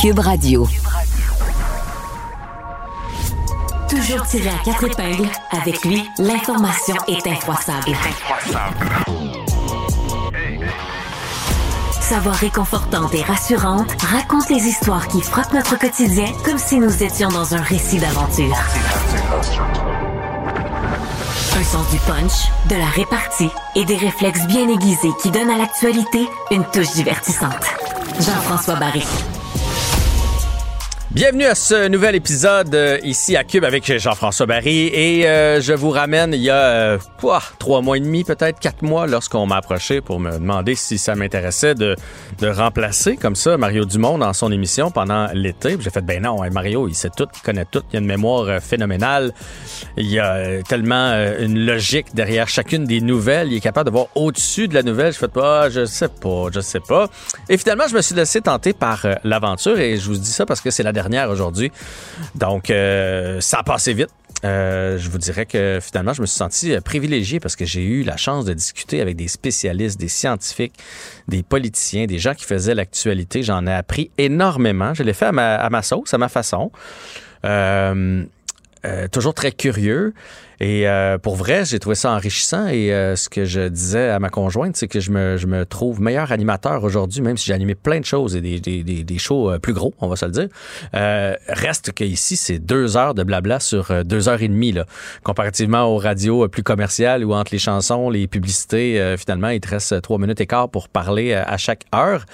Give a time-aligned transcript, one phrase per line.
[0.00, 0.66] Cube Radio.
[3.88, 7.92] Toujours tiré à quatre épingles, avec lui, l'information est incroissable.
[12.00, 17.02] Sa voix réconfortante et rassurante raconte les histoires qui frappent notre quotidien comme si nous
[17.02, 18.56] étions dans un récit d'aventure.
[21.60, 25.58] Un sens du punch, de la répartie et des réflexes bien aiguisés qui donnent à
[25.58, 27.66] l'actualité une touche divertissante.
[28.18, 29.02] Jean-François Barry.
[31.12, 35.72] Bienvenue à ce nouvel épisode euh, ici à Cube avec Jean-François Barry et euh, je
[35.72, 39.44] vous ramène il y a euh, quoi, trois mois et demi, peut-être quatre mois, lorsqu'on
[39.44, 41.96] m'a approché pour me demander si ça m'intéressait de,
[42.38, 45.76] de remplacer comme ça Mario Dumont dans son émission pendant l'été.
[45.80, 48.06] J'ai fait ben non, hein, Mario, il sait tout, il connaît tout, il a une
[48.06, 49.32] mémoire phénoménale,
[49.96, 54.06] il y a tellement une logique derrière chacune des nouvelles, il est capable de voir
[54.14, 55.12] au-dessus de la nouvelle.
[55.12, 57.08] Je fais pas, ah, je sais pas, je sais pas.
[57.48, 60.60] Et finalement, je me suis laissé tenter par l'aventure et je vous dis ça parce
[60.60, 61.70] que c'est la dernière aujourd'hui.
[62.34, 64.08] Donc, euh, ça a passé vite.
[64.42, 67.82] Euh, je vous dirais que finalement, je me suis senti euh, privilégié parce que j'ai
[67.82, 70.74] eu la chance de discuter avec des spécialistes, des scientifiques,
[71.28, 73.42] des politiciens, des gens qui faisaient l'actualité.
[73.42, 74.94] J'en ai appris énormément.
[74.94, 76.70] Je l'ai fait à ma, sauce, à ma façon.
[79.12, 80.14] Toujours très curieux.
[80.60, 82.68] Et euh, pour vrai, j'ai trouvé ça enrichissant.
[82.68, 85.64] Et euh, ce que je disais à ma conjointe, c'est que je me, je me
[85.64, 89.02] trouve meilleur animateur aujourd'hui, même si j'ai animé plein de choses et des, des, des,
[89.02, 90.48] des shows euh, plus gros, on va se le dire.
[90.94, 94.72] Euh, reste que ici, c'est deux heures de blabla sur euh, deux heures et demie,
[94.72, 94.84] là,
[95.22, 99.68] comparativement aux radios euh, plus commerciales où entre les chansons, les publicités, finalement, il te
[99.68, 102.26] reste trois minutes et quart pour parler à chaque heure.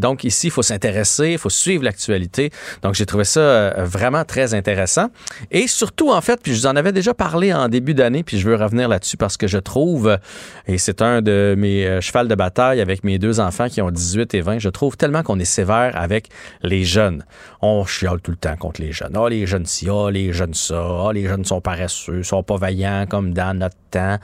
[0.00, 2.50] Donc ici, il faut s'intéresser, il faut suivre l'actualité.
[2.82, 5.08] Donc j'ai trouvé ça vraiment très intéressant.
[5.50, 8.48] Et surtout, en fait, puis je vous en avais déjà parlé début d'année, puis je
[8.48, 10.18] veux revenir là-dessus parce que je trouve,
[10.66, 13.90] et c'est un de mes euh, chevals de bataille avec mes deux enfants qui ont
[13.90, 16.28] 18 et 20, je trouve tellement qu'on est sévère avec
[16.62, 17.24] les jeunes.
[17.62, 19.12] On chiale tout le temps contre les jeunes.
[19.16, 22.56] Ah, les jeunes ci, ah, les jeunes ça, ah, les jeunes sont paresseux, sont pas
[22.56, 24.18] vaillants comme dans notre temps.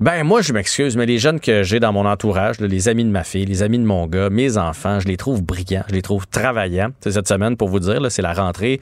[0.00, 3.10] Ben, moi, je m'excuse, mais les jeunes que j'ai dans mon entourage, les amis de
[3.10, 6.02] ma fille, les amis de mon gars, mes enfants, je les trouve brillants, je les
[6.02, 6.90] trouve travaillants.
[7.00, 8.80] Cette semaine, pour vous dire, c'est la rentrée.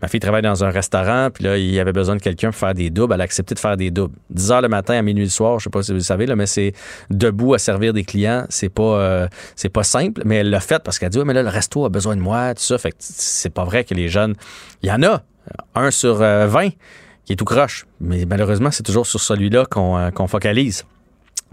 [0.00, 2.58] Ma fille travaille dans un restaurant, puis là, il y avait besoin de quelqu'un pour
[2.58, 3.12] faire des doubles.
[3.12, 4.14] A accepté de faire des doubles.
[4.30, 6.26] 10 heures le matin à minuit le soir, je sais pas si vous le savez,
[6.26, 6.72] là, mais c'est
[7.10, 8.46] debout à servir des clients.
[8.48, 11.34] C'est pas, euh, c'est pas simple, mais elle l'a fait parce qu'elle dit, ouais, mais
[11.34, 12.78] là, le resto a besoin de moi, tout ça.
[12.78, 14.34] Fait que c'est pas vrai que les jeunes,
[14.82, 15.22] il y en a,
[15.74, 16.70] un sur euh, 20
[17.24, 17.86] qui est tout croche.
[18.00, 20.84] Mais malheureusement, c'est toujours sur celui-là qu'on euh, qu'on focalise.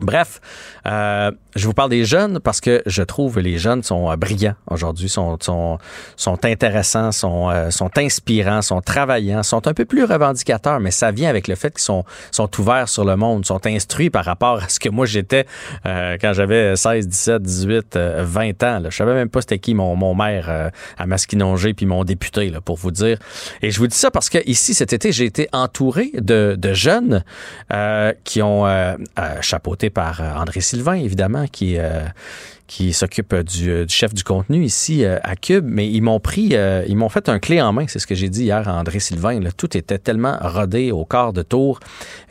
[0.01, 0.41] Bref,
[0.87, 4.55] euh, je vous parle des jeunes parce que je trouve les jeunes sont euh, brillants
[4.67, 5.77] aujourd'hui, sont, sont,
[6.15, 11.11] sont intéressants, sont, euh, sont inspirants, sont travaillants, sont un peu plus revendicateurs, mais ça
[11.11, 14.63] vient avec le fait qu'ils sont, sont ouverts sur le monde, sont instruits par rapport
[14.63, 15.45] à ce que moi j'étais
[15.85, 18.79] euh, quand j'avais 16, 17, 18, euh, 20 ans.
[18.79, 18.89] Là.
[18.89, 22.49] Je savais même pas c'était qui mon, mon maire euh, à Masquinongé puis mon député,
[22.49, 23.17] là, pour vous dire.
[23.61, 26.73] Et je vous dis ça parce que ici, cet été, j'ai été entouré de, de
[26.73, 27.23] jeunes
[27.71, 28.61] euh, qui ont
[29.41, 32.05] chapeauté par euh, André Sylvain, évidemment, qui, euh,
[32.71, 36.21] qui s'occupe du, euh, du chef du contenu ici euh, à Cube, mais ils m'ont
[36.21, 38.65] pris, euh, ils m'ont fait un clé en main, c'est ce que j'ai dit hier
[38.69, 39.41] à André Sylvain.
[39.41, 39.49] Là.
[39.51, 41.81] Tout était tellement rodé au quart de tour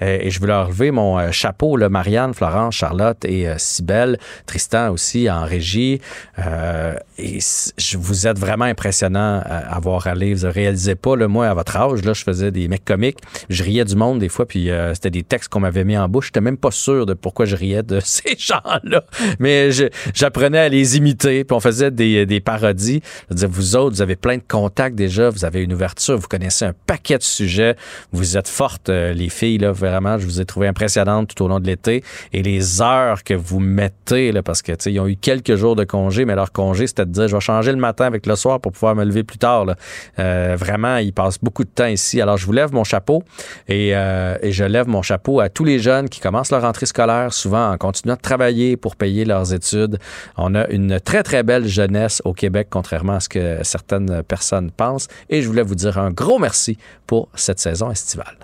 [0.01, 3.57] euh, et je veux leur lever mon euh, chapeau, là, Marianne, Florence, Charlotte et euh,
[3.59, 6.01] Cybelle, Tristan aussi en régie.
[6.39, 7.41] Euh, et
[7.77, 10.33] je vous êtes vraiment impressionnant à avoir allé.
[10.33, 13.19] Vous ne réalisez pas, là, moi, à votre âge, là, je faisais des mecs comiques.
[13.51, 16.09] Je riais du monde des fois, puis euh, c'était des textes qu'on m'avait mis en
[16.09, 16.29] bouche.
[16.29, 19.05] J'étais même pas sûr de pourquoi je riais de ces gens-là.
[19.39, 19.89] Mais je-
[20.31, 23.03] j'apprenais à les imiter, puis on faisait des, des parodies.
[23.31, 26.29] Je dire, vous autres, vous avez plein de contacts déjà, vous avez une ouverture, vous
[26.29, 27.75] connaissez un paquet de sujets.
[28.13, 30.19] Vous êtes fortes, euh, les filles, là, vraiment.
[30.19, 32.05] Je vous ai trouvé impressionnantes tout au long de l'été.
[32.33, 35.57] Et les heures que vous mettez, là, parce que, tu sais, ils ont eu quelques
[35.57, 38.25] jours de congé, mais leur congé, c'était de dire, je vais changer le matin avec
[38.25, 39.65] le soir pour pouvoir me lever plus tard.
[39.65, 39.75] là.
[40.21, 42.21] Euh, vraiment, ils passent beaucoup de temps ici.
[42.21, 43.25] Alors, je vous lève mon chapeau
[43.67, 46.87] et, euh, et je lève mon chapeau à tous les jeunes qui commencent leur rentrée
[46.87, 49.99] scolaire, souvent en continuant de travailler pour payer leurs études.
[50.37, 54.71] On a une très, très belle jeunesse au Québec, contrairement à ce que certaines personnes
[54.71, 55.09] pensent.
[55.29, 58.37] Et je voulais vous dire un gros merci pour cette saison estivale.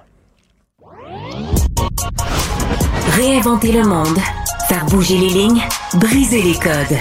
[3.13, 4.19] Réinventer le monde,
[4.69, 5.63] faire bouger les lignes,
[5.95, 6.99] briser les codes.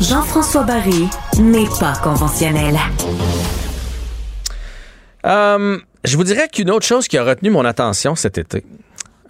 [0.00, 1.08] Jean-François Barry
[1.38, 2.76] n'est pas conventionnel.
[5.24, 8.64] Euh, je vous dirais qu'une autre chose qui a retenu mon attention cet été,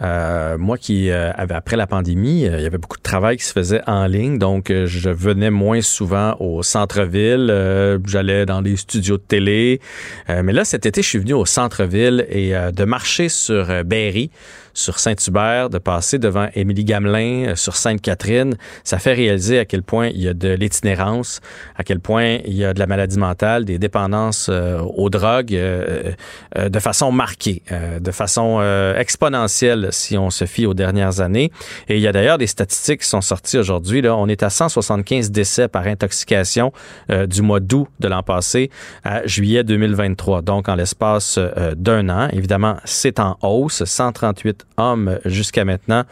[0.01, 3.53] euh, moi qui euh, après la pandémie, il y avait beaucoup de travail qui se
[3.53, 9.23] faisait en ligne, donc je venais moins souvent au centre-ville, j'allais dans des studios de
[9.23, 9.81] télé,
[10.27, 14.29] mais là cet été je suis venu au centre-ville et de marcher sur Berry
[14.77, 19.81] sur Saint-Hubert, de passer devant Émilie Gamelin euh, sur Sainte-Catherine, ça fait réaliser à quel
[19.81, 21.41] point il y a de l'itinérance,
[21.75, 25.55] à quel point il y a de la maladie mentale, des dépendances euh, aux drogues
[25.55, 26.13] euh,
[26.55, 27.63] de façon marquée,
[27.99, 28.61] de façon
[28.95, 31.51] exponentielle si on se fie aux dernières années.
[31.87, 34.01] Et il y a d'ailleurs des statistiques qui sont sorties aujourd'hui.
[34.01, 36.71] Là, on est à 175 décès par intoxication
[37.09, 38.69] du mois d'août de l'an passé
[39.03, 40.41] à juillet 2023.
[40.41, 41.39] Donc en l'espace
[41.75, 43.83] d'un an, évidemment, c'est en hausse.
[43.83, 46.03] 138 hommes jusqu'à maintenant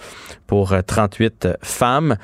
[0.48, 2.18] pour 38 euh, femmes.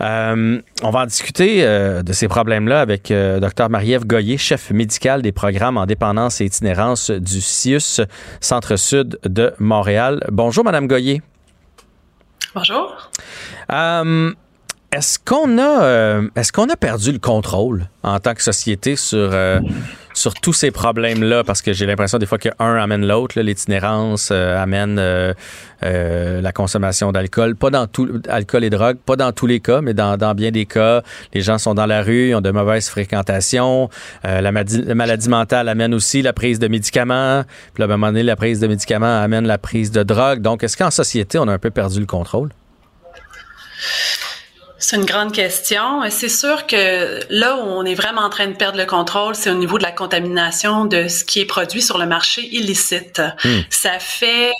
[0.00, 4.70] Euh, on va en discuter euh, de ces problèmes-là avec euh, Dr Marie-Ève Goyer, chef
[4.70, 8.00] médical des programmes en dépendance et itinérance du CIUS,
[8.40, 10.24] Centre-Sud de Montréal.
[10.32, 11.22] Bonjour, Madame Goyer.
[12.54, 13.10] Bonjour.
[13.70, 19.30] est-ce qu'on a, est-ce qu'on a perdu le contrôle en tant que société sur
[20.14, 24.60] sur tous ces problèmes-là, parce que j'ai l'impression des fois qu'un amène l'autre, l'itinérance euh,
[24.60, 25.34] amène euh,
[25.82, 29.80] euh, la consommation d'alcool, pas dans tout alcool et drogue, pas dans tous les cas,
[29.80, 31.02] mais dans, dans bien des cas,
[31.34, 33.88] les gens sont dans la rue, ils ont de mauvaises fréquentations,
[34.24, 37.44] la, maladie, la, maladie, mentale amène aussi la prise de médicaments,
[37.74, 40.40] puis à un moment donné, la prise de médicaments amène la prise de drogue.
[40.40, 42.50] Donc, est-ce qu'en société, on a un peu perdu le contrôle?
[44.82, 46.02] C'est une grande question.
[46.10, 49.48] C'est sûr que là où on est vraiment en train de perdre le contrôle, c'est
[49.48, 53.22] au niveau de la contamination de ce qui est produit sur le marché illicite.
[53.44, 53.60] Hmm.
[53.70, 54.50] Ça fait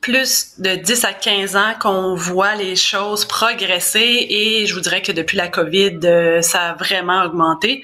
[0.00, 5.02] plus de 10 à 15 ans qu'on voit les choses progresser et je vous dirais
[5.02, 7.82] que depuis la COVID, euh, ça a vraiment augmenté.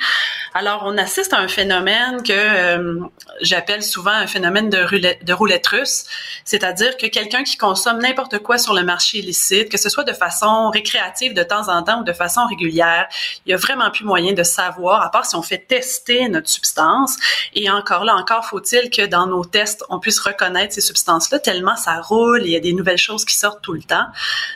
[0.54, 3.00] Alors, on assiste à un phénomène que euh,
[3.40, 6.04] j'appelle souvent un phénomène de roulette, de roulette russe,
[6.44, 10.12] c'est-à-dire que quelqu'un qui consomme n'importe quoi sur le marché illicite, que ce soit de
[10.12, 13.06] façon récréative de temps en temps ou de façon régulière,
[13.46, 16.48] il y a vraiment plus moyen de savoir, à part si on fait tester notre
[16.48, 17.16] substance.
[17.54, 21.76] Et encore là, encore faut-il que dans nos tests, on puisse reconnaître ces substances-là, tellement
[21.76, 24.06] ça roule, il y a des nouvelles choses qui sortent tout le temps.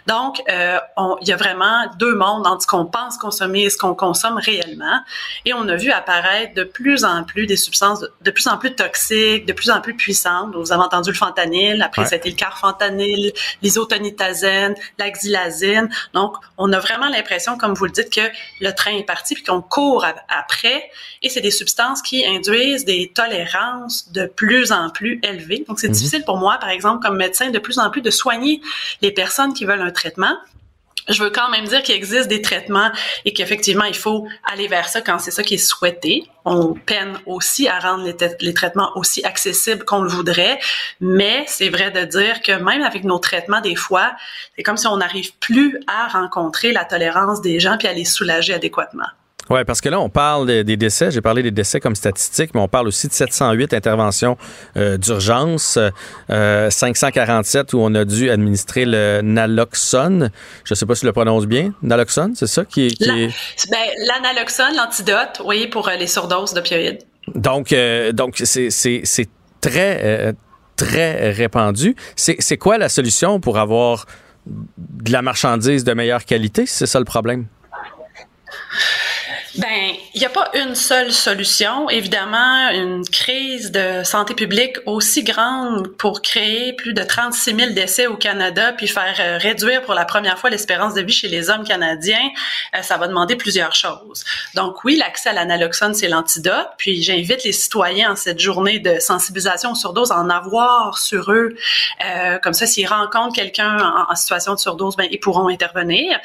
[0.06, 3.70] Donc, euh, on, il y a vraiment deux mondes entre ce qu'on pense consommer et
[3.70, 5.00] ce qu'on consomme réellement.
[5.44, 8.74] Et on a vu apparaître de plus en plus des substances de, plus en plus
[8.74, 10.54] toxiques, de plus en plus puissantes.
[10.54, 13.32] Vous avez entendu le fentanyl, après c'était le carfentanyl,
[13.62, 15.88] l'isotonitazène, la xylazine.
[16.14, 18.28] Donc, on a vraiment l'impression, comme vous le dites, que
[18.60, 20.90] le train est parti puis qu'on court après.
[21.22, 25.64] Et c'est des substances qui induisent des tolérances de plus en plus élevées.
[25.66, 25.94] Donc, c'est mhm.
[25.94, 28.60] difficile pour moi, par exemple, comme médecin, de plus en plus de soigner
[29.02, 30.36] les personnes qui veulent un traitement
[31.08, 32.90] je veux quand même dire qu'il existe des traitements
[33.24, 36.24] et qu'effectivement, il faut aller vers ça quand c'est ça qui est souhaité.
[36.44, 38.04] On peine aussi à rendre
[38.40, 40.58] les, traitements aussi accessibles qu'on le voudrait,
[41.00, 44.12] mais c'est vrai de dire que même avec nos traitements, des fois,
[44.56, 48.04] c'est comme si on n'arrive plus à rencontrer la tolérance des gens puis à les
[48.04, 49.06] soulager adéquatement.
[49.48, 51.10] Oui, parce que là, on parle des décès.
[51.12, 54.36] J'ai parlé des décès comme statistique, mais on parle aussi de 708 interventions
[54.76, 55.78] euh, d'urgence,
[56.30, 60.30] euh, 547 où on a dû administrer le naloxone.
[60.64, 61.72] Je ne sais pas si je le prononce bien.
[61.82, 63.00] Naloxone, c'est ça qui, est.
[63.00, 67.02] Ben, l'analoxone, l'antidote, oui, pour euh, les surdoses d'opioïdes.
[67.34, 69.28] Donc, euh, donc c'est
[69.60, 70.34] très,
[70.76, 71.94] très répandu.
[72.16, 74.06] C'est quoi la solution pour avoir
[74.46, 76.66] de la marchandise de meilleure qualité?
[76.66, 77.46] C'est ça le problème?
[79.58, 81.90] Ben, il n'y a pas une seule solution.
[81.90, 88.06] Évidemment, une crise de santé publique aussi grande pour créer plus de 36 000 décès
[88.06, 91.50] au Canada, puis faire euh, réduire pour la première fois l'espérance de vie chez les
[91.50, 92.30] hommes canadiens,
[92.74, 94.24] euh, ça va demander plusieurs choses.
[94.54, 96.70] Donc oui, l'accès à l'analoxone, c'est l'antidote.
[96.78, 101.30] Puis j'invite les citoyens en cette journée de sensibilisation aux surdoses à en avoir sur
[101.30, 101.54] eux.
[102.06, 106.18] Euh, comme ça, s'ils rencontrent quelqu'un en, situation de surdose, ben, ils pourront intervenir.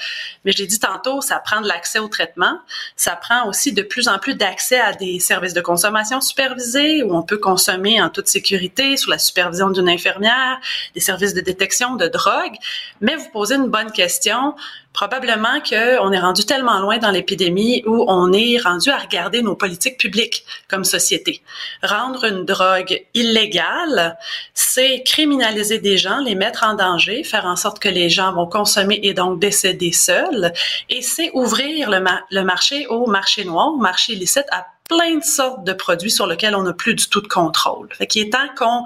[0.46, 2.58] Mais je l'ai dit tantôt, ça prend de l'accès au traitement.
[2.96, 7.24] Ça prend aussi plus en plus d'accès à des services de consommation supervisés où on
[7.24, 10.60] peut consommer en toute sécurité sous la supervision d'une infirmière,
[10.94, 12.56] des services de détection de drogue.
[13.02, 14.56] Mais vous posez une bonne question.
[14.94, 19.56] Probablement qu'on est rendu tellement loin dans l'épidémie où on est rendu à regarder nos
[19.56, 21.42] politiques publiques comme société.
[21.82, 24.18] Rendre une drogue illégale,
[24.54, 28.48] c'est criminaliser des gens, les mettre en danger, faire en sorte que les gens vont
[28.48, 30.52] consommer et donc décéder seuls.
[30.90, 35.64] Et c'est ouvrir le, marché au marché noir, au marché illicite, à plein de sortes
[35.64, 37.88] de produits sur lesquels on n'a plus du tout de contrôle.
[37.94, 38.84] Fait qu'il est temps qu'on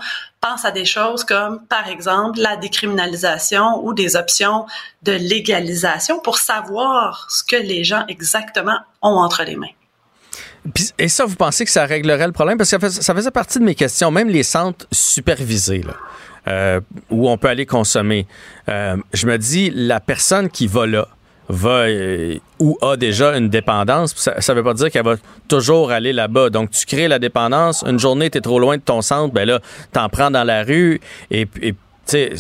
[0.48, 4.66] pense à des choses comme, par exemple, la décriminalisation ou des options
[5.04, 9.76] de légalisation pour savoir ce que les gens exactement ont entre les mains.
[10.98, 12.58] Et ça, vous pensez que ça réglerait le problème?
[12.58, 14.10] Parce que ça faisait partie de mes questions.
[14.12, 15.84] Même les centres supervisés,
[16.48, 18.28] euh, où on peut aller consommer.
[18.70, 21.08] Euh, je me dis, la personne qui va là,
[21.50, 25.16] va euh, ou a déjà une dépendance, ça ne veut pas dire qu'elle va
[25.48, 26.50] toujours aller là-bas.
[26.50, 29.46] Donc, tu crées la dépendance, une journée, tu es trop loin de ton centre, ben
[29.46, 29.60] là,
[29.92, 31.00] t'en prends dans la rue
[31.32, 31.76] et, tu
[32.06, 32.34] sais,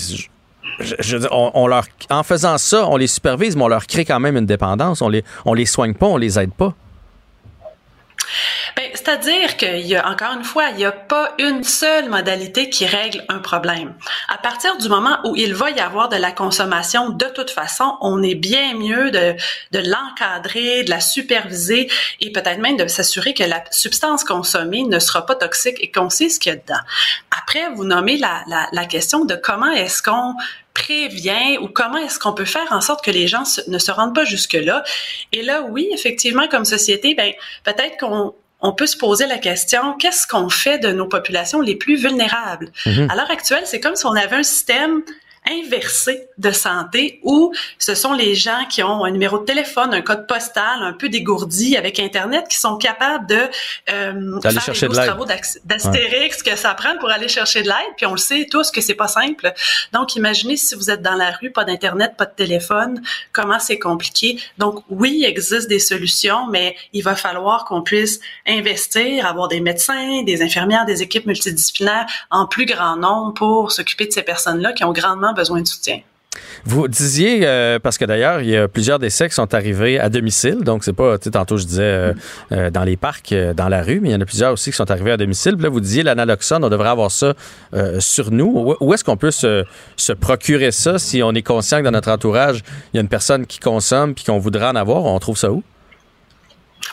[0.79, 4.35] je, on, leur, en faisant ça, on les supervise, mais on leur crée quand même
[4.35, 5.01] une dépendance.
[5.01, 6.73] On les, on les soigne pas, on les aide pas.
[8.75, 12.69] Ben, c'est-à-dire qu'il y a, encore une fois, il n'y a pas une seule modalité
[12.69, 13.93] qui règle un problème.
[14.29, 17.97] À partir du moment où il va y avoir de la consommation, de toute façon,
[18.01, 19.35] on est bien mieux de,
[19.71, 21.89] de l'encadrer, de la superviser
[22.19, 26.09] et peut-être même de s'assurer que la substance consommée ne sera pas toxique et qu'on
[26.09, 26.81] sait ce qu'il y a dedans.
[27.41, 30.35] Après, vous nommez la, la, la question de comment est-ce qu'on
[30.73, 34.13] prévient ou comment est-ce qu'on peut faire en sorte que les gens ne se rendent
[34.13, 34.83] pas jusque-là.
[35.31, 37.31] Et là, oui, effectivement, comme société, ben,
[37.63, 41.75] peut-être qu'on on peut se poser la question, qu'est-ce qu'on fait de nos populations les
[41.75, 42.71] plus vulnérables?
[42.85, 43.11] Mm-hmm.
[43.11, 45.01] À l'heure actuelle, c'est comme si on avait un système
[45.49, 50.01] inversé de santé où ce sont les gens qui ont un numéro de téléphone, un
[50.01, 53.41] code postal un peu dégourdi avec Internet qui sont capables de
[53.89, 57.93] euh, faire chercher les travaux d'astérix que ça prend pour aller chercher de l'aide.
[57.97, 59.53] Puis on le sait tous que c'est pas simple.
[59.93, 63.79] Donc imaginez si vous êtes dans la rue, pas d'Internet, pas de téléphone, comment c'est
[63.79, 64.39] compliqué.
[64.57, 69.61] Donc oui, il existe des solutions, mais il va falloir qu'on puisse investir, avoir des
[69.61, 74.73] médecins, des infirmières, des équipes multidisciplinaires en plus grand nombre pour s'occuper de ces personnes-là
[74.73, 75.99] qui ont grandement besoin de soutien.
[76.65, 80.09] Vous disiez, euh, parce que d'ailleurs, il y a plusieurs décès qui sont arrivés à
[80.09, 80.63] domicile.
[80.63, 82.13] Donc, c'est pas, tu sais, tantôt, je disais euh,
[82.51, 84.77] euh, dans les parcs, dans la rue, mais il y en a plusieurs aussi qui
[84.77, 85.53] sont arrivés à domicile.
[85.53, 87.33] Puis là, vous disiez l'analoxone, on devrait avoir ça
[87.99, 88.75] sur nous.
[88.79, 89.63] Où, est-ce qu'on peut se,
[89.95, 92.63] se, procurer ça si on est conscient que dans notre entourage,
[92.93, 95.05] il y a une personne qui consomme puis qu'on voudrait en avoir?
[95.05, 95.63] On trouve ça où?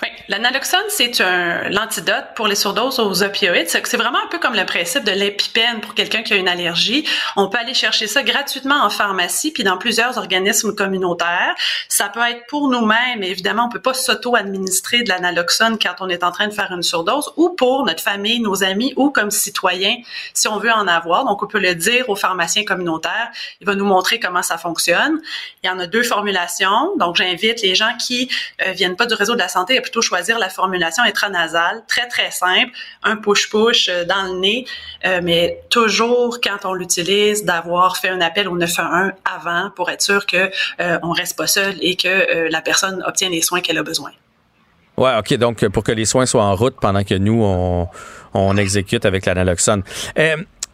[0.03, 3.69] Oui, l'analoxone, c'est un l'antidote pour les surdoses aux opioïdes.
[3.69, 7.07] C'est vraiment un peu comme le principe de l'épipène pour quelqu'un qui a une allergie.
[7.37, 11.55] On peut aller chercher ça gratuitement en pharmacie puis dans plusieurs organismes communautaires.
[11.89, 16.25] Ça peut être pour nous-mêmes, évidemment, on peut pas s'auto-administrer de l'analoxone quand on est
[16.25, 19.97] en train de faire une surdose ou pour notre famille, nos amis ou comme citoyens
[20.33, 21.27] si on veut en avoir.
[21.27, 25.21] Donc on peut le dire au pharmacien communautaire, il va nous montrer comment ça fonctionne.
[25.63, 26.97] Il y en a deux formulations.
[26.97, 28.31] Donc j'invite les gens qui
[28.67, 32.31] euh, viennent pas du réseau de la santé plutôt choisir la formulation intranasale, très très
[32.31, 32.71] simple,
[33.03, 34.67] un push-push euh, dans le nez,
[35.05, 40.03] euh, mais toujours quand on l'utilise, d'avoir fait un appel au 911 avant pour être
[40.03, 40.51] sûr que
[40.81, 44.11] euh, reste pas seul et que la personne obtient les soins qu'elle a besoin.
[44.97, 45.35] Ouais, ok.
[45.35, 47.89] Donc pour que les soins soient en route pendant que nous on,
[48.33, 49.83] on exécute avec l'analoxone.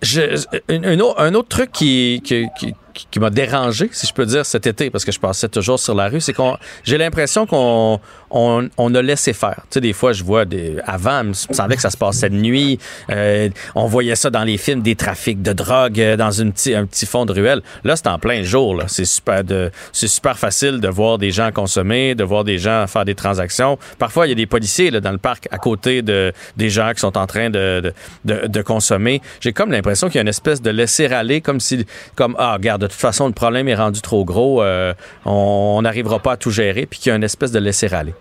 [0.00, 2.72] Je, un, autre truc qui, qui, qui,
[3.16, 6.08] m'a dérangé, si je peux dire, cet été, parce que je passais toujours sur la
[6.08, 8.00] rue, c'est qu'on j'ai l'impression qu'on
[8.30, 9.62] on, on, a laissé faire.
[9.70, 10.76] Tu sais, des fois, je vois des.
[10.84, 12.78] Avant, il me semblait que ça se passait de nuit.
[13.10, 16.86] Euh, on voyait ça dans les films, des trafics de drogue euh, dans une un
[16.86, 17.62] petit fond de ruelle.
[17.84, 18.82] Là, c'est en plein jour.
[18.86, 22.86] C'est super de, c'est super facile de voir des gens consommer, de voir des gens
[22.86, 23.78] faire des transactions.
[23.98, 26.92] Parfois, il y a des policiers là, dans le parc à côté de des gens
[26.92, 27.92] qui sont en train de,
[28.24, 29.20] de, de, consommer.
[29.40, 32.54] J'ai comme l'impression qu'il y a une espèce de laisser aller, comme si, comme ah,
[32.54, 34.62] regarde, de toute façon, le problème est rendu trop gros.
[34.62, 37.92] Euh, on n'arrivera pas à tout gérer, puis qu'il y a une espèce de laisser
[37.92, 38.14] aller.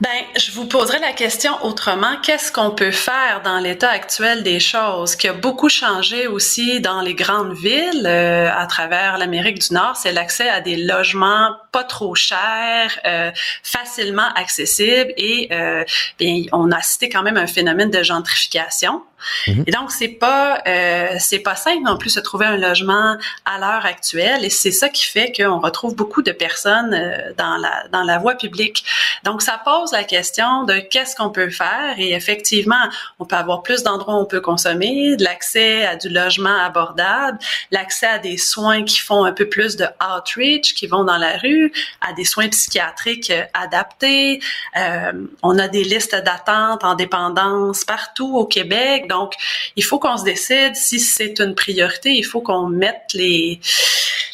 [0.00, 2.16] Ben, je vous poserai la question autrement.
[2.24, 7.02] Qu'est-ce qu'on peut faire dans l'état actuel des choses qui a beaucoup changé aussi dans
[7.02, 11.84] les grandes villes euh, à travers l'Amérique du Nord, c'est l'accès à des logements pas
[11.84, 13.30] trop chers, euh,
[13.62, 15.84] facilement accessibles et euh,
[16.18, 19.02] bien, on a cité quand même un phénomène de gentrification.
[19.46, 19.64] Mhm.
[19.66, 23.58] Et donc c'est pas euh, c'est pas simple non plus de trouver un logement à
[23.58, 27.86] l'heure actuelle et c'est ça qui fait qu'on retrouve beaucoup de personnes euh, dans la
[27.92, 28.84] dans la voie publique.
[29.24, 32.88] Donc ça pose la question de qu'est-ce qu'on peut faire et effectivement
[33.18, 37.38] on peut avoir plus d'endroits où on peut consommer, de l'accès à du logement abordable,
[37.70, 41.36] l'accès à des soins qui font un peu plus de outreach, qui vont dans la
[41.36, 41.61] rue,
[42.00, 44.40] à des soins psychiatriques adaptés.
[44.76, 49.08] Euh, on a des listes d'attente en dépendance partout au Québec.
[49.08, 49.34] Donc,
[49.76, 52.10] il faut qu'on se décide si c'est une priorité.
[52.10, 53.60] Il faut qu'on mette les,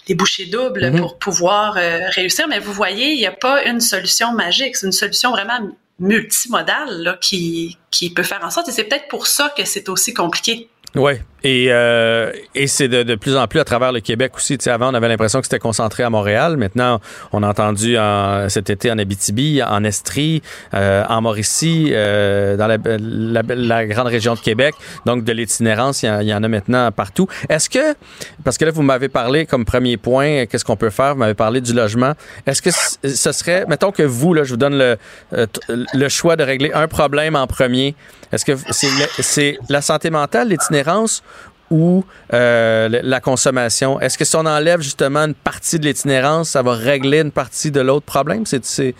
[0.08, 1.00] les bouchées doubles mhm.
[1.00, 2.46] pour pouvoir euh, réussir.
[2.48, 4.76] Mais vous voyez, il n'y a pas une solution magique.
[4.76, 5.60] C'est une solution vraiment
[5.98, 8.68] multimodale là, qui, qui peut faire en sorte.
[8.68, 10.68] Et c'est peut-être pour ça que c'est aussi compliqué.
[10.94, 11.12] Oui,
[11.44, 14.58] Et, euh, et c'est de, de, plus en plus à travers le Québec aussi.
[14.66, 16.56] avant, on avait l'impression que c'était concentré à Montréal.
[16.56, 17.00] Maintenant,
[17.32, 20.42] on a entendu en, cet été en Abitibi, en Estrie,
[20.74, 24.74] euh, en Mauricie, euh, dans la, la, la, grande région de Québec.
[25.06, 27.28] Donc, de l'itinérance, il, y, en a maintenant partout.
[27.48, 27.94] Est-ce que,
[28.42, 31.14] parce que là, vous m'avez parlé comme premier point, qu'est-ce qu'on peut faire?
[31.14, 32.14] Vous m'avez parlé du logement.
[32.46, 34.96] Est-ce que ce serait, mettons que vous, là, je vous donne le,
[35.34, 37.94] euh, le choix de régler un problème en premier.
[38.32, 41.22] Est-ce que c'est la santé mentale, l'itinérance
[41.70, 44.00] ou euh, la consommation?
[44.00, 47.70] Est-ce que si on enlève justement une partie de l'itinérance, ça va régler une partie
[47.70, 48.46] de l'autre problème?
[48.46, 48.94] C'est-tu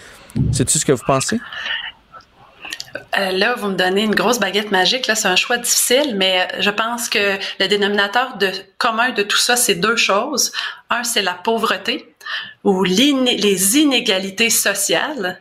[0.79, 1.39] ce que vous pensez?
[3.19, 5.07] Euh, là, vous me donnez une grosse baguette magique.
[5.07, 9.39] Là, c'est un choix difficile, mais je pense que le dénominateur de, commun de tout
[9.39, 10.53] ça, c'est deux choses.
[10.91, 12.15] Un, c'est la pauvreté
[12.65, 15.41] ou les inégalités sociales.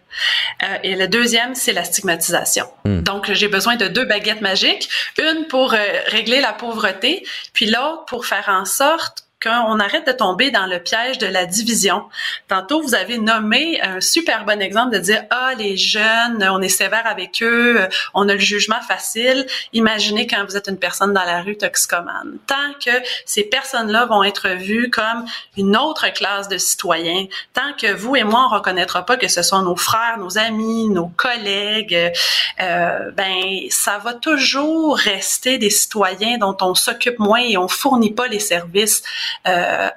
[0.64, 2.66] Euh, et le deuxième, c'est la stigmatisation.
[2.86, 3.02] Hmm.
[3.02, 5.78] Donc, j'ai besoin de deux baguettes magiques, une pour euh,
[6.08, 10.80] régler la pauvreté, puis l'autre pour faire en sorte qu'on arrête de tomber dans le
[10.80, 12.04] piège de la division.
[12.48, 16.70] Tantôt, vous avez nommé un super bon exemple de dire, ah, les jeunes, on est
[16.70, 19.46] sévère avec eux, on a le jugement facile.
[19.74, 22.40] Imaginez quand vous êtes une personne dans la rue toxicomane.
[22.48, 22.92] Tant que
[23.26, 25.26] ces personnes-là vont être vues comme
[25.56, 29.44] une autre classe de citoyens, tant que vous et moi, on reconnaîtra pas que ce
[29.44, 32.12] sont nos frères, nos amis, nos collègues,
[32.60, 38.14] euh, ben, ça va toujours rester des citoyens dont on s'occupe moins et on fournit
[38.14, 39.04] pas les services
[39.48, 39.90] euh.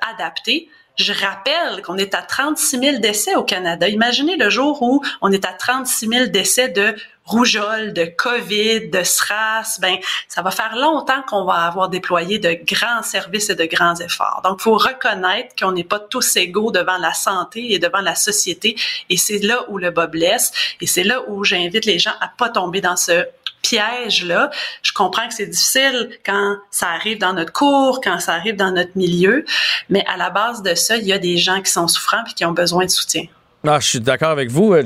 [0.97, 3.89] Je rappelle qu'on est à 36 000 décès au Canada.
[3.89, 6.95] Imaginez le jour où on est à 36 000 décès de
[7.25, 9.79] rougeole, de COVID, de SRAS.
[9.81, 9.97] Ben,
[10.29, 14.43] ça va faire longtemps qu'on va avoir déployé de grands services et de grands efforts.
[14.45, 18.77] Donc, faut reconnaître qu'on n'est pas tous égaux devant la santé et devant la société.
[19.09, 20.53] Et c'est là où le bas blesse.
[20.81, 23.25] Et c'est là où j'invite les gens à pas tomber dans ce
[23.62, 24.50] piège-là.
[24.83, 28.73] Je comprends que c'est difficile quand ça arrive dans notre cours, quand ça arrive dans
[28.73, 29.45] notre milieu,
[29.88, 32.35] mais à la base de ça, il y a des gens qui sont souffrants et
[32.35, 33.25] qui ont besoin de soutien.
[33.67, 34.73] Ah, je suis d'accord avec vous.
[34.73, 34.83] Euh,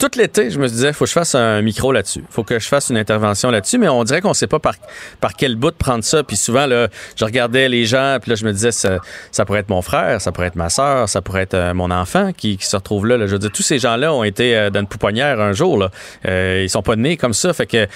[0.00, 2.24] tout l'été, je me disais, faut que je fasse un micro là-dessus.
[2.28, 4.74] faut que je fasse une intervention là-dessus, mais on dirait qu'on sait pas par,
[5.20, 6.24] par quel bout de prendre ça.
[6.24, 8.98] Puis souvent, là, je regardais les gens, puis là, je me disais, ça,
[9.30, 11.92] ça pourrait être mon frère, ça pourrait être ma soeur, ça pourrait être euh, mon
[11.92, 14.70] enfant qui, qui, se retrouve là, Je veux dire, tous ces gens-là ont été euh,
[14.70, 15.78] dans une pouponnière un jour.
[15.78, 15.92] Là.
[16.26, 17.52] Euh, ils sont pas nés comme ça.
[17.52, 17.86] Fait que,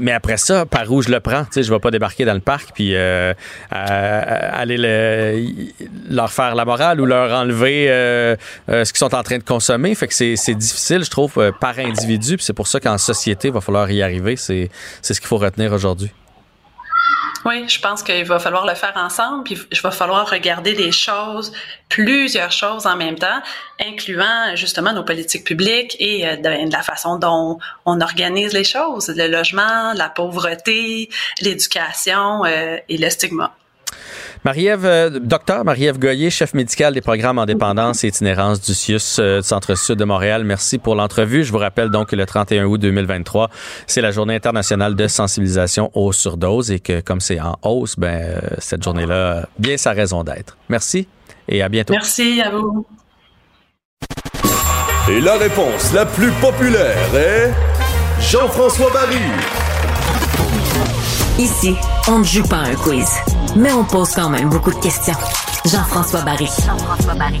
[0.00, 1.44] mais après ça, par où je le prends?
[1.44, 5.42] Tu sais, je vais pas débarquer dans le parc puis aller le,
[6.10, 7.86] leur faire la morale ou leur enlever
[8.68, 9.69] ce qu'ils sont en train de consommer.
[9.94, 12.36] Fait que c'est difficile, je trouve, euh, par individu.
[12.40, 14.36] c'est pour ça qu'en société, il va falloir y arriver.
[14.36, 14.70] C'est
[15.02, 16.10] ce qu'il faut retenir aujourd'hui.
[17.46, 20.92] Oui, je pense qu'il va falloir le faire ensemble, puis il va falloir regarder les
[20.92, 21.52] choses,
[21.88, 23.40] plusieurs choses en même temps,
[23.80, 29.08] incluant justement nos politiques publiques et euh, de, la façon dont on organise les choses,
[29.08, 31.08] le logement, la pauvreté,
[31.40, 33.54] l'éducation euh, et le stigma.
[34.44, 39.18] Marie-Ève, euh, docteur Marie-Ève Goyer, chef médical des programmes en dépendance et itinérance du CIUS
[39.18, 40.44] euh, Centre-Sud de Montréal.
[40.44, 41.44] Merci pour l'entrevue.
[41.44, 43.50] Je vous rappelle donc que le 31 août 2023,
[43.86, 48.22] c'est la journée internationale de sensibilisation aux surdoses et que comme c'est en hausse, ben,
[48.22, 50.56] euh, cette journée-là, bien sa raison d'être.
[50.70, 51.06] Merci
[51.46, 51.92] et à bientôt.
[51.92, 52.86] Merci à vous.
[55.10, 57.52] Et la réponse la plus populaire est
[58.20, 59.69] Jean-François Barry.
[61.40, 61.74] Ici,
[62.06, 63.08] on ne joue pas un quiz,
[63.56, 65.14] mais on pose quand même beaucoup de questions.
[65.64, 66.44] Jean-François Barry.
[66.44, 67.40] Jean-François Barry.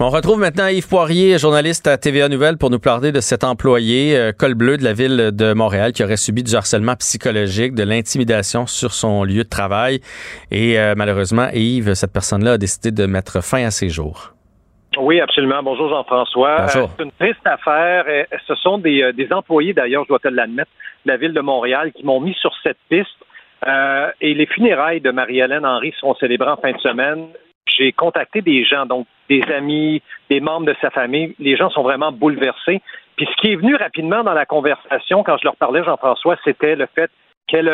[0.00, 4.16] On retrouve maintenant Yves Poirier, journaliste à TVA Nouvelle, pour nous parler de cet employé
[4.16, 7.84] euh, col bleu de la ville de Montréal qui aurait subi du harcèlement psychologique, de
[7.84, 10.00] l'intimidation sur son lieu de travail.
[10.50, 14.34] Et euh, malheureusement, Yves, cette personne-là a décidé de mettre fin à ses jours.
[14.98, 15.62] Oui, absolument.
[15.62, 16.62] Bonjour Jean-François.
[16.62, 18.04] Euh, c'est une triste affaire.
[18.46, 20.70] Ce sont des, des employés, d'ailleurs, je dois te l'admettre,
[21.04, 23.08] de la ville de Montréal qui m'ont mis sur cette piste.
[23.66, 27.28] Euh, et les funérailles de Marie-Hélène Henry seront célébrées en fin de semaine.
[27.66, 31.34] J'ai contacté des gens, donc des amis, des membres de sa famille.
[31.38, 32.80] Les gens sont vraiment bouleversés.
[33.16, 36.74] Puis ce qui est venu rapidement dans la conversation, quand je leur parlais, Jean-François, c'était
[36.74, 37.10] le fait
[37.46, 37.70] qu'elle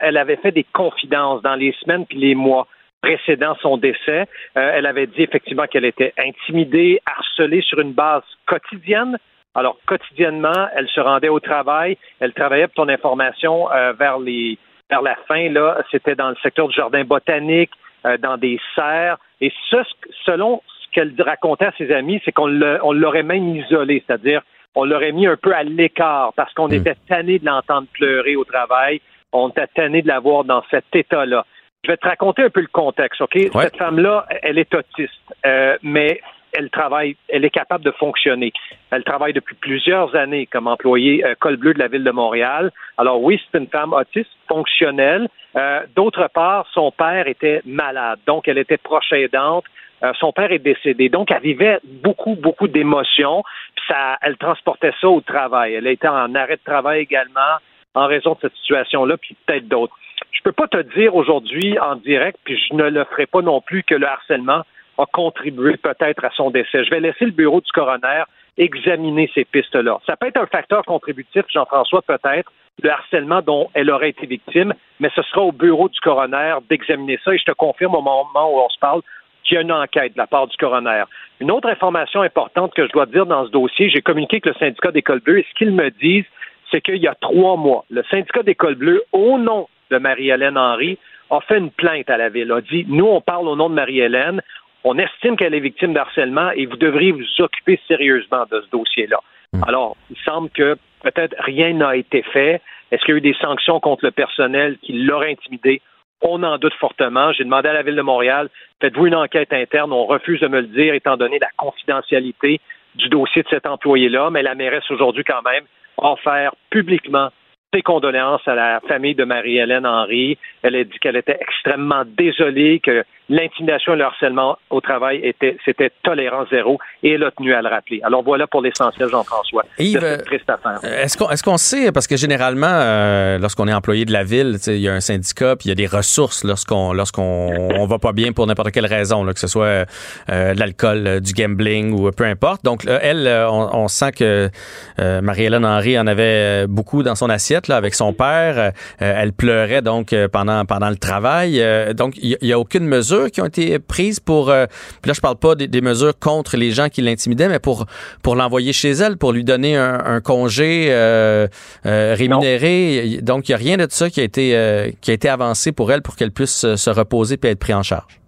[0.00, 2.66] elle avait fait des confidences dans les semaines puis les mois
[3.02, 4.26] précédant son décès.
[4.56, 9.18] Euh, elle avait dit effectivement qu'elle était intimidée, harcelée sur une base quotidienne.
[9.54, 14.58] Alors, quotidiennement, elle se rendait au travail, elle travaillait pour ton information euh, vers les
[14.88, 17.70] vers la fin, là, c'était dans le secteur du jardin botanique,
[18.04, 19.16] euh, dans des serres.
[19.40, 19.78] Et ce,
[20.26, 24.42] selon ce qu'elle racontait à ses amis, c'est qu'on l'aurait même isolée, c'est-à-dire
[24.74, 26.74] on l'aurait mis un peu à l'écart parce qu'on hmm.
[26.74, 29.00] était tanné de l'entendre pleurer au travail,
[29.32, 31.46] on était tanné de la voir dans cet état-là.
[31.84, 33.36] Je vais te raconter un peu le contexte, OK?
[33.52, 36.20] Cette femme-là, elle est autiste, euh, mais
[36.52, 38.52] elle travaille, elle est capable de fonctionner.
[38.92, 42.70] Elle travaille depuis plusieurs années comme employée euh, col bleu de la ville de Montréal.
[42.98, 45.28] Alors oui, c'est une femme autiste, fonctionnelle.
[45.56, 49.64] Euh, d'autre part, son père était malade, donc elle était proche aidante.
[50.04, 53.42] Euh, son père est décédé, donc elle vivait beaucoup, beaucoup d'émotions.
[53.88, 55.74] Ça, elle transportait ça au travail.
[55.74, 57.58] Elle était en arrêt de travail également
[57.94, 59.96] en raison de cette situation-là, puis peut-être d'autres.
[60.32, 63.60] Je peux pas te dire aujourd'hui en direct, puis je ne le ferai pas non
[63.60, 64.62] plus que le harcèlement
[64.98, 66.84] a contribué peut-être à son décès.
[66.84, 68.24] Je vais laisser le bureau du coroner
[68.58, 69.98] examiner ces pistes-là.
[70.06, 74.74] Ça peut être un facteur contributif, Jean-François, peut-être, le harcèlement dont elle aurait été victime,
[75.00, 78.52] mais ce sera au bureau du coroner d'examiner ça et je te confirme au moment
[78.52, 79.02] où on se parle
[79.44, 81.04] qu'il y a une enquête de la part du coroner.
[81.40, 84.54] Une autre information importante que je dois dire dans ce dossier, j'ai communiqué avec le
[84.54, 86.24] syndicat d'école bleue et ce qu'ils me disent,
[86.70, 90.98] c'est qu'il y a trois mois, le syndicat d'école bleue, au nom de Marie-Hélène Henry,
[91.30, 93.74] a fait une plainte à la ville, a dit, nous, on parle au nom de
[93.74, 94.42] Marie-Hélène,
[94.84, 99.18] on estime qu'elle est victime d'harcèlement et vous devriez vous occuper sérieusement de ce dossier-là.
[99.52, 99.62] Hmm.
[99.66, 102.60] Alors, il semble que peut-être rien n'a été fait.
[102.90, 105.80] Est-ce qu'il y a eu des sanctions contre le personnel qui l'aurait intimidé?
[106.20, 107.32] On en doute fortement.
[107.32, 108.48] J'ai demandé à la Ville de Montréal,
[108.80, 109.92] faites-vous une enquête interne?
[109.92, 112.60] On refuse de me le dire étant donné la confidentialité
[112.94, 115.64] du dossier de cet employé-là, mais la mairesse aujourd'hui quand même
[115.98, 117.30] a offert publiquement
[117.74, 120.36] ses condoléances à la famille de Marie-Hélène Henry.
[120.62, 125.56] Elle a dit qu'elle était extrêmement désolée, que l'intimidation et le harcèlement au travail était
[125.64, 128.00] c'était tolérance zéro et elle a tenu à le rappeler.
[128.02, 129.64] Alors voilà pour l'essentiel, Jean-François.
[129.78, 130.80] Yves, triste affaire.
[130.84, 134.24] Euh, est-ce qu'on est-ce qu'on sait parce que généralement euh, lorsqu'on est employé de la
[134.24, 137.86] ville, il y a un syndicat puis il y a des ressources lorsqu'on lorsqu'on on
[137.86, 139.86] va pas bien pour n'importe quelle raison, là, que ce soit
[140.30, 142.64] euh, l'alcool, du gambling ou peu importe.
[142.64, 144.50] Donc elle, on, sent que
[144.98, 148.72] Marie-Hélène Henry en avait beaucoup dans son assiette là avec son père.
[148.98, 151.62] elle pleurait donc pendant pendant le travail.
[151.94, 154.66] donc il y, a aucune mesure qui ont été prises pour, euh,
[155.04, 157.86] là je parle pas des, mesures contre les gens qui l'intimidaient, mais pour,
[158.22, 161.46] pour l'envoyer chez elle, pour lui donner un, congé euh,
[161.86, 163.18] euh, rémunéré.
[163.22, 165.90] Donc il n'y a rien de ça qui a été, qui a été avancé pour
[165.90, 168.18] elle pour qu'elle puisse se reposer et être prise en charge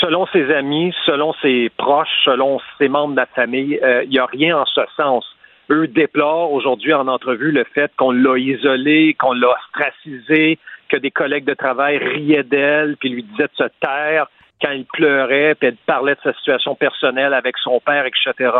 [0.00, 4.24] selon ses amis, selon ses proches, selon ses membres de la famille, il n'y a
[4.24, 5.26] rien en ce sens.
[5.70, 10.58] Eux déplorent aujourd'hui en entrevue le fait qu'on l'a isolé, qu'on l'a ostracisé,
[10.90, 14.26] que des collègues de travail riaient d'elle, puis lui disaient de se taire
[14.62, 18.50] quand il pleurait, puis elle parlait de sa situation personnelle avec son père, etc.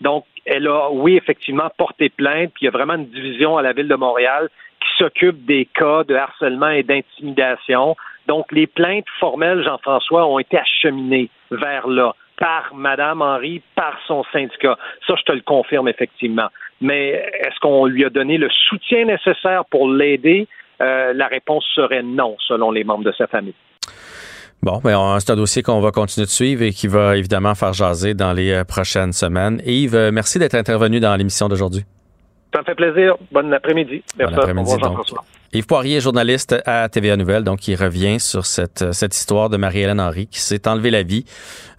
[0.00, 3.62] Donc, elle a, oui, effectivement, porté plainte, puis il y a vraiment une division à
[3.62, 4.48] la ville de Montréal
[4.80, 7.96] qui s'occupe des cas de harcèlement et d'intimidation.
[8.28, 14.22] Donc, les plaintes formelles, Jean-François, ont été acheminées vers là par Mme Henry, par son
[14.32, 14.78] syndicat.
[15.06, 16.48] Ça, je te le confirme effectivement.
[16.80, 17.08] Mais
[17.40, 20.46] est-ce qu'on lui a donné le soutien nécessaire pour l'aider?
[20.80, 23.54] Euh, la réponse serait non, selon les membres de sa famille.
[24.62, 27.54] Bon, mais ben, c'est un dossier qu'on va continuer de suivre et qui va évidemment
[27.54, 29.60] faire jaser dans les euh, prochaines semaines.
[29.64, 31.84] Yves, euh, merci d'être intervenu dans l'émission d'aujourd'hui.
[32.52, 33.16] Ça me fait plaisir.
[33.30, 34.02] Bon après-midi.
[34.18, 34.34] Merci.
[34.34, 34.72] Bon après-midi.
[35.52, 40.00] Yves Poirier, journaliste à TVA Nouvelle, donc qui revient sur cette, cette histoire de Marie-Hélène
[40.00, 41.24] Henry qui s'est enlevé la vie.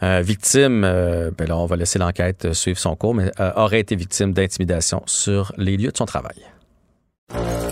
[0.02, 5.04] victime, ben là, on va laisser l'enquête suivre son cours, mais aurait été victime d'intimidation
[5.06, 6.38] sur les lieux de son travail.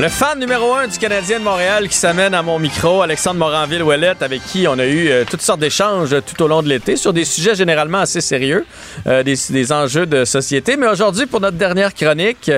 [0.00, 4.22] Le fan numéro un du Canadien de Montréal qui s'amène à mon micro, Alexandre Moranville-Ouellette,
[4.22, 7.12] avec qui on a eu euh, toutes sortes d'échanges tout au long de l'été sur
[7.12, 8.66] des sujets généralement assez sérieux,
[9.06, 10.76] euh, des, enjeux de société.
[10.76, 12.50] Mais aujourd'hui, pour notre dernière chronique,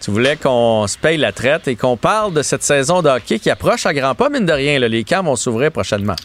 [0.00, 3.38] tu voulais qu'on se paye la traite et qu'on parle de cette saison de hockey
[3.38, 4.78] qui approche à grands pas, mine de rien.
[4.78, 6.16] les camps vont s'ouvrir prochainement.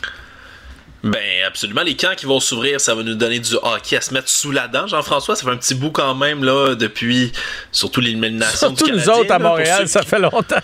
[1.04, 4.14] Ben absolument, les camps qui vont s'ouvrir, ça va nous donner du hockey à se
[4.14, 4.88] mettre sous la dent.
[4.88, 7.34] Jean-François, ça fait un petit bout quand même là depuis
[7.74, 9.14] surtout l'élimination du Canadien.
[9.14, 10.62] nous autres à Montréal, ça fait longtemps.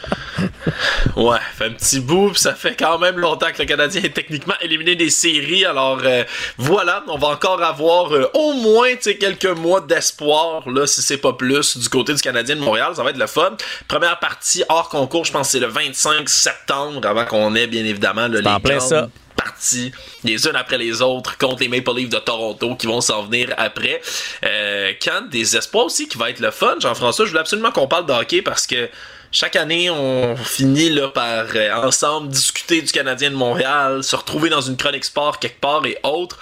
[1.17, 4.13] ouais, fait un petit bout, puis ça fait quand même longtemps que le Canadien est
[4.13, 5.65] techniquement éliminé des séries.
[5.65, 6.23] Alors euh,
[6.57, 11.33] voilà, on va encore avoir euh, au moins quelques mois d'espoir là, si c'est pas
[11.33, 12.93] plus, du côté du Canadien de Montréal.
[12.95, 13.57] Ça va être le fun.
[13.89, 17.83] Première partie hors concours, je pense que c'est le 25 septembre, avant qu'on ait bien
[17.83, 19.09] évidemment le les plein ça
[19.41, 19.91] parties
[20.23, 23.53] les unes après les autres contre les Maple Leafs de Toronto qui vont s'en venir
[23.57, 24.01] après.
[24.45, 27.87] Euh, quand des espoirs aussi qui va être le fun, Jean-François, je voulais absolument qu'on
[27.87, 28.89] parle de hockey parce que
[29.31, 34.49] chaque année, on finit là, par euh, ensemble discuter du Canadien de Montréal, se retrouver
[34.49, 36.39] dans une chronique sport quelque part et autres.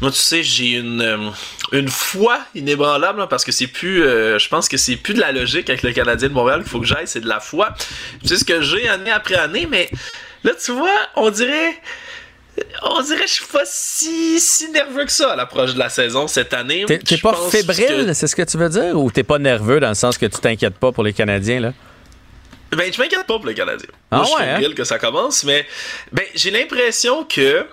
[0.00, 1.30] Moi, tu sais, j'ai une, euh,
[1.72, 4.02] une foi inébranlable parce que c'est plus.
[4.02, 6.70] Euh, je pense que c'est plus de la logique avec le Canadien de Montréal qu'il
[6.70, 7.74] faut que j'aille, c'est de la foi.
[8.24, 9.90] C'est ce que j'ai année après année, mais
[10.42, 11.80] là, tu vois, on dirait.
[12.82, 15.88] On dirait que je suis pas si, si nerveux que ça à l'approche de la
[15.88, 16.84] saison cette année.
[16.86, 18.98] T'es pas fébrile, c'est ce que tu veux dire?
[18.98, 21.72] Ou t'es pas nerveux dans le sens que tu t'inquiètes pas pour les Canadiens, là?
[22.72, 23.88] Ben, je m'inquiète pas pour les Canadiens.
[24.10, 24.74] Ah Moi, je suis hein?
[24.74, 25.66] que ça commence, mais
[26.12, 27.64] ben, j'ai l'impression que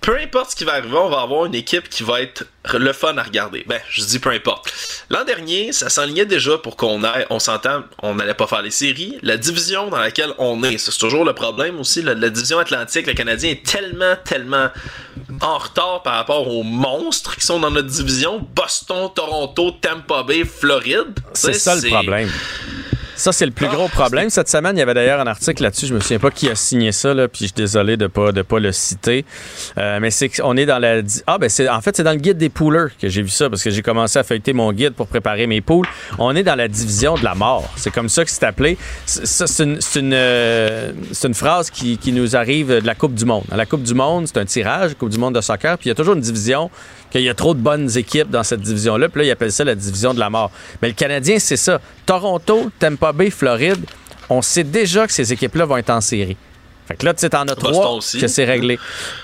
[0.00, 2.92] peu importe ce qui va arriver, on va avoir une équipe qui va être le
[2.92, 3.64] fun à regarder.
[3.66, 4.72] Ben, je dis peu importe.
[5.10, 8.70] L'an dernier, ça s'enlignait déjà pour qu'on aille, on s'entend, on n'allait pas faire les
[8.70, 9.18] séries.
[9.22, 12.00] La division dans laquelle on est, c'est toujours le problème aussi.
[12.02, 14.68] La, division atlantique, le Canadien est tellement, tellement
[15.42, 18.46] en retard par rapport aux monstres qui sont dans notre division.
[18.54, 21.18] Boston, Toronto, Tampa Bay, Floride.
[21.34, 22.30] C'est ça le problème.
[23.20, 24.30] Ça, c'est le plus gros problème.
[24.30, 25.86] Cette semaine, il y avait d'ailleurs un article là-dessus.
[25.86, 28.40] Je me souviens pas qui a signé ça, puis je suis désolé de pas, de
[28.40, 29.26] pas le citer.
[29.76, 31.02] Euh, mais c'est qu'on est dans la.
[31.26, 33.50] Ah, ben, c'est, en fait, c'est dans le guide des poolers que j'ai vu ça,
[33.50, 35.84] parce que j'ai commencé à feuilleter mon guide pour préparer mes pools.
[36.18, 37.70] On est dans la division de la mort.
[37.76, 38.78] C'est comme ça que c'est appelé.
[39.04, 43.12] Ça, c'est une, c'est une, euh, une phrase qui, qui, nous arrive de la Coupe
[43.12, 43.44] du Monde.
[43.54, 45.92] la Coupe du Monde, c'est un tirage, Coupe du Monde de soccer, puis il y
[45.92, 46.70] a toujours une division
[47.10, 49.08] qu'il y a trop de bonnes équipes dans cette division-là.
[49.08, 50.50] Puis là, ils appellent ça la division de la mort.
[50.80, 51.80] Mais le Canadien, c'est ça.
[52.06, 53.84] Toronto, Tampa Bay, Floride,
[54.28, 56.36] on sait déjà que ces équipes-là vont être en série.
[56.90, 58.76] Fait que là, tu sais, t'en as trois que c'est réglé.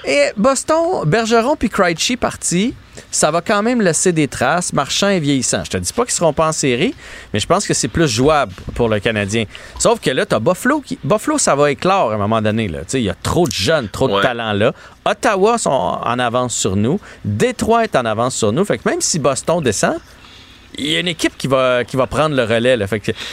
[0.05, 2.75] Et Boston, Bergeron puis Krejci partis,
[3.11, 4.73] ça va quand même laisser des traces.
[4.73, 5.65] Marchand et vieillissant.
[5.65, 6.95] Je te dis pas qu'ils seront pas en série,
[7.35, 9.47] mais je pense que c'est plus jouable pour le Canadien.
[9.81, 10.97] Sauf que là, t'as Buffalo qui...
[11.03, 12.71] Buffalo, ça va éclore à un moment donné.
[12.93, 14.73] Il y a trop de jeunes, trop de talents là.
[15.05, 17.01] Ottawa sont en avance sur nous.
[17.25, 18.65] Détroit est en avance sur nous.
[18.65, 19.97] Fait que même si Boston descend,
[20.79, 22.79] il y a une équipe qui va, qui va prendre le relais.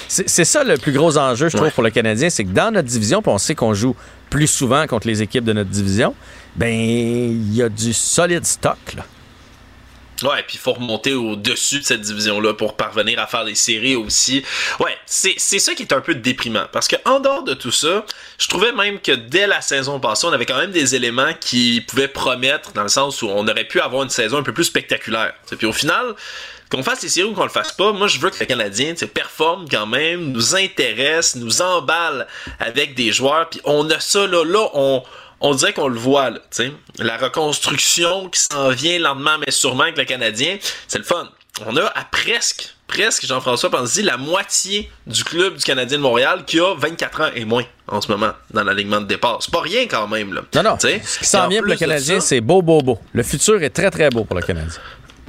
[0.07, 2.87] C'est ça le plus gros enjeu, je trouve, pour le Canadien, c'est que dans notre
[2.87, 3.95] division, puis on sait qu'on joue
[4.33, 6.15] plus souvent contre les équipes de notre division,
[6.55, 8.79] ben il y a du solide stock.
[8.97, 9.05] Là.
[10.23, 13.95] Ouais, puis il faut remonter au-dessus de cette division-là pour parvenir à faire les séries
[13.95, 14.43] aussi.
[14.79, 16.65] Ouais, c'est ça qui est un peu déprimant.
[16.71, 18.05] Parce que en dehors de tout ça,
[18.39, 21.81] je trouvais même que dès la saison passée, on avait quand même des éléments qui
[21.87, 24.63] pouvaient promettre, dans le sens où on aurait pu avoir une saison un peu plus
[24.63, 25.33] spectaculaire.
[25.55, 26.15] Puis au final,
[26.73, 28.93] qu'on fasse les séries ou qu'on le fasse pas, moi je veux que le Canadien
[29.13, 32.27] performe quand même, nous intéresse, nous emballe
[32.59, 35.03] avec des joueurs, puis on a ça là, là on,
[35.41, 36.39] on dirait qu'on le voit là,
[36.97, 40.57] la reconstruction qui s'en vient lentement mais sûrement avec le Canadien,
[40.87, 41.29] c'est le fun.
[41.67, 46.43] On a à presque, presque Jean-François Pensy, la moitié du club du Canadien de Montréal
[46.47, 49.37] qui a 24 ans et moins en ce moment dans l'alignement de départ.
[49.41, 50.41] C'est pas rien quand même là.
[50.55, 50.77] Non non.
[50.79, 52.97] Ce qui s'en vient pour le Canadien, c'est beau beau beau.
[53.13, 54.81] Le futur est très très beau pour le Canadien.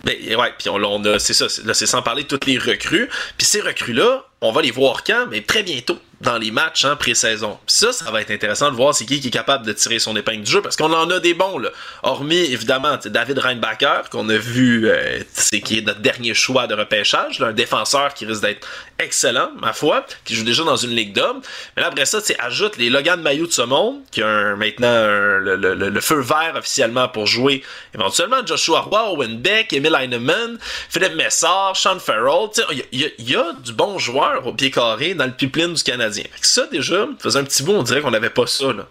[0.05, 2.59] Ben, ouais, puis on, on a, c'est ça, là, c'est sans parler de toutes les
[2.59, 3.09] recrues.
[3.39, 5.27] Puis ces recrues-là, on va les voir quand?
[5.31, 7.59] Mais très bientôt dans les matchs en pré-saison.
[7.67, 10.43] ça, ça va être intéressant de voir c'est qui est capable de tirer son épingle
[10.43, 11.71] du jeu parce qu'on en a des bons là.
[12.03, 16.75] Hormis évidemment David Reinbacher qu'on a vu, euh, c'est qui est notre dernier choix de
[16.75, 18.67] repêchage, un défenseur qui risque d'être
[18.99, 21.41] excellent ma foi, qui joue déjà dans une ligue d'hommes.
[21.77, 24.95] Mais là après ça, tu ajoute les Logan Maillot de ce monde qui a maintenant
[24.97, 27.63] le, feu vert officiellement pour jouer
[27.95, 32.49] éventuellement Joshua Roy, Owen Beck, Emil Heinemann, Philippe Messard, Sean Farrell.
[32.93, 36.67] Il y, a du bon joueur au pied carré dans le pipeline du Canadien ça,
[36.71, 38.67] déjà, faisait un petit bout, on dirait qu'on n'avait pas ça.
[38.73, 38.87] Là.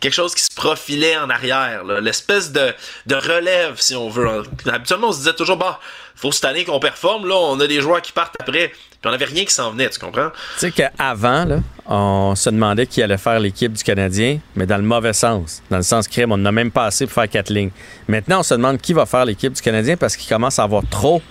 [0.00, 1.84] quelque chose qui se profilait en arrière.
[1.84, 2.72] L'espèce de,
[3.06, 4.42] de relève, si on veut.
[4.66, 5.80] Habituellement, on se disait toujours, bah,
[6.14, 7.26] faut cette année qu'on performe.
[7.26, 8.68] Là, on a des joueurs qui partent après.
[8.68, 10.30] Puis on n'avait rien qui s'en venait, tu comprends?
[10.58, 14.82] Tu sais qu'avant, on se demandait qui allait faire l'équipe du Canadien, mais dans le
[14.82, 15.62] mauvais sens.
[15.70, 17.70] Dans le sens crime, on n'a même pas assez pour faire quatre lignes.
[18.08, 20.82] Maintenant, on se demande qui va faire l'équipe du Canadien parce qu'il commence à avoir
[20.90, 21.22] trop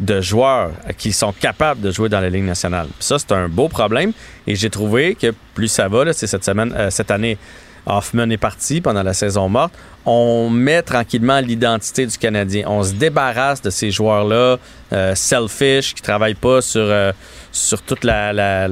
[0.00, 2.88] de joueurs qui sont capables de jouer dans la Ligue nationale.
[2.98, 4.12] ça, c'est un beau problème.
[4.46, 7.38] Et j'ai trouvé que plus ça va, c'est cette semaine, euh, cette année,
[7.86, 9.72] Hoffman est parti pendant la saison morte.
[10.06, 12.64] On met tranquillement l'identité du Canadien.
[12.66, 14.56] On se débarrasse de ces joueurs-là,
[14.92, 17.12] euh, selfish, qui travaillent pas sur, euh,
[17.52, 18.68] sur toute la,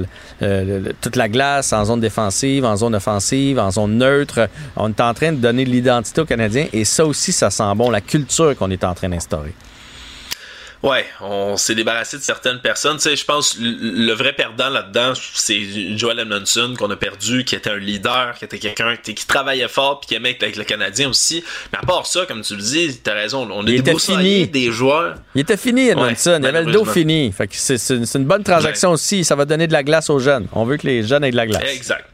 [1.01, 4.49] toute la glace, en zone défensive, en zone offensive, en zone neutre.
[4.75, 7.91] On est en train de donner l'identité aux Canadiens et ça aussi, ça sent bon,
[7.91, 9.53] la culture qu'on est en train d'instaurer.
[10.83, 12.97] Ouais, on s'est débarrassé de certaines personnes.
[12.97, 17.55] Tu sais, je pense le vrai perdant là-dedans, c'est Joel Edmondson qu'on a perdu, qui
[17.55, 20.65] était un leader, qui était quelqu'un qui, travaillait fort puis qui aimait être avec le
[20.65, 21.41] Canadien aussi.
[21.71, 25.15] Mais à part ça, comme tu le dis, t'as raison, on a des des joueurs.
[25.35, 26.39] Il était fini, Edmondson.
[26.41, 27.31] il avait le dos fini.
[27.31, 29.23] Fait que c'est une bonne transaction aussi.
[29.23, 30.47] Ça va donner de la glace aux jeunes.
[30.51, 31.63] On veut que les jeunes aient de la glace.
[31.73, 32.05] Exact.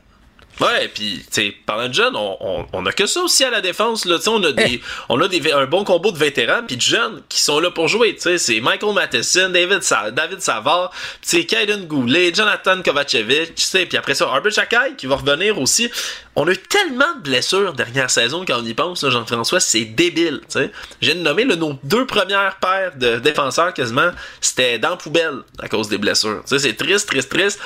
[0.59, 3.61] Ouais, puis tu sais, parlant de jeunes, on, on, a que ça aussi à la
[3.61, 6.81] défense là, on a des on a des un bon combo de vétérans puis de
[6.81, 10.91] jeunes qui sont là pour jouer, tu sais, c'est Michael Matheson, David Sa David Savard,
[11.21, 15.15] tu sais Kaiden Goulet, Jonathan Kovacevic, tu sais, puis après ça Arbor Chakai qui va
[15.15, 15.89] revenir aussi.
[16.35, 20.41] On a eu tellement de blessures dernière saison quand on y pense, Jean-François, c'est débile,
[20.41, 20.71] tu sais.
[21.01, 25.69] J'ai nommé le nos deux premières paires de défenseurs quasiment, c'était dans la poubelle à
[25.69, 26.41] cause des blessures.
[26.47, 27.59] Tu sais, c'est triste, triste, triste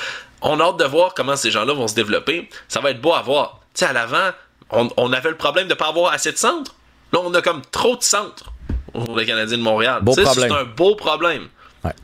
[0.44, 2.48] on a hâte de voir comment ces gens-là vont se développer.
[2.68, 3.60] Ça va être beau à voir.
[3.74, 4.30] Tu sais, à l'avant,
[4.70, 6.74] on, avait le problème de ne pas avoir assez de centres.
[7.12, 8.52] Là, on a comme trop de centres
[8.92, 10.02] pour les Canadiens de Montréal.
[10.14, 11.48] C'est un beau problème.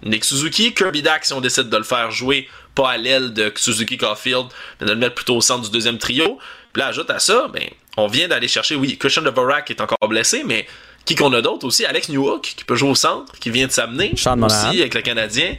[0.03, 3.53] Nick Suzuki, Kirby Dax, si on décide de le faire jouer pas à l'aile de
[3.57, 4.46] Suzuki Caulfield,
[4.81, 6.38] mais de le mettre plutôt au centre du deuxième trio.
[6.72, 7.64] Puis là, ajoute à ça, ben,
[7.96, 10.66] on vient d'aller chercher, oui, Christian Devorak est encore blessé, mais
[11.05, 11.85] qui qu'on a d'autres aussi?
[11.85, 15.57] Alex Newhook, qui peut jouer au centre, qui vient de s'amener aussi avec le Canadien.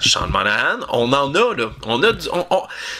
[0.00, 1.70] Sean Monahan, on en a là.
[1.86, 2.12] On a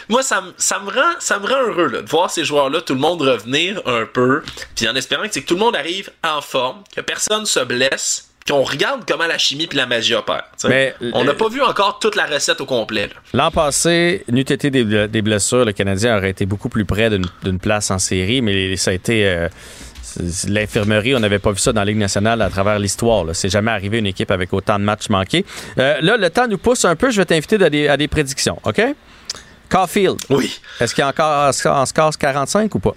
[0.09, 2.95] Moi, ça, ça, me rend, ça me rend heureux là, de voir ces joueurs-là, tout
[2.95, 4.43] le monde revenir un peu,
[4.77, 8.31] puis en espérant que, que tout le monde arrive en forme, que personne se blesse,
[8.49, 10.51] qu'on regarde comment la chimie puis la magie opèrent.
[10.65, 13.11] Mais, on n'a pas vu encore toute la recette au complet.
[13.33, 17.91] L'an passé, n'eût été des, blessures, le Canadien aurait été beaucoup plus près d'une place
[17.91, 19.27] en série, mais ça a été...
[19.27, 19.49] Euh,
[20.49, 23.27] L'infirmerie, on n'avait pas vu ça dans la Ligue nationale à travers l'histoire.
[23.35, 25.45] C'est jamais arrivé une équipe avec autant de matchs manqués.
[25.79, 27.11] Euh, là, le temps nous pousse un peu.
[27.11, 28.83] Je vais t'inviter à des, prédictions, OK?
[29.69, 30.19] Caulfield.
[30.31, 30.61] Oui.
[30.81, 32.95] Est-ce qu'il y a encore en score 45 ou pas?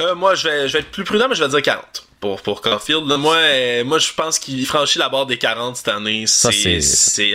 [0.00, 3.04] Euh, moi, je vais, être plus prudent, mais je vais dire 40 pour, pour Caulfield.
[3.18, 6.24] moi, euh, moi, je pense qu'il franchit la barre des 40 cette année.
[6.26, 7.32] C'est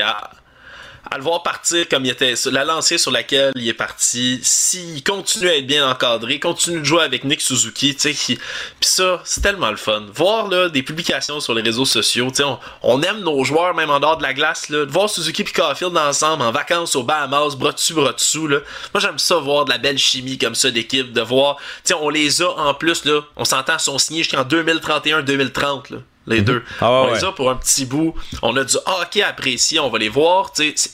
[1.10, 5.04] à le voir partir comme il était, la lancée sur laquelle il est parti, s'il
[5.04, 8.36] continue à être bien encadré, continue de jouer avec Nick Suzuki, tu sais,
[8.80, 10.06] puis ça, c'est tellement le fun.
[10.14, 12.50] Voir là, des publications sur les réseaux sociaux, tu sais,
[12.82, 15.46] on, aime nos joueurs même en dehors de la glace, là, de voir Suzuki et
[15.46, 18.60] Caulfield ensemble en vacances au Bahamas, bras dessus, bras dessous, là.
[18.94, 21.94] Moi, j'aime ça voir de la belle chimie comme ça d'équipe, de voir, tu sais,
[21.94, 26.46] on les a en plus, là, on s'entend, sont signés jusqu'en 2031-2030, là les mhm.
[26.46, 26.64] deux.
[26.80, 28.14] Ah on les a pour un petit bout.
[28.42, 30.52] On a du hockey apprécié, on va les voir,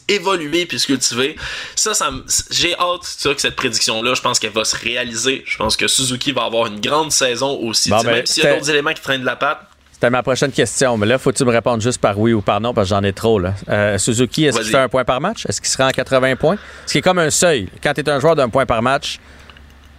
[0.08, 1.36] évoluer puis se cultiver.
[1.76, 2.10] Ça, ça
[2.50, 5.44] j'ai hâte que cette prédiction-là, je pense qu'elle va se réaliser.
[5.46, 7.89] Je pense que Suzuki va avoir une grande saison aussi.
[7.89, 9.60] Ben, même s'il y a d'autres éléments qui traînent de la patte.
[9.92, 12.74] C'était ma prochaine question, mais là, faut-tu me répondre juste par oui ou par non,
[12.74, 13.38] parce que j'en ai trop.
[13.38, 13.54] Là.
[13.68, 15.46] Euh, Suzuki, est-ce qu'il fait un point par match?
[15.46, 16.58] Est-ce qu'il sera en 80 points?
[16.86, 17.68] Ce qui est comme un seuil.
[17.84, 19.20] Quand tu es un joueur d'un point par match,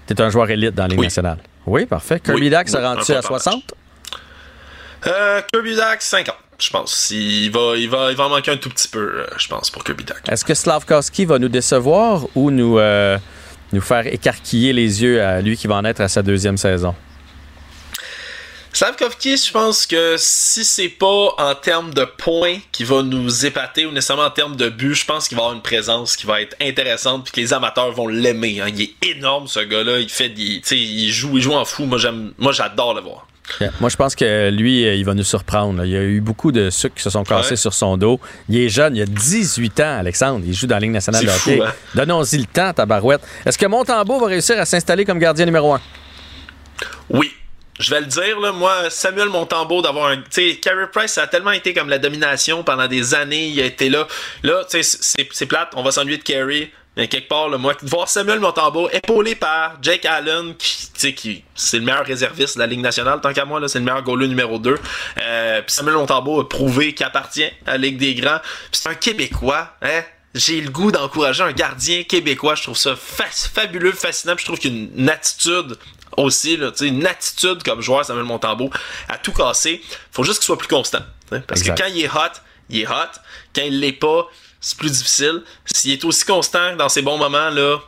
[0.06, 1.36] tu es un joueur élite dans les Ligue nationale.
[1.66, 2.18] Oui, parfait.
[2.18, 2.56] Kirby oui.
[2.66, 3.74] Se rend-tu à 60?
[5.06, 7.10] Euh, Kirby Dax, 50 je pense.
[7.10, 9.70] Il va, il, va, il va en manquer un tout petit peu, euh, je pense,
[9.70, 10.04] pour Kirby.
[10.28, 13.18] Est-ce que Slavkowski va nous décevoir ou nous, euh,
[13.72, 16.94] nous faire écarquiller les yeux à lui qui va en être à sa deuxième saison?
[18.72, 23.84] Slavkovski, je pense que si c'est pas en termes de points qui va nous épater
[23.84, 26.40] ou nécessairement en termes de buts, je pense qu'il va avoir une présence qui va
[26.40, 28.60] être intéressante puis que les amateurs vont l'aimer.
[28.60, 28.68] Hein.
[28.68, 31.84] Il est énorme ce gars-là, il fait des, il joue, il joue en fou.
[31.84, 33.26] Moi j'aime, moi j'adore le voir.
[33.80, 35.84] Moi, je pense que lui, euh, il va nous surprendre.
[35.84, 38.20] Il y a eu beaucoup de sucres qui se sont cassés sur son dos.
[38.48, 40.44] Il est jeune, il a 18 ans, Alexandre.
[40.46, 41.60] Il joue dans la Ligue nationale de hockey.
[41.60, 41.72] Hein?
[41.94, 43.20] Donnons-y le temps, tabarouette.
[43.44, 45.80] Est-ce que Montembeau va réussir à s'installer comme gardien numéro un?
[47.10, 47.32] Oui,
[47.80, 50.18] je vais le dire, là, moi, Samuel Montembeau, d'avoir un.
[50.18, 53.48] Tu sais, Carey Price, ça a tellement été comme la domination pendant des années.
[53.48, 54.06] Il a été là.
[54.42, 54.98] Là, tu sais,
[55.30, 55.70] c'est plate.
[55.74, 56.70] On va s'ennuyer de Carey.
[57.00, 61.78] Mais quelque part, là, moi, voir Samuel Montembeau épaulé par Jake Allen, qui, qui c'est
[61.78, 64.58] le meilleur réserviste de la Ligue nationale, tant qu'à moi, c'est le meilleur goaler numéro
[64.58, 64.76] 2.
[65.16, 68.40] Euh, puis Samuel Montembeau a prouvé qu'il appartient à la Ligue des Grands.
[68.70, 70.02] Puis c'est un Québécois, hein?
[70.34, 72.54] J'ai le goût d'encourager un gardien québécois.
[72.54, 74.34] Je trouve ça fabuleux, fascinant.
[74.36, 75.78] Puis je trouve qu'il a une attitude
[76.18, 78.68] aussi, là, une attitude comme joueur, Samuel Montembeau,
[79.08, 79.80] à tout casser.
[80.12, 81.00] Faut juste qu'il soit plus constant.
[81.46, 82.36] Parce que quand il est hot,
[82.68, 83.20] il est hot.
[83.54, 84.28] Quand il l'est pas,
[84.60, 85.42] c'est plus difficile.
[85.64, 87.78] S'il est aussi constant dans ses bons moments, là,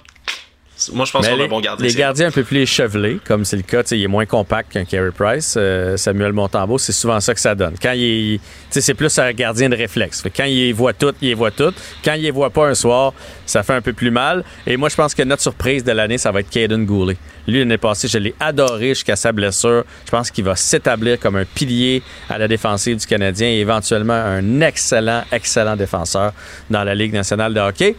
[0.92, 1.86] moi, je pense qu'on a un bon gardien.
[1.86, 4.84] Les gardiens un peu plus échevelés, comme c'est le cas, il est moins compact qu'un
[4.84, 5.54] Carey Price.
[5.56, 7.74] Euh, Samuel Montembeau, c'est souvent ça que ça donne.
[7.80, 8.40] Quand il
[8.80, 10.22] c'est plus un gardien de réflexe.
[10.34, 11.72] quand il voit tout, il voit tout.
[12.04, 13.12] Quand il voit pas un soir,
[13.44, 14.44] ça fait un peu plus mal.
[14.66, 17.16] Et moi, je pense que notre surprise de l'année, ça va être Caden Goulet.
[17.46, 19.84] Lui, l'année passée, je l'ai adoré jusqu'à sa blessure.
[20.04, 24.14] Je pense qu'il va s'établir comme un pilier à la défensive du Canadien et éventuellement
[24.14, 26.32] un excellent, excellent défenseur
[26.70, 27.96] dans la Ligue nationale de hockey.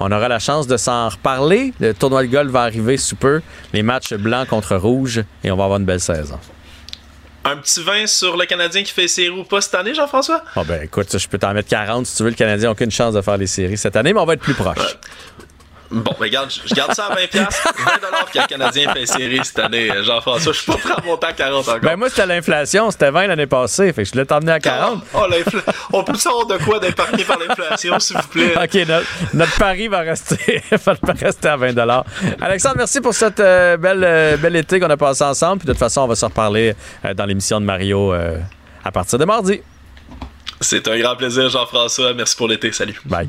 [0.00, 1.72] On aura la chance de s'en reparler.
[1.80, 3.40] Le tournoi de golf va arriver sous peu.
[3.72, 6.38] Les matchs blancs contre rouge et on va avoir une belle saison.
[7.46, 10.42] Un petit 20 sur le Canadien qui fait série ou pas cette année, Jean-François?
[10.56, 12.30] Ah ben écoute, je peux t'en mettre 40 si tu veux.
[12.30, 14.40] Le Canadien n'a aucune chance de faire les séries cette année, mais on va être
[14.40, 14.96] plus proche.
[15.94, 17.48] Bon, mais regarde, je garde ça à 20 20
[18.32, 20.52] que le Canadien fait série cette année, Jean-François.
[20.52, 21.80] Je suis pas prêt à monter à 40 encore.
[21.80, 22.90] Ben moi, c'était l'inflation.
[22.90, 23.92] C'était 20 l'année passée.
[23.92, 25.04] Fait que je l'ai emmené à 40.
[25.14, 25.26] Oh,
[25.92, 28.54] on peut savoir de quoi d'épargner par l'inflation, s'il vous plaît?
[28.62, 28.88] OK,
[29.34, 31.74] notre, pari va rester, va rester à 20
[32.40, 35.58] Alexandre, merci pour cette euh, belle, euh, belle été qu'on a passé ensemble.
[35.58, 38.12] Puis de toute façon, on va se reparler euh, dans l'émission de Mario
[38.84, 39.60] à partir de mardi.
[40.60, 42.14] C'est un grand plaisir, Jean-François.
[42.14, 42.72] Merci pour l'été.
[42.72, 43.00] Salut.
[43.04, 43.28] Bye.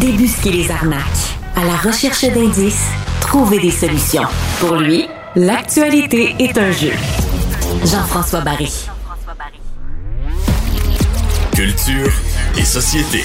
[0.00, 1.00] Débusquer les arnaques.
[1.54, 2.84] À la recherche d'indices,
[3.22, 4.24] trouver des solutions.
[4.60, 6.92] Pour lui, l'actualité est un jeu.
[7.82, 8.70] Jean-François Barry.
[11.54, 12.12] Culture
[12.58, 13.24] et société.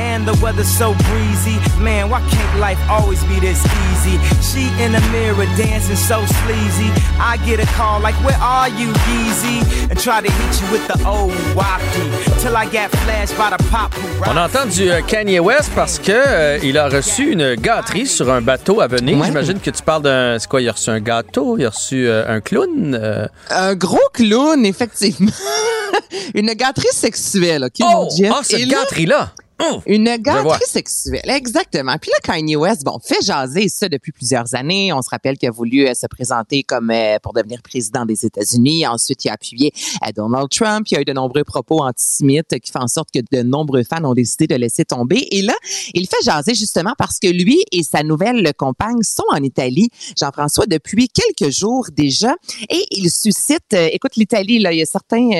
[0.00, 1.56] And the weather's so breezy.
[1.78, 4.16] Man, why can't life always be this easy?
[4.40, 6.90] She in the mirror dancing so sleazy.
[7.18, 9.90] I get a call like, Where are you, Yeezy?
[9.90, 12.40] And try to hit you with the old wacky.
[12.40, 13.92] Till I get flashed by the pop
[14.26, 18.30] On entend du euh, Kanye West parce que euh, il a reçu une gâterie sur
[18.32, 19.22] un bateau à venir.
[19.22, 20.38] J'imagine que tu parles d'un.
[20.38, 20.62] C'est quoi?
[20.62, 22.98] Il a reçu un gâteau, il a reçu euh, un clown.
[23.00, 23.26] Euh...
[23.50, 25.30] Un gros clown, effectivement.
[26.34, 27.84] une gâterie sexuelle, OK, oh!
[27.84, 28.30] mon Dieu.
[28.30, 29.32] Oh, cette gâterie-là!
[29.62, 29.80] Oh!
[29.86, 31.96] Une gâterie sexuelle, exactement.
[32.00, 34.92] Puis là, Kanye West, bon, fait jaser ça depuis plusieurs années.
[34.92, 38.24] On se rappelle qu'il a voulu euh, se présenter comme euh, pour devenir président des
[38.24, 38.86] États-Unis.
[38.86, 39.72] Ensuite, il a appuyé
[40.06, 40.86] euh, Donald Trump.
[40.90, 43.82] Il y a eu de nombreux propos antisémites qui font en sorte que de nombreux
[43.82, 45.28] fans ont décidé de laisser tomber.
[45.30, 45.54] Et là,
[45.92, 50.66] il fait jaser justement parce que lui et sa nouvelle compagne sont en Italie, Jean-François,
[50.66, 52.34] depuis quelques jours déjà.
[52.70, 55.30] Et il suscite, écoute, l'Italie, là, il y a certains,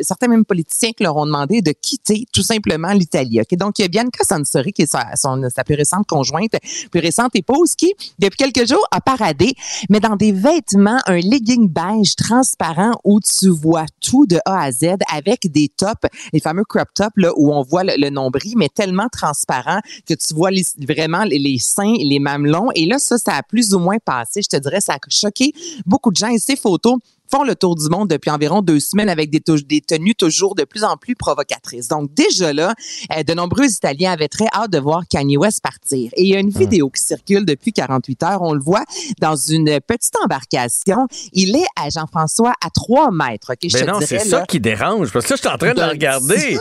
[0.00, 3.40] certains même politiciens qui leur ont demandé de quitter tout simplement l'Italie.
[3.56, 6.56] Donc, il y a Bianca Sansori, qui est sa, sa plus récente conjointe,
[6.90, 9.54] plus récente épouse, qui, depuis quelques jours, a paradé,
[9.90, 14.72] mais dans des vêtements, un legging beige transparent où tu vois tout de A à
[14.72, 18.68] Z avec des tops, les fameux crop tops, là, où on voit le, nombril, mais
[18.68, 22.68] tellement transparent que tu vois vraiment les, seins, les mamelons.
[22.74, 24.42] Et là, ça, ça a plus ou moins passé.
[24.42, 25.52] Je te dirais, ça a choqué
[25.84, 26.28] beaucoup de gens.
[26.28, 26.96] Et ces photos,
[27.30, 30.64] font le tour du monde depuis environ deux semaines avec des, des tenues toujours de
[30.64, 31.88] plus en plus provocatrices.
[31.88, 32.74] Donc déjà là,
[33.16, 36.10] euh, de nombreux Italiens avaient très hâte de voir Kanye West partir.
[36.14, 36.58] Et il y a une ah.
[36.58, 38.42] vidéo qui circule depuis 48 heures.
[38.42, 38.84] On le voit
[39.20, 41.06] dans une petite embarcation.
[41.32, 43.52] Il est à Jean-François à 3 mètres.
[43.52, 45.12] Okay, Mais non, c'est ça qui dérange.
[45.12, 46.58] Parce que là, je suis en train de le regarder.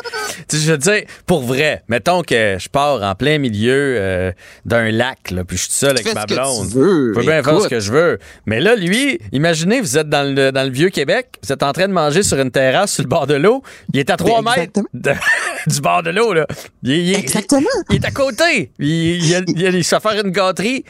[0.51, 4.31] je veux dire, pour vrai, mettons que je pars en plein milieu euh,
[4.65, 6.69] d'un lac, là, puis je suis seul avec ma blonde.
[6.69, 8.19] Je peux bien faire ce que je veux.
[8.45, 11.71] Mais là, lui, imaginez, vous êtes dans le dans le vieux Québec, vous êtes en
[11.71, 13.61] train de manger sur une terrasse sur le bord de l'eau,
[13.93, 14.81] il est à 3 mètres
[15.67, 16.33] du bord de l'eau.
[16.33, 16.47] Là.
[16.81, 17.69] Il, Exactement.
[17.91, 18.71] Il est à côté.
[18.79, 20.83] Il, il, a, il, a, une gâterie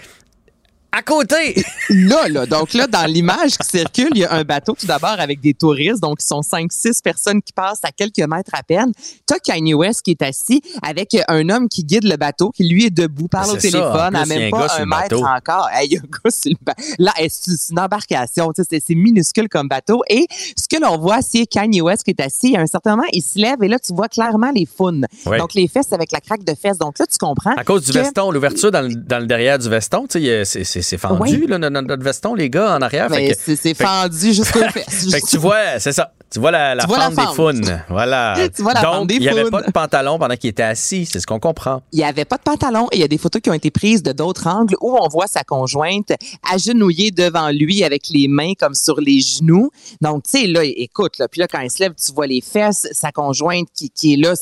[0.91, 1.63] à côté.
[1.89, 5.19] là, là, donc là, dans l'image qui circule, il y a un bateau tout d'abord
[5.19, 8.63] avec des touristes, donc ils sont cinq, six personnes qui passent à quelques mètres à
[8.63, 8.91] peine.
[9.25, 12.85] T'as Kanye West qui est assis avec un homme qui guide le bateau, qui lui
[12.85, 15.69] est debout, parle au téléphone, à même pas un, mètre encore.
[15.83, 16.83] il y a un gars sur le bateau.
[16.99, 20.01] Là, c'est une embarcation, c'est minuscule comme bateau.
[20.09, 22.55] Et ce que l'on voit, c'est Kanye West qui est assis.
[22.55, 25.05] À un certain moment, il se lève et là, tu vois clairement les faunes.
[25.25, 26.77] Donc les fesses avec la craque de fesses.
[26.77, 27.55] Donc là, tu comprends.
[27.55, 30.97] À cause du veston, l'ouverture dans, dans, le derrière du veston, tu sais, c'est c'est
[30.97, 33.09] fendu, là, notre, veston, les gars, en arrière.
[33.11, 35.09] c'est fendu jusqu'au fesses.
[35.11, 36.13] fait que tu vois, c'est ça.
[36.29, 37.83] Tu vois la, la fente des faunes.
[37.89, 38.35] Voilà.
[38.55, 41.05] tu vois la Donc, il n'y avait pas de pantalon pendant qu'il était assis.
[41.05, 41.81] C'est ce qu'on comprend.
[41.93, 42.87] Il n'y avait pas de pantalon.
[42.91, 45.07] Et il y a des photos qui ont été prises de d'autres angles où on
[45.07, 46.11] voit sa conjointe
[46.51, 49.69] agenouillée devant lui avec les mains comme sur les genoux.
[50.01, 52.41] Donc, tu sais, là, écoute, là, puis là, quand il se lève, tu vois les
[52.41, 52.87] fesses.
[52.91, 54.33] Sa conjointe qui, qui est là,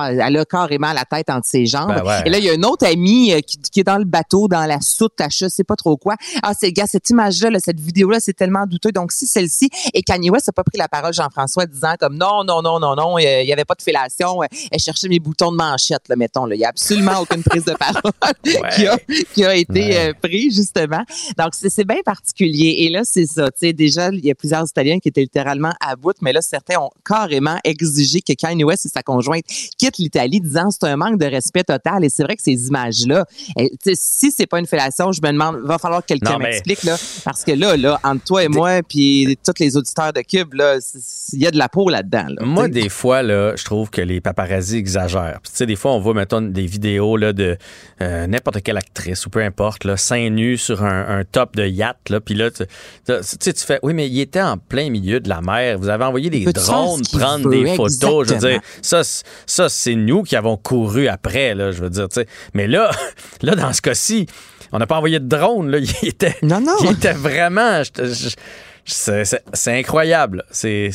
[0.00, 2.02] elle a carrément la tête entre ses jambes.
[2.04, 4.04] Ben Et là, il y a une autre amie euh, qui, qui, est dans le
[4.04, 6.14] bateau, dans la soute, à je sais pas trop quoi.
[6.42, 8.92] Ah, c'est gars, cette image-là, cette vidéo-là, c'est tellement douteux.
[8.92, 12.44] Donc, si celle-ci, et Kanye West n'a pas pris la parole, Jean-François, disant comme non,
[12.44, 14.42] non, non, non, non, il n'y avait pas de fellation.
[14.70, 16.48] Elle cherchait mes boutons de manchette, là, mettons.
[16.50, 18.12] Il n'y a absolument aucune prise de parole
[18.74, 18.98] qui, a,
[19.34, 21.04] qui, a, été euh, prise, justement.
[21.38, 22.84] Donc, c'est bien particulier.
[22.84, 23.50] Et là, c'est ça.
[23.50, 26.42] Tu sais, déjà, il y a plusieurs Italiens qui étaient littéralement à bout, mais là,
[26.42, 29.44] certains ont carrément exigé que Kanye West et sa conjointe
[29.78, 32.04] quittent l'Italie, disant c'est un manque de respect total.
[32.04, 33.24] Et c'est vrai que ces images-là,
[33.94, 36.96] si c'est pas une fellation, je me demande, va falloir que quelqu'un m'explique, là.
[37.24, 40.78] Parce que là, là, entre toi et moi, puis tous les auditeurs de Cube, là,
[41.32, 42.26] il y a de la peau là-dedans.
[42.40, 45.40] Moi, des fois, là, je trouve que les paparazzis exagèrent.
[45.42, 47.56] Tu sais, des fois, on voit, mettons, des vidéos là, de
[48.00, 52.10] euh, n'importe quelle actrice ou peu importe, là, seins nus sur un, top de yacht.
[52.10, 52.64] Là, puis là, tu,
[53.06, 55.78] sais, tu fais, oui, mais il était en plein milieu de la mer.
[55.78, 58.28] Vous avez envoyé des drones prendre des photos?
[58.28, 59.02] Je veux dire, ça,
[59.46, 62.06] ça c'est nous qui avons couru après, là, je veux dire.
[62.54, 62.90] Mais là,
[63.42, 64.26] là, dans ce cas-ci,
[64.72, 65.70] on n'a pas envoyé de drone.
[65.70, 65.78] Là.
[66.02, 66.76] Il était, non, non.
[66.82, 67.82] Il était vraiment.
[68.86, 69.42] C'est
[69.78, 70.44] incroyable.
[70.50, 70.90] C'est.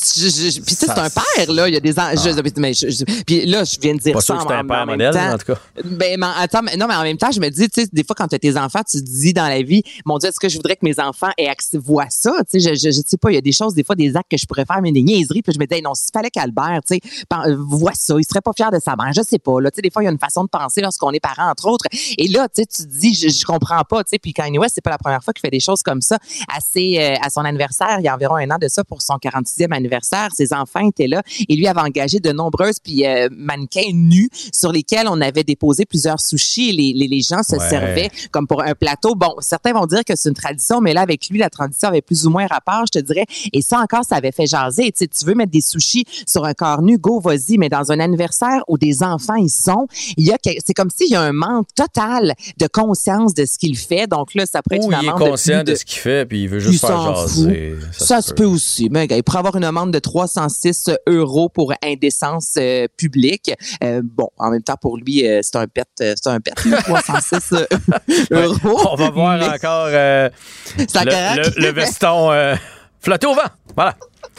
[0.00, 1.68] Puis c'est un père, là.
[1.68, 1.94] Il y a des.
[1.98, 2.12] Ah.
[3.26, 4.38] puis là, je viens de dire pas ça.
[4.38, 5.60] Sûr que un père modèle, en tout cas.
[5.84, 8.14] Ben, attends, mais, non, mais en même temps, je me dis, tu sais, des fois,
[8.16, 10.48] quand tu as tes enfants, tu te dis dans la vie, mon Dieu, est-ce que
[10.48, 12.32] je voudrais que mes enfants aient accès, voient ça?
[12.50, 14.30] Tu sais, je, je, sais pas, il y a des choses, des fois, des actes
[14.30, 15.42] que je pourrais faire, mais des niaiseries.
[15.42, 17.00] Puis je me dis, non, s'il fallait qu'Albert, tu sais,
[17.56, 19.12] voit ça, il serait pas fier de sa mère.
[19.14, 19.70] Je sais pas, là.
[19.70, 21.68] Tu sais, des fois, il y a une façon de penser lorsqu'on est parent, entre
[21.68, 21.86] autres.
[22.16, 24.58] Et là, tu sais, tu te dis, je, je comprends pas, tu sais, puis Kanye
[24.58, 26.18] West, c'est pas la première fois qu'il fait des choses comme ça.
[26.56, 29.14] Assez, euh, à son anniversaire, il y a environ un an de ça, pour son
[29.14, 29.89] 46e anniversaire,
[30.32, 34.72] ses enfants étaient là et lui avait engagé de nombreuses puis euh, mannequins nus sur
[34.72, 36.72] lesquels on avait déposé plusieurs sushis.
[36.72, 39.14] Les, les, les gens se servaient comme pour un plateau.
[39.14, 42.02] Bon, certains vont dire que c'est une tradition, mais là avec lui la tradition avait
[42.02, 43.26] plus ou moins rapport, je te dirais.
[43.52, 44.92] Et ça encore, ça avait fait jaser.
[44.92, 47.58] Tu, tu veux mettre des sushis sur un corps nu, go vas-y.
[47.58, 49.86] Mais dans un anniversaire où des enfants ils sont,
[50.16, 53.58] il y a c'est comme s'il y a un manque total de conscience de ce
[53.58, 54.06] qu'il fait.
[54.06, 56.42] Donc là, ça pourrait être une amende il est conscient de, ce qu'il fait puis
[56.42, 57.76] il veut juste faire jaser.
[57.92, 58.44] Ça, se peut.
[58.44, 58.88] aussi.
[58.90, 63.52] Mais il pourrait avoir une amende de 300 6 euros pour indécence euh, publique.
[63.82, 67.54] Euh, bon, en même temps, pour lui, euh, c'est un pet, c'est un pet, 306
[68.30, 68.80] euros.
[68.92, 70.30] On va voir encore le,
[70.78, 72.56] le, veston
[73.00, 73.42] flotter au vent.
[73.74, 73.96] Voilà.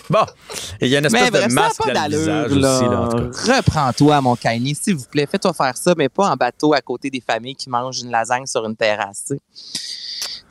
[0.09, 0.25] Bon,
[0.81, 2.59] il y a une espèce de masque dans le visage aussi.
[2.59, 5.27] Là, Reprends-toi, mon Kanye, s'il vous plaît.
[5.29, 8.45] Fais-toi faire ça, mais pas en bateau à côté des familles qui mangent une lasagne
[8.45, 9.31] sur une terrasse.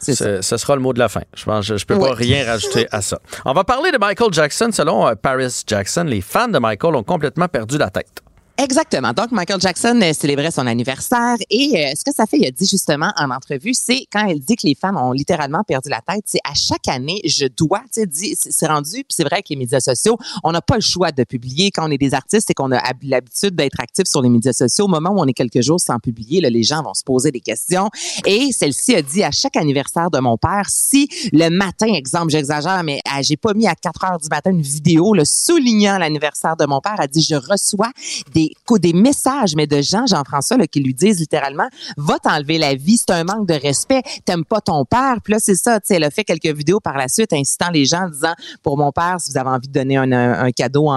[0.01, 1.23] Ce sera le mot de la fin.
[1.35, 3.19] Je pense, je, peux pas rien rajouter à ça.
[3.45, 4.71] On va parler de Michael Jackson.
[4.73, 8.23] Selon euh, Paris Jackson, les fans de Michael ont complètement perdu la tête.
[8.63, 9.15] Exactement.
[9.15, 12.51] Donc, Michael Jackson euh, célébrait son anniversaire et euh, ce que ça fait, il a
[12.51, 16.03] dit justement en entrevue, c'est quand elle dit que les femmes ont littéralement perdu la
[16.03, 19.49] tête, c'est à chaque année, je dois, tu sais, c'est rendu, puis c'est vrai que
[19.49, 22.51] les médias sociaux, on n'a pas le choix de publier quand on est des artistes
[22.51, 24.85] et qu'on a l'habitude d'être actifs sur les médias sociaux.
[24.85, 27.31] Au moment où on est quelques jours sans publier, là, les gens vont se poser
[27.31, 27.89] des questions.
[28.27, 32.83] Et celle-ci a dit à chaque anniversaire de mon père, si le matin, exemple, j'exagère,
[32.85, 36.57] mais ah, j'ai pas mis à 4 heures du matin une vidéo le soulignant l'anniversaire
[36.59, 37.91] de mon père, a dit, je reçois
[38.35, 42.97] des des, messages, mais de gens, Jean-François, qui lui disent littéralement, va t'enlever la vie,
[42.97, 45.17] c'est un manque de respect, t'aimes pas ton père.
[45.23, 47.71] Puis là, c'est ça, tu sais, elle a fait quelques vidéos par la suite incitant
[47.71, 50.91] les gens en disant, pour mon père, si vous avez envie de donner un, cadeau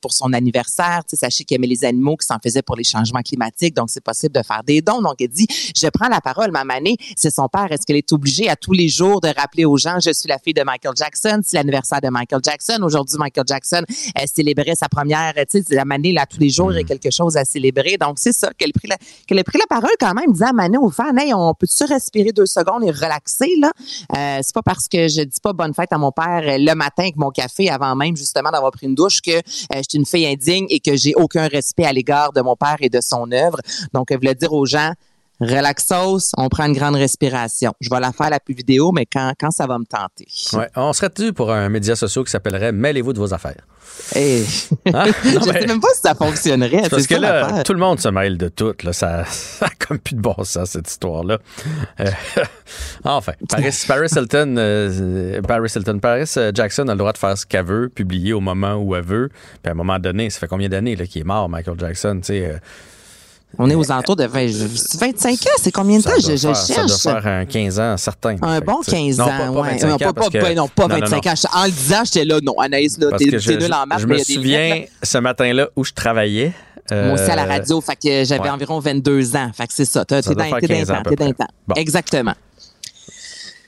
[0.00, 2.84] pour son anniversaire, tu sais, sachez qu'il aimait les animaux, qui s'en faisait pour les
[2.84, 5.00] changements climatiques, donc c'est possible de faire des dons.
[5.00, 7.70] Donc, elle dit, je prends la parole, ma manée, c'est son père.
[7.70, 10.38] Est-ce qu'elle est obligée à tous les jours de rappeler aux gens, je suis la
[10.38, 12.78] fille de Michael Jackson, c'est l'anniversaire de Michael Jackson.
[12.82, 13.82] Aujourd'hui, Michael Jackson
[14.26, 17.44] célébrait sa première, tu sais, la manée, là, tous les jours, a quelque chose à
[17.44, 17.96] célébrer.
[17.98, 20.92] Donc, c'est ça, qu'elle a, pris la, parole quand même, disant à Mané aux
[21.34, 23.72] on peut-tu respirer deux secondes et relaxer, là?
[24.16, 27.02] Euh, c'est pas parce que je dis pas bonne fête à mon père le matin
[27.04, 29.40] avec mon café avant même, justement, d'avoir pris une douche que euh,
[29.76, 32.76] je suis une fille indigne et que j'ai aucun respect à l'égard de mon père
[32.80, 33.58] et de son œuvre.
[33.92, 34.92] Donc, elle voulait dire aux gens,
[35.40, 37.72] Relaxos, on prend une grande respiration.
[37.80, 40.26] Je vais la faire la plus vidéo, mais quand, quand ça va me tenter.
[40.54, 43.62] Ouais, on serait tu pour un média social qui s'appellerait Mêlez-vous de vos affaires.
[44.14, 44.46] Hey.
[44.94, 45.06] Hein?
[45.24, 46.88] je sais même pas si ça fonctionnerait.
[46.88, 48.72] Parce que là, tout le monde se mêle de tout.
[48.82, 48.92] Là.
[48.92, 51.38] Ça, ça comme plus de bon sens, cette histoire-là.
[52.00, 52.10] Euh,
[53.04, 57.36] enfin, Paris, Paris Hilton, euh, Paris Hilton, Paris euh, Jackson a le droit de faire
[57.36, 59.28] ce qu'elle veut, publier au moment où elle veut.
[59.62, 62.28] Puis à un moment donné, ça fait combien d'années qu'il est mort, Michael Jackson, tu
[62.28, 62.60] sais
[63.58, 65.36] on est aux alentours de 25 ans.
[65.60, 66.10] C'est combien de temps?
[66.16, 66.86] Je, cherche.
[66.88, 68.36] Ça doit faire un 15 ans, certain.
[68.42, 71.34] Un bon 15 ans, non, pas, 25 ans, pas, non, pas 25 ans.
[71.54, 74.00] En le disant, j'étais là, non, Anaïs, là, t'es nul en maths.
[74.00, 76.52] Je me souviens ce matin-là où je travaillais.
[76.90, 79.50] Moi aussi à la euh, radio, fait que j'avais environ 22 ans.
[79.52, 80.04] Fait que c'est ça.
[80.04, 81.46] T'es d'un temps.
[81.74, 82.34] Exactement.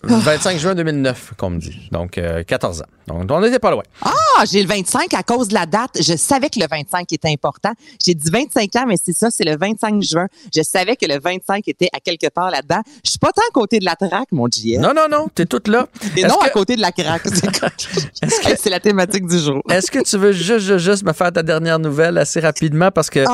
[0.02, 1.88] 25 juin 2009, comme me dit.
[1.90, 2.86] Donc, 14 euh, ans.
[3.08, 3.82] Donc, on n'était pas loin.
[4.02, 5.98] Ah, j'ai le 25 à cause de la date.
[6.00, 7.72] Je savais que le 25 était important.
[8.04, 10.26] J'ai dit 25 ans, mais c'est ça, c'est le 25 juin.
[10.54, 12.82] Je savais que le 25 était à quelque part là-dedans.
[13.04, 14.78] Je suis pas tant à côté de la traque, mon JF.
[14.78, 15.88] Non, non, non, t'es toute là.
[16.16, 17.26] Et non à côté de la craque.
[18.58, 19.62] C'est la thématique du jour.
[19.70, 23.24] Est-ce que tu veux juste, juste, me faire ta dernière nouvelle assez rapidement parce que,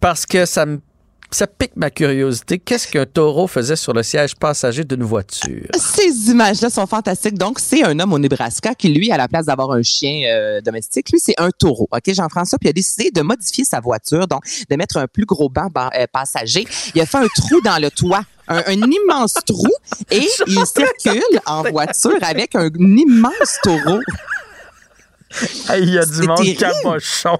[0.00, 0.80] parce que ça me
[1.34, 2.58] ça pique ma curiosité.
[2.58, 5.66] Qu'est-ce qu'un taureau faisait sur le siège passager d'une voiture?
[5.76, 7.36] Ces images-là sont fantastiques.
[7.36, 10.60] Donc, c'est un homme au Nebraska qui, lui, à la place d'avoir un chien euh,
[10.60, 11.88] domestique, lui, c'est un taureau.
[11.90, 15.26] OK, Jean-François, puis il a décidé de modifier sa voiture, donc de mettre un plus
[15.26, 16.66] gros banc euh, passager.
[16.94, 19.70] Il a fait un trou dans le toit un, immense trou
[20.10, 24.00] et il circule en voiture avec un immense taureau.
[25.78, 27.38] Il y a du monde cabochon.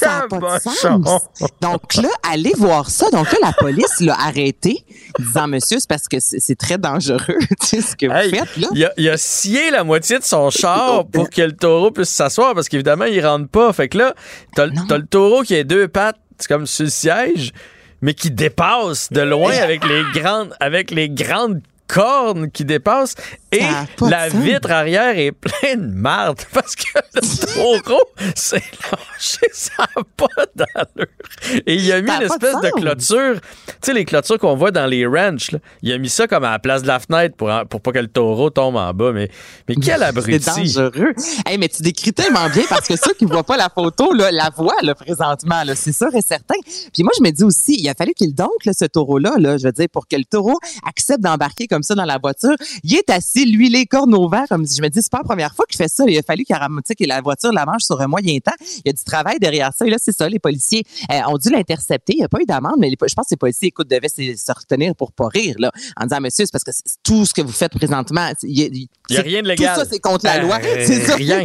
[0.00, 1.20] Cabochon.
[1.60, 3.10] Donc là, allez voir ça.
[3.10, 4.84] Donc là, la police l'a arrêté,
[5.18, 8.68] disant, monsieur, c'est parce que c'est très dangereux, ce que vous faites, là.
[8.74, 12.10] Il a, il a, scié la moitié de son char pour que le taureau puisse
[12.10, 13.72] s'asseoir, parce qu'évidemment, il rentre pas.
[13.72, 14.14] Fait que là,
[14.54, 17.52] t'as le taureau qui a deux pattes, c'est comme sur le siège,
[18.00, 23.14] mais qui dépasse de loin avec les grandes, avec les grandes cornes qui dépassent
[23.52, 23.60] et
[24.00, 28.00] la vitre arrière est pleine de marde parce que le taureau
[28.34, 31.12] s'est lâché, ça n'a pas d'allure.
[31.66, 34.86] Et il a mis une espèce de, clôture, tu sais, les clôtures qu'on voit dans
[34.86, 35.50] les ranchs,
[35.82, 37.98] il a mis ça comme à la place de la fenêtre pour, pour pas que
[37.98, 39.12] le taureau tombe en bas.
[39.12, 39.30] Mais,
[39.68, 40.40] mais quel abruti.
[40.42, 41.12] C'est dangereux.
[41.44, 44.30] Hey, mais tu décris tellement bien parce que ceux qui voient pas la photo, là,
[44.30, 46.56] la voient là, présentement, c'est sûr et certain.
[46.92, 49.64] Puis moi, je me dis aussi, il a fallu qu'il donque ce taureau-là, là, je
[49.64, 52.54] veux dire, pour que le taureau accepte d'embarquer comme ça dans la voiture.
[52.82, 55.24] Il est assis, lui, les cornes au vent, comme je me dis, c'est pas la
[55.24, 56.04] première fois qu'il fait ça.
[56.06, 58.52] Il a fallu qu'il que la voiture la mange sur un moyen temps.
[58.60, 59.86] Il y a du travail derrière ça.
[59.86, 62.14] Et là, c'est ça, les policiers euh, ont dû l'intercepter.
[62.14, 64.52] Il n'y a pas eu d'amende, mais je pense que les policiers, écoute, devaient se,
[64.52, 66.70] retenir pour pas rire, là, en disant, monsieur, c'est parce que
[67.02, 69.74] tout ce que vous faites présentement, il n'y a, rien de légal.
[69.74, 70.58] Tout ça, c'est contre la loi.
[70.62, 71.16] Euh, c'est ça.
[71.16, 71.42] Rien.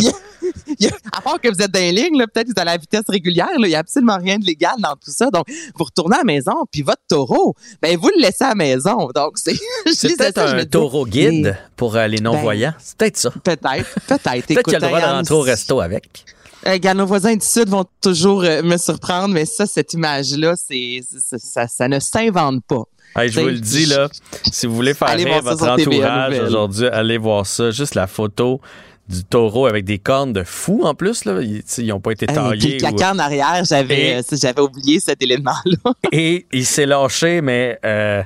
[1.12, 3.06] à part que vous êtes dans les lignes, peut-être que vous êtes à la vitesse
[3.08, 5.30] régulière, il n'y a absolument rien de légal dans tout ça.
[5.32, 8.56] Donc, vous retournez à la maison, puis votre taureau, ben vous le laissez à la
[8.56, 9.10] maison.
[9.14, 9.54] Donc, c'est...
[9.86, 12.72] peut-être un taureau guide pour euh, les non-voyants.
[12.72, 13.32] Ben, c'est peut-être ça.
[13.44, 13.62] Peut-être,
[14.08, 14.46] peut-être.
[14.48, 16.26] peut-être qu'il a le droit de rentrer au resto avec.
[16.66, 21.02] Euh, nos voisins du Sud vont toujours euh, me surprendre, mais ça, cette image-là, c'est
[21.40, 22.84] ça, ça, ne s'invente pas.
[23.28, 24.10] je vous le dis, là,
[24.52, 27.72] si vous voulez faire rire votre entourage aujourd'hui, allez voir ça.
[27.72, 28.60] Juste la photo
[29.08, 31.26] du taureau avec des cornes de fou en plus.
[31.26, 31.42] Là.
[31.42, 32.76] Ils n'ont pas été taillés.
[32.76, 35.94] Et puis le en arrière, j'avais, euh, j'avais oublié cet élément-là.
[36.12, 38.24] et il s'est lâché, mais euh,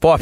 [0.00, 0.18] pas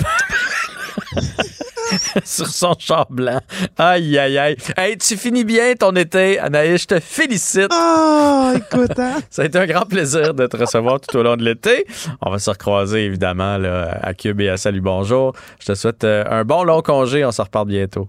[2.25, 3.41] sur son char blanc.
[3.79, 4.57] Aïe, aïe, aïe.
[4.77, 6.83] Hey, tu finis bien ton été, Anaïs.
[6.83, 7.73] Je te félicite.
[7.73, 8.99] Oh, écoute.
[8.99, 9.21] Hein.
[9.31, 11.87] Ça a été un grand plaisir de te recevoir tout au long de l'été.
[12.21, 15.35] On va se recroiser, évidemment, là, à Cube et à Salut Bonjour.
[15.61, 17.25] Je te souhaite euh, un bon long congé.
[17.25, 18.09] On se reparle bientôt.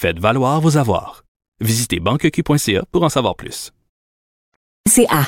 [0.00, 1.24] Faites valoir vos avoirs.
[1.60, 3.72] Visitez banqueq.ca pour en savoir plus.
[4.88, 5.24] CA.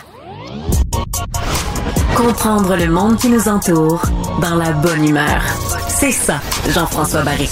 [2.16, 4.01] Comprendre le monde qui nous entoure
[4.41, 5.43] dans la bonne humeur.
[5.89, 7.49] C'est ça, Jean-François Barry.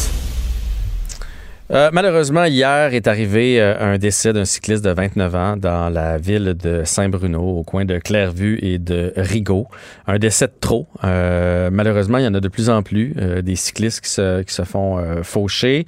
[1.70, 6.16] Euh, malheureusement, hier est arrivé euh, un décès d'un cycliste de 29 ans dans la
[6.16, 9.66] ville de Saint-Bruno, au coin de Clairvue et de Rigaud.
[10.06, 10.86] Un décès de trop.
[11.04, 15.22] Euh, malheureusement, il y en a de plus en plus des cyclistes qui se, font
[15.22, 15.84] faucher.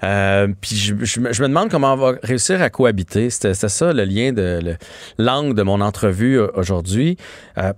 [0.00, 3.28] puis je, je, me demande comment on va réussir à cohabiter.
[3.30, 4.76] C'était ça le lien de
[5.18, 7.16] l'angle de mon entrevue aujourd'hui,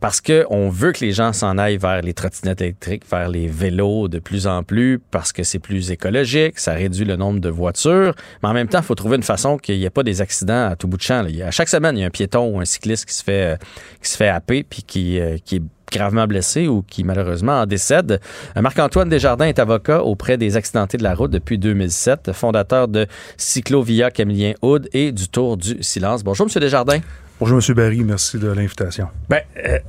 [0.01, 3.47] parce que on veut que les gens s'en aillent vers les trottinettes électriques, vers les
[3.47, 7.46] vélos de plus en plus, parce que c'est plus écologique, ça réduit le nombre de
[7.47, 8.15] de voitures.
[8.43, 10.69] Mais en même temps, il faut trouver une façon qu'il n'y ait pas des accidents
[10.69, 11.25] à tout bout de champ.
[11.45, 13.57] À chaque semaine, il y a un piéton ou un cycliste qui se fait, euh,
[14.03, 17.67] qui se fait happer puis qui, euh, qui est gravement blessé ou qui malheureusement en
[17.67, 18.21] décède.
[18.57, 23.07] Euh, Marc-Antoine Desjardins est avocat auprès des accidentés de la route depuis 2007, fondateur de
[23.37, 26.25] Cyclovia Camillien Houd et du Tour du Silence.
[26.25, 27.01] Bonjour, Monsieur Desjardins.
[27.39, 27.75] Bonjour, M.
[27.75, 28.03] Barry.
[28.03, 29.09] Merci de l'invitation.
[29.29, 29.43] Ben,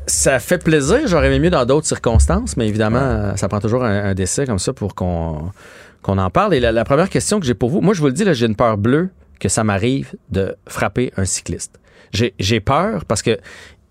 [0.05, 0.99] ça fait plaisir.
[1.05, 4.73] J'aurais aimé mieux dans d'autres circonstances, mais évidemment, ça prend toujours un, décès comme ça
[4.73, 5.53] pour qu'on
[6.01, 6.53] qu'on en parle.
[6.53, 8.55] Et la, première question que j'ai pour vous, moi je vous le dis, j'ai une
[8.55, 11.79] peur bleue que ça m'arrive de frapper un cycliste.
[12.11, 13.37] J'ai peur parce que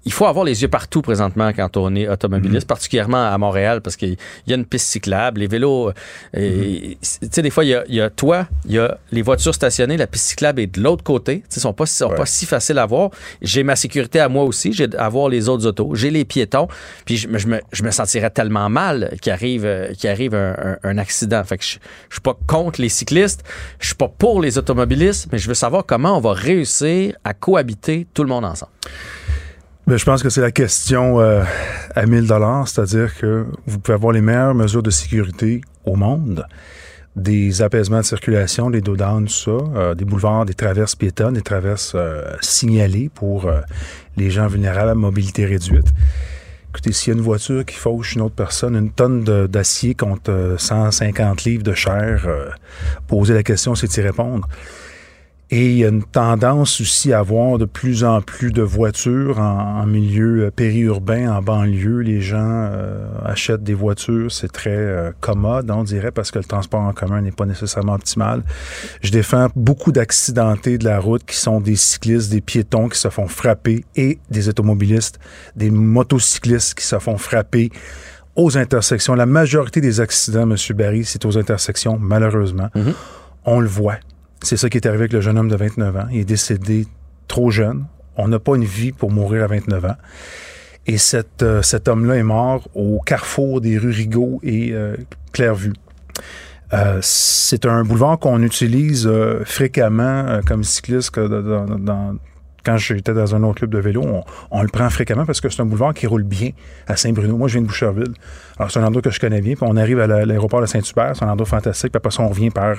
[0.06, 2.68] il faut avoir les yeux partout présentement quand on est automobiliste, mhm.
[2.68, 5.88] particulièrement à Montréal, parce qu'il y a une piste cyclable, les vélos.
[5.88, 5.92] Euh,
[6.32, 6.94] mhm.
[7.00, 10.06] Tu sais, des fois, il y, a, toi, il y a les voitures stationnées, la
[10.06, 11.42] piste cyclable est de l'autre côté.
[11.54, 13.10] Ils sont pas, sont pas si faciles à voir.
[13.42, 16.68] J'ai ma sécurité à moi aussi, j'ai à voir les autres autos, j'ai les piétons,
[17.04, 20.98] puis je, me, je me sentirais tellement mal qu'il arrive, euh, qu'il arrive un, un,
[20.98, 21.42] accident.
[21.42, 21.78] Fait que je,
[22.10, 23.42] je suis pas contre les cyclistes,
[23.80, 27.34] je suis pas pour les automobilistes, mais je veux savoir comment on va réussir à
[27.34, 28.70] cohabiter tout le monde ensemble.
[29.86, 31.44] Ben, je pense que c'est la question euh,
[31.94, 36.44] à 1000 dollars, c'est-à-dire que vous pouvez avoir les meilleures mesures de sécurité au monde,
[37.14, 41.42] des apaisements de circulation, des dos tout ça, euh, des boulevards, des traverses piétonnes, des
[41.42, 43.48] traverses euh, signalées pour
[44.16, 45.86] les gens vulnérables à mobilité réduite.
[46.70, 50.56] Écoutez, s'il y a une voiture qui fauche une autre personne, une tonne d'acier contre
[50.58, 52.26] 150 livres de chair,
[53.06, 54.48] poser la question, c'est d'y répondre.
[55.48, 59.38] Et il y a une tendance aussi à avoir de plus en plus de voitures
[59.38, 62.00] en, milieu euh, périurbain, en banlieue.
[62.00, 66.44] Les gens euh, achètent des voitures, c'est très euh, commode, on dirait, parce que le
[66.44, 68.42] transport en commun n'est pas nécessairement optimal.
[69.02, 73.08] Je défends beaucoup d'accidentés de la route qui sont des cyclistes, des piétons qui se
[73.08, 75.20] font frapper et des automobilistes,
[75.54, 77.70] des motocyclistes qui se font frapper
[78.34, 79.14] aux intersections.
[79.14, 80.56] La majorité des accidents, M.
[80.74, 82.68] Barry, c'est aux intersections, malheureusement.
[82.74, 82.94] Mm-hmm.
[83.44, 83.98] On le voit.
[84.46, 86.06] C'est ça qui est arrivé avec le jeune homme de 29 ans.
[86.12, 86.86] Il est décédé
[87.26, 87.84] trop jeune.
[88.16, 89.96] On n'a pas une vie pour mourir à 29 ans.
[90.86, 94.96] Et cet, euh, cet homme-là est mort au carrefour des rues Rigaud et euh,
[95.32, 95.72] Clairvue.
[96.72, 99.10] Euh, c'est un boulevard qu'on utilise
[99.44, 101.10] fréquemment comme cycliste
[102.66, 104.04] quand j'étais dans un autre club de vélo,
[104.50, 106.50] on, le prend fréquemment parce que c'est un boulevard qui roule bien
[106.88, 107.36] à Saint-Bruno.
[107.36, 108.12] Moi, je viens de Boucherville.
[108.58, 109.54] Alors, c'est un endroit que je connais bien.
[109.54, 111.14] Puis on arrive à l'aéroport de Saint-Hubert.
[111.14, 111.92] C'est un endroit fantastique.
[111.92, 112.74] Puis après ça, on revient par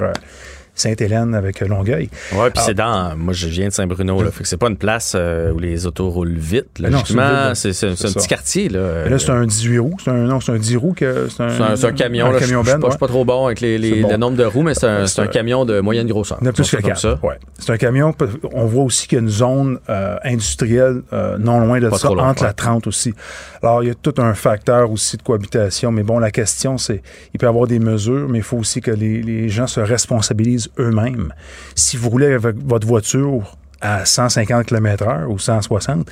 [0.77, 2.09] Sainte-Hélène avec Longueuil.
[2.33, 3.15] Ouais, puis c'est dans.
[3.17, 4.31] Moi, je viens de Saint-Bruno, là.
[4.31, 6.79] Fait que c'est pas une place euh, où les autos roulent vite.
[6.79, 9.07] Logiquement, c'est un petit quartier, là.
[9.07, 9.97] là, c'est un 18 roues.
[10.03, 11.27] C'est un, non, c'est un 10 roues que.
[11.29, 12.39] C'est un, un, camion, là.
[12.39, 14.73] camion je, ben, suis pas, trop bon avec les, les le nombre de roues, mais
[14.73, 16.37] c'est un, un, camion de moyenne grosseur.
[16.41, 17.19] Il plus que ça.
[17.23, 17.35] Ouais.
[17.59, 18.13] C'est un camion.
[18.53, 22.11] On voit aussi qu'il y a une zone euh, industrielle euh, non loin de ça,
[22.11, 23.13] entre la 30 aussi.
[23.61, 25.91] Alors, il y a tout un facteur aussi de cohabitation.
[25.91, 27.01] Mais bon, la question, c'est
[27.33, 29.79] il peut y avoir des mesures, mais il faut aussi que les, les gens se
[29.79, 31.33] responsabilisent eux-mêmes.
[31.75, 36.09] Si vous roulez avec votre voiture à 150 km/h ou 160,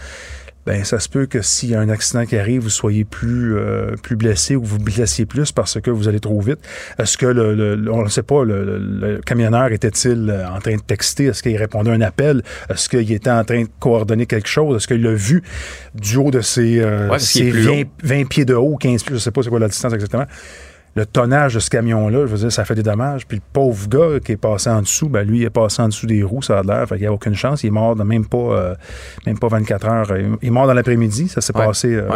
[0.65, 3.55] ben ça se peut que s'il y a un accident qui arrive, vous soyez plus
[3.55, 6.57] euh, plus blessé ou vous blessiez plus parce que vous allez trop vite.
[6.97, 11.25] Est-ce que le, on ne sait pas le, camionneur était-il euh, en train de texter?
[11.25, 12.41] Est-ce qu'il répondait à un appel?
[12.69, 14.77] Est-ce qu'il était en train de coordonner quelque chose?
[14.77, 15.43] Est-ce qu'il l'a vu
[15.93, 19.43] du haut de ses, 20, euh, 20, pieds de haut, 15 pieds, je sais pas
[19.43, 20.25] c'est quoi la distance exactement
[20.95, 23.27] le tonnage de ce camion-là, je veux dire, ça fait des dommages.
[23.27, 25.89] Puis le pauvre gars qui est passé en dessous, ben lui, il est passé en
[25.89, 26.87] dessous des roues, ça a l'air.
[26.87, 27.63] Fait qu'il n'y a aucune chance.
[27.63, 28.75] Il est mort de même pas, euh,
[29.25, 30.17] même pas 24 heures.
[30.41, 31.27] Il est mort dans l'après-midi.
[31.27, 32.09] Ça s'est passé euh,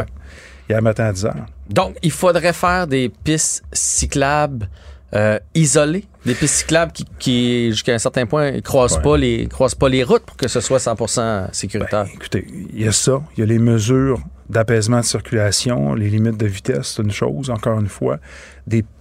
[0.69, 1.35] hier matin à 10 heures.
[1.69, 4.69] Donc, il faudrait faire des pistes cyclables
[5.13, 9.75] euh, isolées, des pistes cyclables qui, jusqu'à un certain point, ne croisent, pas les, croisent
[9.75, 12.05] pas les routes pour que ce soit 100% sécuritaire.
[12.05, 13.21] Ben, écoutez, il y a ça.
[13.35, 17.49] Il y a les mesures d'apaisement de circulation, les limites de vitesse, c'est une chose,
[17.49, 18.19] encore une fois.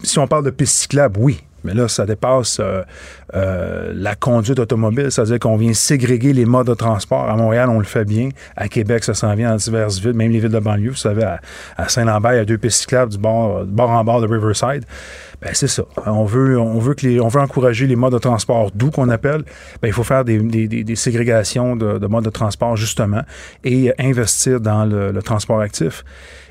[0.02, 2.82] Si on parle de pistes cyclables, oui, mais là, ça dépasse euh,
[3.34, 5.10] euh, la conduite automobile.
[5.10, 7.28] C'est-à-dire qu'on vient ségréguer les modes de transport.
[7.28, 8.28] À Montréal, on le fait bien.
[8.56, 10.90] À Québec, ça s'en vient dans diverses villes, même les villes de banlieue.
[10.90, 11.24] Vous savez,
[11.76, 14.84] à, Saint-Lambert, il y a deux pistes cyclables du bord, bord en bord de Riverside.
[15.40, 15.84] Ben, c'est ça.
[16.06, 19.44] On veut, encourager les modes de transport doux qu'on appelle.
[19.82, 23.22] Ben, il faut faire des, ségrégations de, de, modes de transport justement
[23.64, 26.04] et investir dans le transport actif.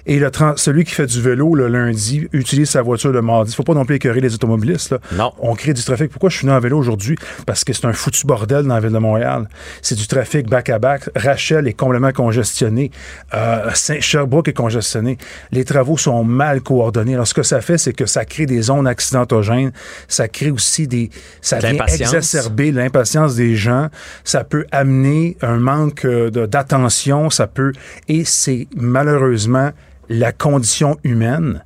[0.08, 3.52] Et le celui qui fait du vélo le lundi utilise sa voiture le mardi.
[3.52, 4.92] Il faut pas non plus écœurer les automobilistes.
[4.92, 5.00] Là.
[5.12, 5.34] Non.
[5.40, 6.10] On crée du trafic.
[6.10, 7.18] Pourquoi je suis venu en vélo aujourd'hui?
[7.46, 9.50] Parce que c'est un foutu bordel dans la ville de Montréal.
[9.82, 11.10] C'est du trafic back-à-back.
[11.14, 12.90] Rachel est complètement congestionnée.
[13.34, 15.18] Euh, Sherbrooke est congestionné.
[15.52, 17.16] Les travaux sont mal coordonnés.
[17.16, 19.74] Alors, ce que ça fait, c'est que ça crée des zones accidentogènes.
[20.08, 21.10] Ça crée aussi des...
[21.42, 23.90] Ça vient exacerber l'impatience des gens.
[24.24, 27.30] Ça peut amener un manque euh, d'attention.
[27.30, 27.74] Ça peut...
[28.08, 29.72] Et c'est malheureusement
[30.10, 31.64] la condition humaine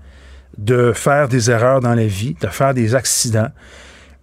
[0.57, 3.49] de faire des erreurs dans la vie, de faire des accidents.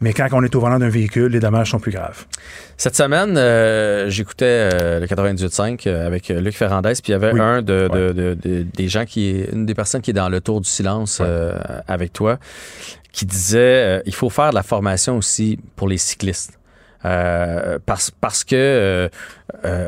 [0.00, 2.26] Mais quand on est au volant d'un véhicule, les dommages sont plus graves.
[2.76, 7.38] Cette semaine, euh, j'écoutais euh, le 98.5 euh, avec Luc Ferrandez, puis il y avait
[7.40, 11.20] un de, des gens qui une des personnes qui est dans le tour du silence
[11.88, 12.38] avec toi,
[13.10, 16.60] qui disait il faut faire de la formation aussi pour les cyclistes.
[17.02, 19.10] parce, parce que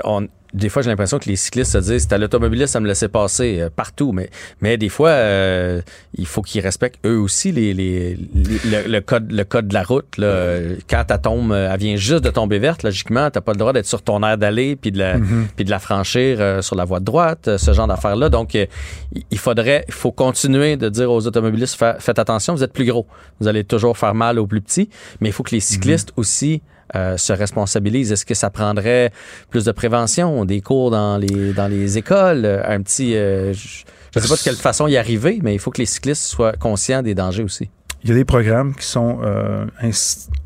[0.03, 3.09] on, des fois, j'ai l'impression que les cyclistes se disent, c'était l'automobiliste, ça me laissait
[3.09, 4.13] passer euh, partout.
[4.13, 4.31] Mais,
[4.61, 5.81] mais des fois, euh,
[6.17, 8.19] il faut qu'ils respectent eux aussi les, les,
[8.87, 10.17] le, code, le code de la route.
[10.17, 10.59] Là.
[10.89, 13.87] Quand ta tombe, elle vient juste de tomber verte, logiquement, t'as pas le droit d'être
[13.87, 15.47] sur ton air d'aller puis de la, mm-hmm.
[15.55, 18.29] puis de la franchir euh, sur la voie de droite, ce genre d'affaires-là.
[18.29, 22.87] Donc, il faudrait, il faut continuer de dire aux automobilistes, faites attention, vous êtes plus
[22.87, 23.07] gros.
[23.41, 24.91] Vous allez toujours faire mal aux plus petits.
[25.21, 26.21] Mais il faut que les cyclistes mm-hmm.
[26.21, 26.63] aussi
[26.95, 28.13] euh, se responsabilise?
[28.13, 29.13] Est-ce que ça prendrait
[29.51, 33.17] plus de prévention, des cours dans les, écoles, un petit...
[33.17, 35.87] Euh, je ne sais pas de quelle façon y arriver, mais il faut que les
[35.87, 37.71] cyclistes soient conscients des dangers aussi.
[38.03, 39.67] Il y a des programmes qui sont euh,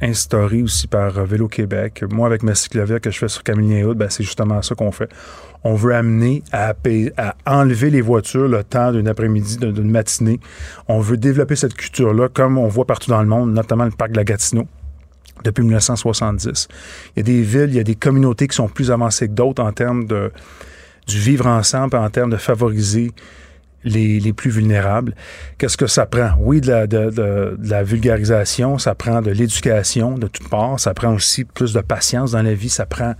[0.00, 2.02] instaurés aussi par Vélo Québec.
[2.10, 5.08] Moi, avec ma cyclovia que je fais sur Camille ben, c'est justement ça qu'on fait.
[5.62, 6.74] On veut amener à,
[7.16, 10.40] à enlever les voitures le temps d'une après-midi, d'une matinée.
[10.88, 14.10] On veut développer cette culture-là, comme on voit partout dans le monde, notamment le parc
[14.10, 14.66] de la Gatineau
[15.42, 16.68] depuis 1970.
[17.16, 19.32] Il y a des villes, il y a des communautés qui sont plus avancées que
[19.32, 20.30] d'autres en termes de,
[21.06, 23.12] du vivre ensemble, en termes de favoriser
[23.84, 25.14] les, les plus vulnérables.
[25.58, 26.30] Qu'est-ce que ça prend?
[26.40, 31.72] Oui, de la, vulgarisation, ça prend de l'éducation de toutes parts, ça prend aussi plus
[31.72, 33.14] de patience dans la vie, ça prend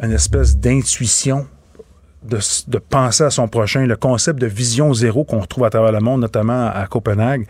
[0.00, 1.46] une espèce d'intuition
[2.22, 2.38] de,
[2.68, 6.00] de, penser à son prochain, le concept de vision zéro qu'on retrouve à travers le
[6.00, 7.46] monde, notamment à Copenhague.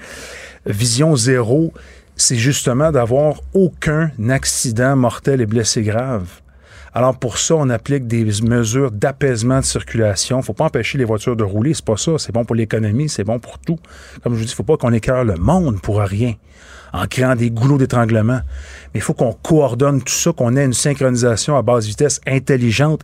[0.67, 1.73] Vision zéro,
[2.17, 6.27] c'est justement d'avoir aucun accident mortel et blessé grave.
[6.95, 10.41] Alors pour ça, on applique des mesures d'apaisement de circulation.
[10.41, 12.13] Faut pas empêcher les voitures de rouler, c'est pas ça.
[12.17, 13.79] C'est bon pour l'économie, c'est bon pour tout.
[14.23, 16.35] Comme je vous dis, faut pas qu'on écœure le monde pour rien
[16.97, 18.41] en créant des goulots d'étranglement.
[18.95, 23.03] Mais il faut qu'on coordonne tout ça, qu'on ait une synchronisation à basse vitesse intelligente.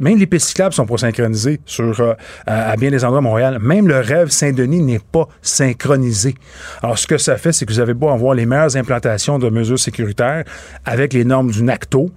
[0.00, 2.14] Même les pistes cyclables sont pas synchronisées sur, euh,
[2.46, 3.58] à bien des endroits à Montréal.
[3.60, 6.34] Même le rêve Saint-Denis n'est pas synchronisé.
[6.82, 9.50] Alors, ce que ça fait, c'est que vous avez beau avoir les meilleures implantations de
[9.50, 10.44] mesures sécuritaires
[10.84, 12.10] avec les normes du NACTO.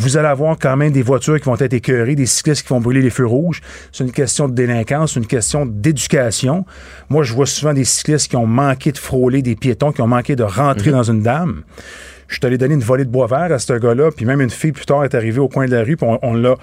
[0.00, 2.80] Vous allez avoir quand même des voitures qui vont être écœurées, des cyclistes qui vont
[2.80, 3.60] brûler les feux rouges.
[3.92, 6.64] C'est une question de délinquance, c'est une question d'éducation.
[7.10, 10.06] Moi, je vois souvent des cyclistes qui ont manqué de frôler des piétons, qui ont
[10.06, 10.96] manqué de rentrer mhm.
[10.96, 11.64] dans une dame.
[12.28, 14.48] Je suis allé donner une volée de bois vert à ce gars-là, puis même une
[14.48, 16.54] fille plus tard est arrivée au coin de la rue, puis on, l'a.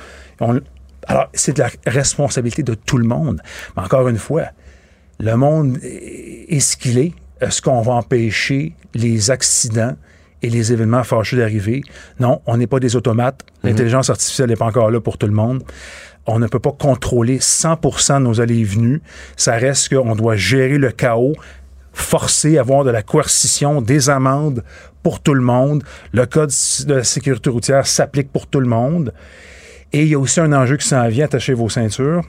[1.05, 3.39] alors, c'est de la responsabilité de tout le monde.
[3.75, 4.45] Mais encore une fois,
[5.19, 7.13] le monde est ce qu'il est.
[7.39, 9.95] Est-ce qu'on va empêcher les accidents
[10.41, 11.83] et les événements fâcheux d'arriver?
[12.19, 13.43] Non, on n'est pas des automates.
[13.63, 13.69] Mhm.
[13.69, 15.63] L'intelligence artificielle n'est pas encore là pour tout le monde
[16.29, 19.01] on ne peut pas contrôler 100% de nos allées et venues.
[19.37, 21.33] Ça reste qu'on doit gérer le chaos
[21.97, 24.63] forcer, avoir de la coercition, des amendes
[25.03, 25.83] pour tout le monde.
[26.13, 26.51] Le code
[26.85, 29.13] de la sécurité routière s'applique pour tout le monde.
[29.93, 32.23] Et il y a aussi un enjeu qui s'en vient, attachez vos ceintures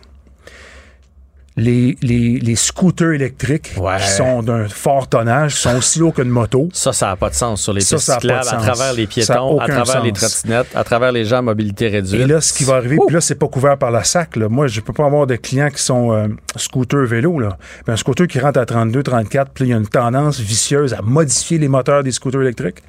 [1.58, 6.68] les, les, les scooters électriques qui sont d'un fort tonnage sont aussi hauts qu'une moto.
[6.72, 9.66] Ça, ça n'a pas de sens sur les pistes cyclables, à travers les piétons, à
[9.66, 12.20] travers les trottinettes, à travers les gens à mobilité réduite.
[12.20, 14.36] Et là, ce qui va arriver, puis là, c'est pas couvert par la SAC.
[14.36, 14.48] Là.
[14.48, 17.38] Moi, je peux pas avoir de clients qui sont euh, scooters vélo.
[17.38, 17.58] Là.
[17.86, 21.02] un scooter qui rentre à 32, 34, puis il y a une tendance vicieuse à
[21.02, 22.82] modifier les moteurs des scooters électriques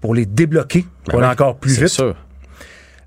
[0.00, 1.88] pour les débloquer, pour ben aller encore plus vite.
[1.88, 2.14] Sûr.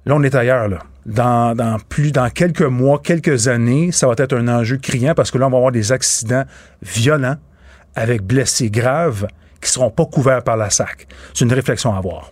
[0.05, 0.69] Là, on est ailleurs.
[1.05, 1.55] Dans,
[1.89, 5.47] plus dans quelques mois, quelques années, ça va être un enjeu criant parce que là,
[5.47, 6.43] on va avoir des accidents
[6.81, 7.37] violents
[7.95, 9.27] avec blessés graves
[9.61, 11.07] qui ne seront pas couverts par la SAC.
[11.33, 12.31] C'est une réflexion à avoir.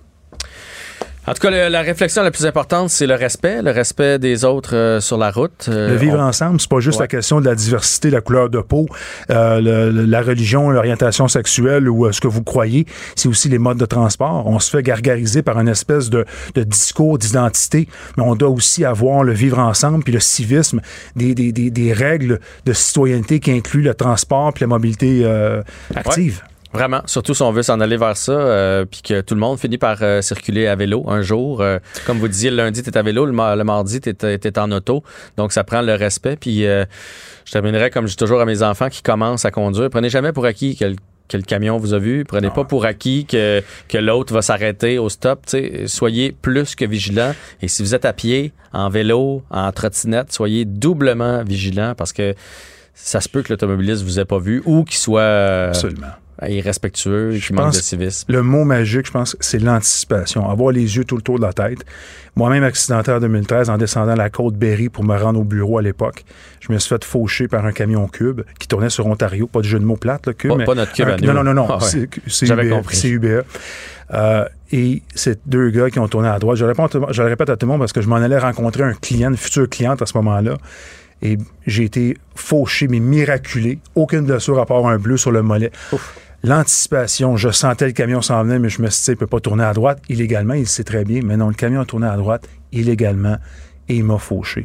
[1.27, 4.75] En tout cas, la réflexion la plus importante, c'est le respect, le respect des autres
[4.75, 5.67] euh, sur la route.
[5.69, 8.59] Euh, le vivre ensemble, c'est pas juste la question de la diversité, la couleur de
[8.59, 8.87] peau,
[9.29, 13.85] euh, la religion, l'orientation sexuelle ou ce que vous croyez, c'est aussi les modes de
[13.85, 14.47] transport.
[14.47, 19.23] On se fait gargariser par une espèce de, discours d'identité, mais on doit aussi avoir
[19.23, 20.81] le vivre ensemble puis le civisme,
[21.15, 25.23] des, des, des, règles de citoyenneté qui incluent le transport puis la mobilité
[25.95, 26.41] active.
[26.73, 29.59] Vraiment, surtout si on veut s'en aller vers ça, euh, puis que tout le monde
[29.59, 31.61] finit par euh, circuler à vélo un jour.
[31.61, 35.03] Euh, comme vous disiez, le lundi, tu à vélo, le, mardi, tu étais en auto.
[35.35, 36.37] Donc, ça prend le respect.
[36.37, 39.89] Puis, je terminerai comme je dis toujours à mes enfants qui commencent à conduire.
[39.89, 42.23] Prenez jamais pour acquis que le, camion vous a vu.
[42.25, 45.45] Prenez pas pour acquis que, que l'autre va s'arrêter au stop.
[45.87, 47.33] Soyez plus que vigilant.
[47.61, 52.33] Et si vous êtes à pied, en vélo, en trottinette, soyez doublement vigilant parce que
[52.93, 55.67] ça se peut que l'automobiliste vous ait pas vu ou qu'il soit...
[55.69, 58.31] Absolument irrespectueux, je qui manque de civisme.
[58.31, 60.49] Le mot magique, je pense, c'est l'anticipation.
[60.49, 61.85] Avoir les yeux tout le tour de la tête.
[62.35, 65.81] Moi-même, accidenté en 2013, en descendant la côte Berry pour me rendre au bureau à
[65.81, 66.23] l'époque,
[66.61, 69.47] je me suis fait faucher par un camion cube qui tournait sur Ontario.
[69.47, 70.65] Pas de jeu de mots plate, le cube.
[70.65, 71.67] Pas, notre cube à Non, non, non, non.
[71.69, 73.43] Ah c'est UBA.
[74.13, 76.57] Euh, et c'est deux gars qui ont tourné à droite.
[76.57, 76.65] Je,
[77.11, 79.29] je le répète à tout le monde parce que je m'en allais rencontrer un client,
[79.29, 80.57] une future cliente à ce moment-là.
[81.21, 81.37] Et
[81.67, 83.79] j'ai été fauché, mais miraculé.
[83.95, 85.71] Aucune blessure à part un bleu sur le mollet.
[86.43, 89.39] L'anticipation, je sentais le camion s'en venir, mais je me suis dit, il peut pas
[89.39, 90.55] tourner à droite illégalement.
[90.55, 93.37] Il sait très bien, mais non, le camion a tourné à droite illégalement
[93.87, 94.63] et il m'a fauché.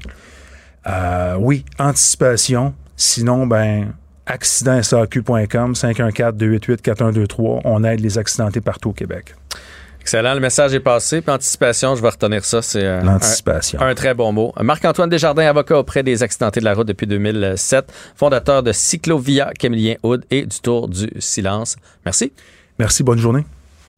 [0.87, 2.75] Euh, oui, anticipation.
[2.97, 3.93] Sinon, ben,
[4.25, 7.61] accidentsaq.com, 514-288-4123.
[7.65, 9.35] On aide les accidentés partout au Québec.
[10.07, 11.21] Excellent, le message est passé.
[11.21, 12.63] Puis anticipation, je vais retenir ça.
[12.63, 13.81] C'est euh, l'anticipation.
[13.81, 14.53] Un, très bon mot.
[14.63, 19.97] Marc-Antoine Desjardins, avocat auprès des accidentés de la route depuis 2007, fondateur de Cyclovia Camillien
[20.05, 21.75] Hood et du Tour du Silence.
[22.05, 22.33] Merci.
[22.79, 23.45] Merci, bonne journée.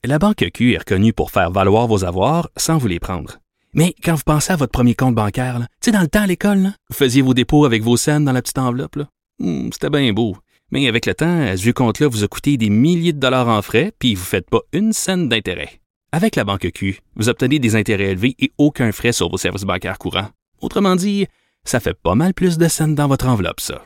[0.02, 3.36] La Banque Q est reconnue pour faire valoir vos avoirs sans vous les prendre.
[3.74, 6.26] Mais quand vous pensez à votre premier compte bancaire, tu sais, dans le temps à
[6.26, 8.96] l'école, vous faisiez vos dépôts avec vos scènes dans la petite enveloppe.
[9.40, 10.38] Hmm, c'était bien beau.
[10.70, 13.92] Mais avec le temps, ce compte-là vous a coûté des milliers de dollars en frais,
[13.98, 15.80] puis vous ne faites pas une scène d'intérêt.
[16.10, 19.64] Avec la banque Q, vous obtenez des intérêts élevés et aucun frais sur vos services
[19.64, 20.28] bancaires courants.
[20.62, 21.26] Autrement dit,
[21.64, 23.82] ça fait pas mal plus de scènes dans votre enveloppe, ça.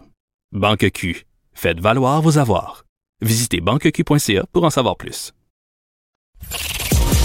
[0.52, 2.84] Banque Q, faites valoir vos avoirs.
[3.22, 5.32] Visitez banqueq.ca pour en savoir plus.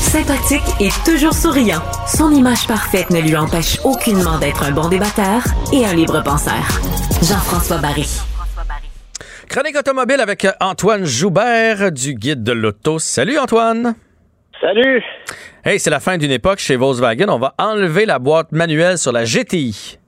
[0.02, 5.44] Sympathique et toujours souriant, son image parfaite ne lui empêche aucunement d'être un bon débatteur
[5.72, 6.66] et un libre penseur.
[7.22, 8.10] Jean-François Barry.
[9.48, 12.98] Chronique automobile avec Antoine Joubert du Guide de l'Auto.
[12.98, 13.96] Salut Antoine.
[14.62, 15.04] Salut.
[15.64, 17.30] Hey, c'est la fin d'une époque chez Volkswagen.
[17.30, 20.00] On va enlever la boîte manuelle sur la GTI.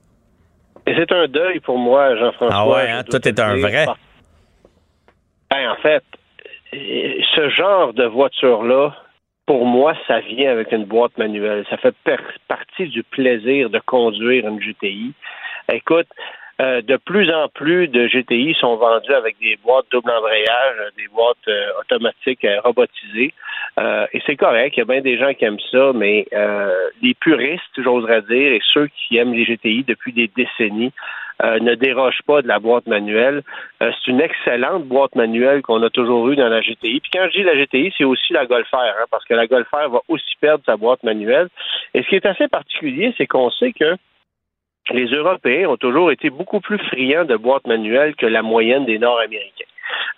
[0.88, 2.50] Et c'est un deuil pour moi, Jean-François.
[2.52, 3.04] Ah ouais, hein?
[3.04, 3.86] toi, t'es un vrai.
[5.52, 6.04] Ben, en fait,
[6.72, 8.96] ce genre de voiture-là,
[9.46, 11.66] pour moi, ça vient avec une boîte manuelle.
[11.70, 11.96] Ça fait
[12.48, 15.14] partie du plaisir de conduire une GTI.
[15.72, 16.08] Écoute,
[16.62, 21.08] euh, de plus en plus de GTI sont vendus avec des boîtes double embrayage, des
[21.08, 23.34] boîtes euh, automatiques euh, robotisées.
[24.12, 26.26] Et c'est correct, il y a bien des gens qui aiment ça, mais
[27.02, 30.92] les puristes, j'oserais dire, et ceux qui aiment les GTI depuis des décennies,
[31.42, 33.44] ne dérogent pas de la boîte manuelle.
[33.80, 37.00] c'est une excellente boîte manuelle qu'on a toujours eue dans la GTI.
[37.00, 39.48] Puis quand je dis la GTI, c'est aussi la Golf R, hein, parce que la
[39.48, 41.48] Golf R va aussi perdre sa boîte manuelle.
[41.94, 43.96] Et ce qui est assez particulier, c'est qu'on sait que
[44.92, 49.00] les Européens ont toujours été beaucoup plus friands de boîtes manuelles que la moyenne des
[49.00, 49.69] Nord-Américains.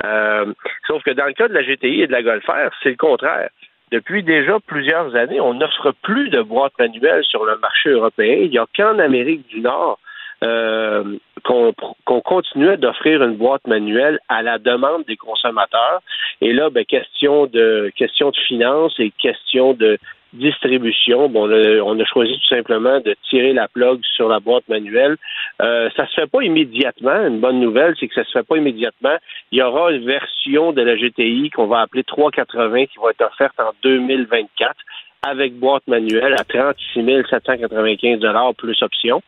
[0.04, 0.46] Euh,
[0.88, 2.44] sauf que dans le cas de la GTI et de la Golf
[2.82, 3.50] c'est le contraire.
[3.92, 8.38] Depuis déjà plusieurs années, on n'offre plus de boîtes manuelles sur le marché européen.
[8.42, 10.00] Il n'y a qu'en Amérique du Nord
[10.44, 16.02] euh, qu'on continuait d'offrir une boîte manuelle à la demande des consommateurs.
[16.40, 19.98] Et là, ben, question de question de finances et question de
[20.34, 25.18] distribution, bon, on a, choisi tout simplement de tirer la plug sur la boîte manuelle.
[25.62, 27.28] Euh, ça se fait pas immédiatement.
[27.28, 29.18] Une bonne nouvelle, c'est que ça se fait pas immédiatement.
[29.52, 33.26] Il y aura une version de la GTI qu'on va appeler 380 qui va être
[33.26, 34.76] offerte en 2024
[35.24, 38.20] avec boîte manuelle à 36 795
[38.58, 39.22] plus option.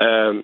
[0.00, 0.42] Euh,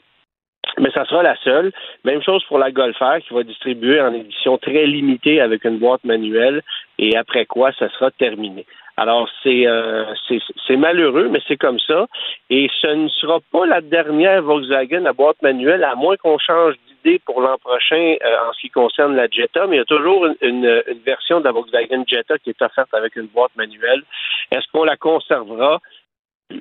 [0.79, 1.73] mais ça sera la seule.
[2.05, 2.97] Même chose pour la Golf
[3.27, 6.63] qui va distribuer en édition très limitée avec une boîte manuelle
[6.99, 8.65] et après quoi ça sera terminé.
[8.97, 12.07] Alors, euh, c'est c'est malheureux, mais c'est comme ça.
[12.49, 16.75] Et ce ne sera pas la dernière Volkswagen à boîte manuelle, à moins qu'on change
[16.87, 19.67] d'idée pour l'an prochain euh, en ce qui concerne la Jetta.
[19.67, 22.95] Mais il y a toujours une, une, version de la Volkswagen Jetta qui est offerte
[22.95, 24.03] avec une boîte manuelle.
[24.53, 25.81] Est-ce qu'on la conservera?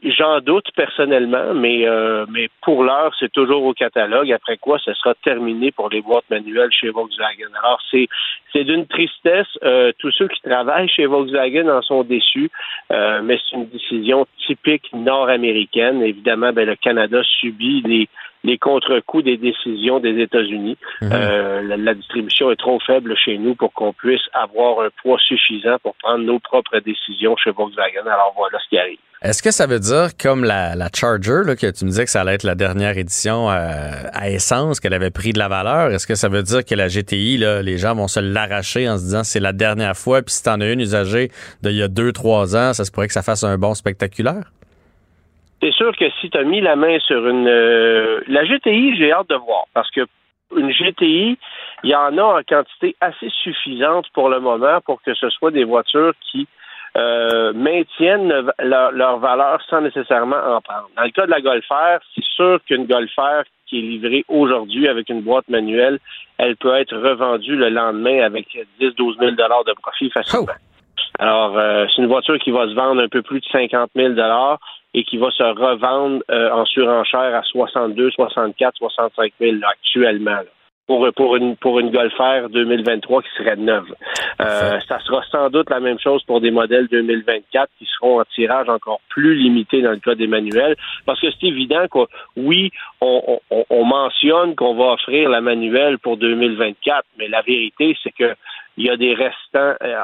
[0.01, 4.31] J'en doute personnellement, mais, euh, mais pour l'heure, c'est toujours au catalogue.
[4.31, 7.49] Après quoi, ce sera terminé pour les boîtes manuelles chez Volkswagen.
[7.61, 8.07] Alors, c'est,
[8.53, 9.47] c'est d'une tristesse.
[9.63, 12.49] Euh, tous ceux qui travaillent chez Volkswagen en sont déçus,
[12.93, 16.01] euh, mais c'est une décision typique nord-américaine.
[16.01, 18.07] Évidemment, ben, le Canada subit les,
[18.43, 20.77] les contre-coups des décisions des États-Unis.
[21.01, 21.09] Mhm.
[21.13, 25.77] Euh, la, distribution est trop faible chez nous pour qu'on puisse avoir un poids suffisant
[25.81, 28.05] pour prendre nos propres décisions chez Volkswagen.
[28.05, 28.97] Alors voilà ce qui arrive.
[29.21, 32.21] Est-ce que ça veut dire, comme la, Charger, là, que tu me disais que ça
[32.21, 33.53] allait être la dernière édition euh,
[34.11, 36.89] à essence, qu'elle avait pris de la valeur, est-ce que ça veut dire que la
[36.89, 40.33] GTI, là, les gens vont se l'arracher en se disant c'est la dernière fois, puis
[40.33, 41.31] si t'en as une usagée
[41.61, 44.51] d'il y a deux, trois ans, ça se pourrait que ça fasse un bon spectaculaire?
[45.63, 47.47] C'est sûr que si tu as mis la main sur une...
[47.47, 50.01] Euh, la GTI, j'ai hâte de voir, parce que
[50.55, 51.37] une GTI,
[51.83, 55.51] il y en a en quantité assez suffisante pour le moment pour que ce soit
[55.51, 56.47] des voitures qui
[56.97, 60.89] euh, maintiennent leur, valeur sans nécessairement en prendre.
[60.95, 64.25] Dans le cas de la Golf R, c'est sûr qu'une Golf R qui est livrée
[64.27, 65.99] aujourd'hui avec une boîte manuelle,
[66.37, 68.47] elle peut être revendue le lendemain avec
[68.79, 70.45] 10-12 000 de profit facilement.
[70.49, 70.53] Oh.
[71.19, 74.13] Alors, euh, c'est une voiture qui va se vendre un peu plus de 50 000
[74.93, 80.41] et qui va se revendre euh, en surenchère à 62, 64, 65 000 actuellement.
[80.87, 83.93] pour, pour une pour une Golf R 2023 qui serait neuve.
[84.41, 88.25] Euh, ça sera sans doute la même chose pour des modèles 2024 qui seront en
[88.25, 90.75] tirage encore plus limité dans le cas des manuels,
[91.05, 91.99] parce que c'est évident que
[92.35, 97.95] oui, on, on, on mentionne qu'on va offrir la manuelle pour 2024, mais la vérité
[98.03, 98.35] c'est que
[98.77, 100.03] il y a des restants, euh,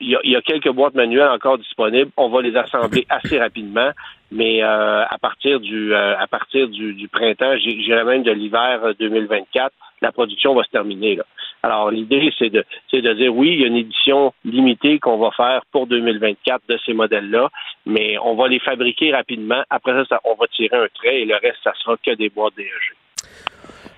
[0.00, 2.10] il, y a, quelques boîtes manuelles encore disponibles.
[2.16, 3.90] On va les assembler assez rapidement,
[4.30, 9.72] mais euh, à partir du euh, à partir du, printemps, j'irais même de l'hiver 2024,
[10.02, 11.16] la production va se terminer.
[11.16, 11.24] Là.
[11.62, 15.16] Alors l'idée, c'est de c'est de dire oui, il y a une édition limitée qu'on
[15.16, 17.48] va faire pour 2024 de ces modèles-là,
[17.86, 19.62] mais on va les fabriquer rapidement.
[19.70, 22.28] Après ça, ça, on va tirer un trait et le reste, ça sera que des
[22.28, 22.68] boîtes DEG.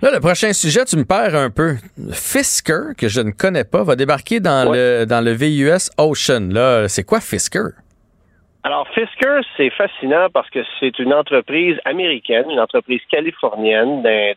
[0.07, 1.75] Là, le prochain sujet, tu me perds un peu.
[2.13, 6.49] Fisker, que je ne connais pas, va débarquer dans, le, dans le VUS Ocean.
[6.53, 7.71] Là, c'est quoi Fisker?
[8.67, 14.33] Alors, Fisker, c'est fascinant parce que c'est une entreprise américaine, une entreprise californienne, d'un,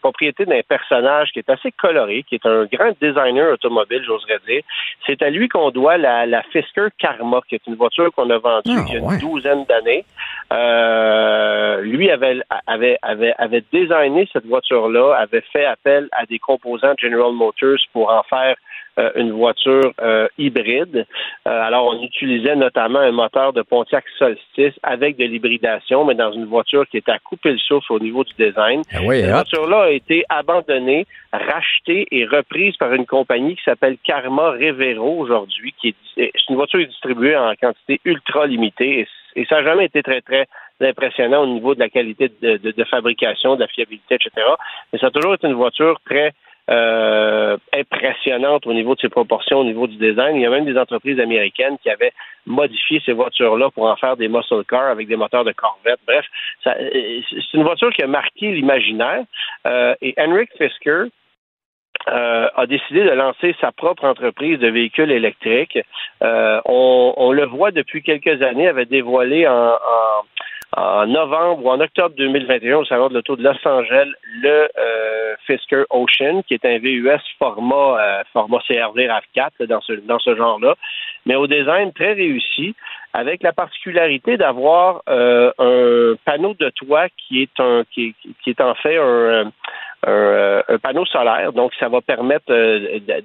[0.00, 4.62] propriété d'un personnage qui est assez coloré, qui est un grand designer automobile, j'oserais dire.
[5.06, 8.38] C'est à lui qu'on doit la, la, Fisker Karma, qui est une voiture qu'on a
[8.38, 10.04] vendue ah, il y a une douzaine d'années.
[10.52, 16.94] Euh, lui avait, avait, avait, avait designé cette voiture-là, avait fait appel à des composants
[16.98, 18.56] General Motors pour en faire
[19.14, 19.92] une voiture
[20.38, 21.06] hybride.
[21.44, 26.46] alors, on utilisait notamment un moteur de Pontiac Solstice avec de l'hybridation, mais dans une
[26.46, 28.82] voiture qui était à couper le souffle au niveau du design.
[28.92, 29.32] Ah Cette hein?
[29.32, 35.74] voiture-là a été abandonnée, rachetée et reprise par une compagnie qui s'appelle Karma Revero aujourd'hui,
[35.80, 40.20] qui est, une voiture distribuée en quantité ultra limitée et, ça n'a jamais été très,
[40.20, 40.48] très
[40.80, 44.30] impressionnant au niveau de la qualité de, fabrication, de la fiabilité, etc.
[44.92, 46.32] Mais ça a toujours été une voiture très
[46.70, 50.36] euh, impressionnante au niveau de ses proportions, au niveau du design.
[50.36, 52.12] Il y a même des entreprises américaines qui avaient
[52.46, 56.00] modifié ces voitures-là pour en faire des muscle cars avec des moteurs de Corvette.
[56.06, 56.26] Bref,
[56.66, 59.24] euh, c'est une voiture qui a marqué l'imaginaire.
[59.66, 61.04] Euh, et Henrik Fisker,
[62.06, 65.78] a décidé de lancer sa propre entreprise de véhicules électriques.
[66.22, 69.76] on, le voit depuis quelques années, avait dévoilé en
[70.76, 74.08] novembre ou en octobre 2021 au salon de l'auto de Los Angeles
[74.42, 79.94] le euh, Fisker Ocean, qui est un VUS format euh, format CRV RAV4 dans ce
[79.94, 80.74] dans ce genre-là,
[81.24, 82.74] mais au design très réussi,
[83.14, 88.60] avec la particularité d'avoir euh, un panneau de toit qui est un qui, qui est
[88.60, 89.50] en fait un,
[90.06, 92.52] un, un, panneau solaire, donc ça va permettre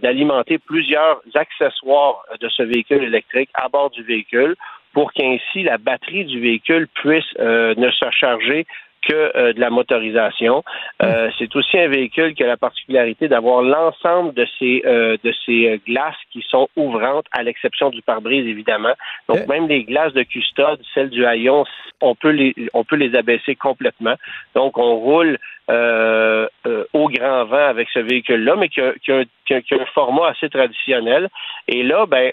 [0.01, 4.55] d'alimenter plusieurs accessoires de ce véhicule électrique à bord du véhicule
[4.93, 8.65] pour qu'ainsi la batterie du véhicule puisse euh, ne se charger
[9.07, 10.63] que euh, de la motorisation.
[11.01, 11.31] Euh, hmm.
[11.37, 16.15] c'est aussi un véhicule qui a la particularité d'avoir l'ensemble de ces de ces glaces
[16.31, 18.93] qui sont ouvrantes, à l'exception du pare-brise évidemment.
[19.27, 19.47] Donc eh.
[19.47, 21.65] même les glaces de custode, celles du haillon,
[21.99, 24.15] on peut les on peut les abaisser complètement.
[24.55, 25.37] Donc on roule
[25.70, 30.30] au grand vent avec ce véhicule-là, mais qui a, qui, a, qui a, un format
[30.30, 31.30] assez traditionnel.
[31.68, 32.32] Et là, ben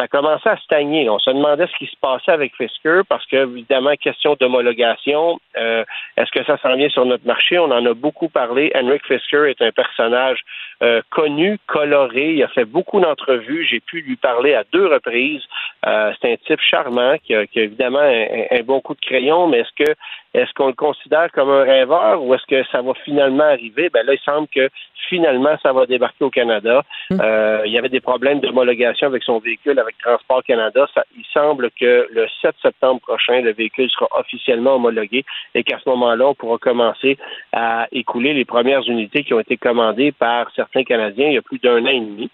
[0.00, 1.10] ça commençait à stagner.
[1.10, 5.84] On se demandait ce qui se passait avec Fisker parce que, évidemment, question d'homologation, euh,
[6.16, 7.58] est-ce que ça s'en vient sur notre marché?
[7.58, 8.72] On en a beaucoup parlé.
[8.74, 10.40] Henrik Fisker est un personnage
[10.82, 12.32] euh, connu, coloré.
[12.32, 13.66] Il a fait beaucoup d'entrevues.
[13.66, 15.42] J'ai pu lui parler à deux reprises.
[15.86, 19.84] Euh, c'est un type charmant qui a, évidemment un, bon coup de crayon, mais est-ce
[19.84, 19.94] que
[20.34, 23.90] est-ce qu'on le considère comme un rêveur ou est-ce que ça va finalement arriver?
[23.90, 24.68] Ben là, il semble que
[25.08, 26.84] finalement, ça va débarquer au Canada.
[27.10, 27.20] Hum.
[27.20, 30.86] Euh, il y avait des problèmes d'homologation avec son véhicule avec Transport Canada.
[31.16, 35.24] il semble que le 7 septembre prochain, le véhicule sera officiellement homologué
[35.54, 37.18] et qu'à ce moment-là, on pourra commencer
[37.52, 41.42] à écouler les premières unités qui ont été commandées par certains Canadiens il y a
[41.42, 42.30] plus d'un an et demi.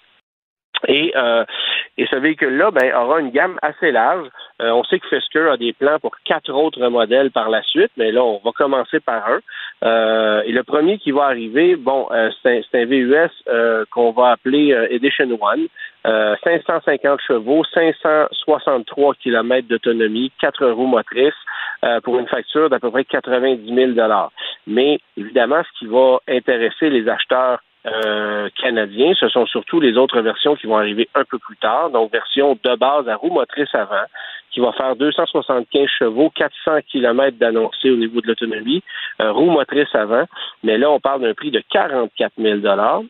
[0.88, 1.44] Et, euh,
[1.98, 4.28] et ce véhicule-là ben, aura une gamme assez large.
[4.60, 7.90] Euh, on sait que Fisker a des plans pour quatre autres modèles par la suite,
[7.96, 9.40] mais là, on va commencer par un.
[9.84, 14.30] Euh, et le premier qui va arriver, bon, euh, c'est un, un, VUS qu'on va
[14.32, 15.68] appeler Edition One.
[16.04, 21.34] 550 chevaux, 563 km d'autonomie, quatre roues motrices
[22.04, 23.90] pour une facture d'à peu près 90 000
[24.68, 28.48] Mais évidemment, ce qui va intéresser les acheteurs euh.
[29.18, 31.90] Ce sont surtout les autres versions qui vont arriver un peu plus tard.
[31.90, 34.04] Donc, version de base à roue motrice avant,
[34.50, 38.82] qui va faire 275 chevaux, 400 km d'annoncé au niveau de l'autonomie,
[39.20, 40.24] euh, roue motrice avant.
[40.62, 42.66] Mais là, on parle d'un prix de 44 000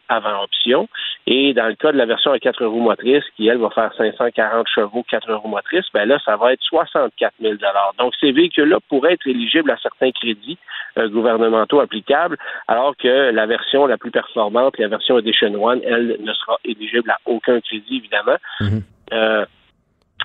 [0.09, 0.89] avant option.
[1.27, 3.93] Et dans le cas de la version à quatre roues motrices, qui, elle, va faire
[3.97, 7.55] 540 chevaux, quatre roues motrices, ben là, ça va être 64 000
[7.99, 10.59] Donc, ces véhicules-là pourraient être éligibles à certains crédits
[10.99, 12.37] euh, gouvernementaux applicables,
[12.69, 17.11] alors que la version la plus performante, la version Edition One, elle ne sera éligible
[17.11, 18.37] à aucun crédit, évidemment.
[18.61, 18.83] Mhm.
[19.13, 19.45] Euh,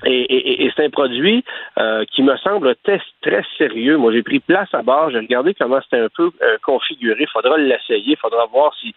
[0.06, 1.44] et, c'est un produit
[1.78, 3.98] euh, qui me semble très, très sérieux.
[3.98, 6.32] Moi, j'ai pris place à bord, j'ai regardé comment c'était un peu
[6.64, 7.22] configuré.
[7.22, 8.96] Il faudra l'essayer, faudra voir si,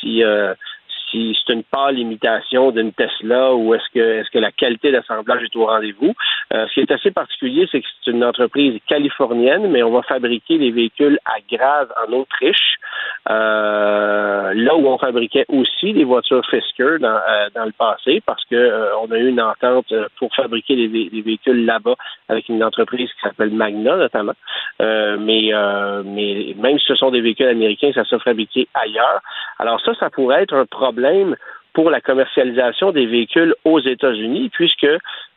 [0.00, 0.22] si
[1.14, 5.42] si c'est une pâle imitation d'une Tesla ou est-ce que est-ce que la qualité d'assemblage
[5.42, 6.12] est au rendez-vous.
[6.52, 10.02] Euh, ce qui est assez particulier, c'est que c'est une entreprise californienne, mais on va
[10.02, 12.76] fabriquer les véhicules à Graz en Autriche,
[13.30, 18.44] euh, là où on fabriquait aussi les voitures Fisker dans, euh, dans le passé, parce
[18.46, 21.94] que on a eu une entente pour fabriquer les, les véhicules là-bas
[22.28, 24.34] avec une entreprise qui s'appelle Magna notamment.
[24.80, 25.52] mais
[26.04, 29.20] mais même si ce sont des véhicules américains, ça se fabriqué ailleurs.
[29.58, 31.03] Alors ça, ça pourrait être un problème
[31.72, 34.86] pour la commercialisation des véhicules aux États-Unis, puisque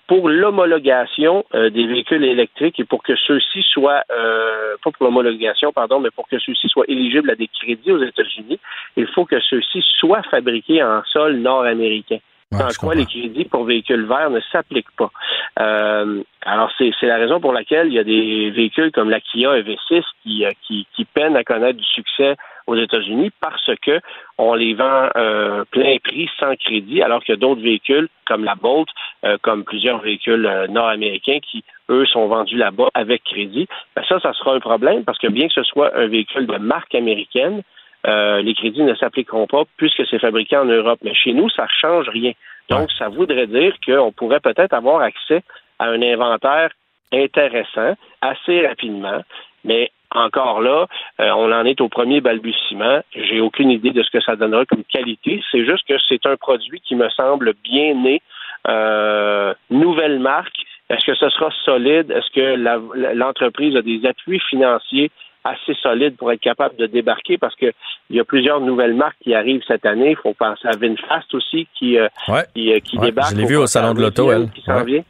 [0.08, 5.74] pour l'homologation euh, des véhicules électriques et pour que ceux-ci soient, euh, pas pour l'homologation,
[5.74, 8.60] pardon, mais pour que ceux-ci soient éligibles à des crédits aux États-Unis,
[8.96, 12.20] il faut que ceux-ci soient fabriqués en sol nord-américain.
[12.52, 15.12] Sans quoi les crédits pour véhicules verts ne s'appliquent pas.
[15.60, 19.60] Euh, alors c'est la raison pour laquelle il y a des véhicules comme la Kia
[19.60, 22.36] EV6 qui, qui, qui peinent à connaître du succès
[22.68, 24.00] aux États-Unis parce que
[24.38, 28.44] on les vend euh, plein prix sans crédit, alors qu'il y a d'autres véhicules comme
[28.44, 28.88] la Bolt,
[29.26, 33.68] euh, comme plusieurs véhicules euh, nord-américains qui eux sont vendus là-bas avec crédit.
[33.96, 36.58] Ben ça, ça sera un problème parce que bien que ce soit un véhicule de
[36.58, 37.64] marque américaine,
[38.08, 41.00] les crédits ne s'appliqueront pas puisque c'est fabriqué en Europe.
[41.04, 42.32] Mais chez nous, ça ne change rien.
[42.70, 45.44] Donc, ça voudrait dire qu'on pourrait peut-être avoir accès
[45.80, 46.72] à un inventaire
[47.14, 49.22] intéressant assez rapidement,
[49.64, 50.88] mais encore là,
[51.20, 53.02] euh, on en est au premier balbutiement.
[53.14, 55.42] J'ai aucune idée de ce que ça donnera comme qualité.
[55.52, 58.22] C'est juste que c'est un produit qui me semble bien né,
[58.68, 60.58] euh, nouvelle marque.
[60.90, 62.12] Est-ce que ce sera solide?
[62.12, 65.12] Est-ce que l'entreprise a des appuis financiers
[65.44, 67.38] assez solides pour être capable de débarquer?
[67.38, 67.74] Parce qu'il
[68.10, 70.12] y a plusieurs nouvelles marques qui arrivent cette année.
[70.12, 72.08] Il faut penser à Vinfast aussi qui, euh,
[72.54, 73.32] qui, qui débarque.
[73.32, 74.50] Je l'ai vu au salon de l'auto, elle.
[74.52, 75.04] Qui s'en vient.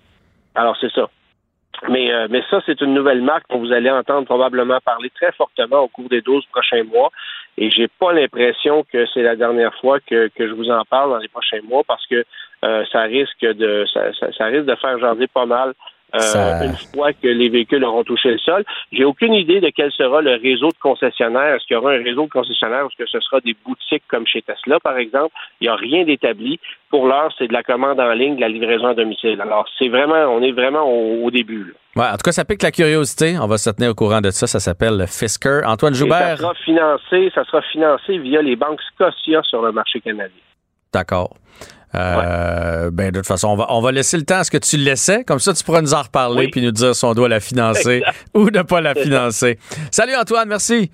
[0.55, 1.09] Alors, c'est ça.
[1.89, 5.31] Mais, euh, mais ça, c'est une nouvelle marque dont vous allez entendre probablement parler très
[5.33, 7.11] fortement au cours des 12 prochains mois.
[7.57, 11.11] Et j'ai pas l'impression que c'est la dernière fois que, que je vous en parle
[11.11, 12.25] dans les prochains mois parce que
[12.65, 15.73] euh, ça risque de ça, ça, risque de faire jaser pas mal
[16.15, 18.63] euh, une fois que les véhicules auront touché le sol.
[18.91, 21.55] J'ai aucune idée de quel sera le réseau de concessionnaires.
[21.55, 24.03] Est-ce qu'il y aura un réseau de concessionnaires ou est-ce que ce sera des boutiques
[24.07, 25.35] comme chez Tesla, par exemple?
[25.59, 26.59] Il n'y a rien d'établi.
[26.89, 29.41] Pour l'heure, c'est de la commande en ligne, de la livraison à domicile.
[29.41, 31.75] Alors, c'est vraiment, on est vraiment au, début.
[31.97, 33.37] Ouais, en tout cas, ça pique la curiosité.
[33.37, 34.47] On va se tenir au courant de ça.
[34.47, 35.61] Ça s'appelle Fisker.
[35.65, 36.37] Antoine Joubert.
[36.37, 40.41] ça sera financé, ça sera financé via les banques Scotia sur le marché canadien.
[40.93, 41.35] D'accord.
[41.95, 44.57] Euh, ben, de toute façon, on va, on va laisser le temps à ce que
[44.57, 45.23] tu le laissais.
[45.23, 48.03] Comme ça, tu pourras nous en reparler puis nous dire si on doit la financer
[48.33, 49.57] ou ne pas la financer.
[49.91, 50.91] Salut Antoine, merci.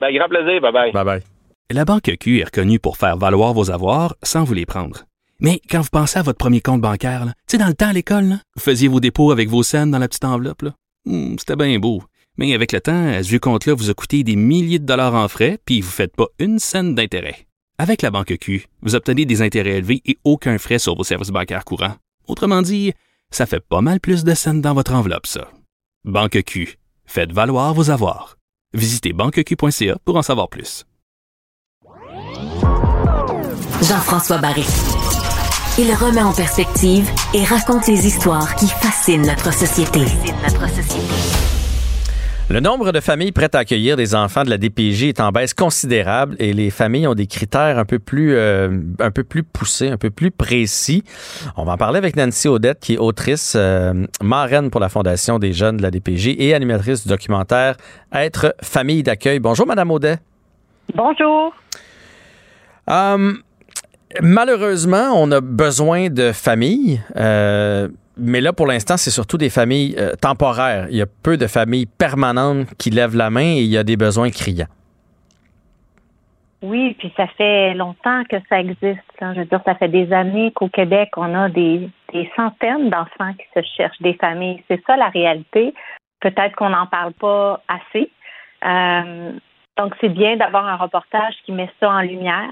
[0.00, 0.60] Ben, grand plaisir.
[0.60, 0.92] Bye bye.
[0.92, 1.22] Bye bye.
[1.70, 5.04] La Banque Q est reconnue pour faire valoir vos avoirs sans vous les prendre.
[5.40, 7.92] Mais quand vous pensez à votre premier compte bancaire, tu sais, dans le temps à
[7.92, 10.64] l'école, vous faisiez vos dépôts avec vos scènes dans la petite enveloppe.
[11.04, 12.02] Hmm, c'était bien beau.
[12.38, 15.28] Mais avec le temps, à ce compte-là vous a coûté des milliers de dollars en
[15.28, 17.46] frais, puis vous ne faites pas une scène d'intérêt.
[17.78, 21.28] Avec la banque Q, vous obtenez des intérêts élevés et aucun frais sur vos services
[21.28, 21.96] bancaires courants.
[22.26, 22.94] Autrement dit,
[23.30, 25.50] ça fait pas mal plus de scènes dans votre enveloppe, ça.
[26.04, 28.38] Banque Q, faites valoir vos avoirs.
[28.72, 30.86] Visitez banqueq.ca pour en savoir plus.
[33.82, 34.64] Jean-François Barry.
[35.78, 40.00] Il remet en perspective et raconte les histoires qui fascinent notre société.
[40.42, 40.75] Notre société.
[42.48, 45.52] Le nombre de familles prêtes à accueillir des enfants de la DPJ est en baisse
[45.52, 48.70] considérable et les familles ont des critères un peu plus euh,
[49.00, 51.02] un peu plus poussés, un peu plus précis.
[51.56, 55.40] On va en parler avec Nancy Odette qui est autrice euh, marraine pour la Fondation
[55.40, 57.76] des jeunes de la DPJ et animatrice du documentaire
[58.12, 59.40] Être famille d'accueil.
[59.40, 60.18] Bonjour madame Audet.
[60.94, 61.52] Bonjour.
[62.88, 63.32] Euh,
[64.22, 67.00] malheureusement, on a besoin de familles
[68.16, 70.86] mais là, pour l'instant, c'est surtout des familles euh, temporaires.
[70.90, 73.84] Il y a peu de familles permanentes qui lèvent la main et il y a
[73.84, 74.68] des besoins criants.
[76.62, 79.02] Oui, puis ça fait longtemps que ça existe.
[79.20, 81.90] Je veux dire, ça fait des années qu'au Québec, on a des,
[82.34, 84.62] centaines d'enfants qui se cherchent des familles.
[84.68, 85.74] C'est ça la réalité.
[86.20, 88.10] Peut-être qu'on n'en parle pas assez.
[88.64, 89.32] Euh,
[89.76, 92.48] donc, c'est bien d'avoir un reportage qui met ça en lumière.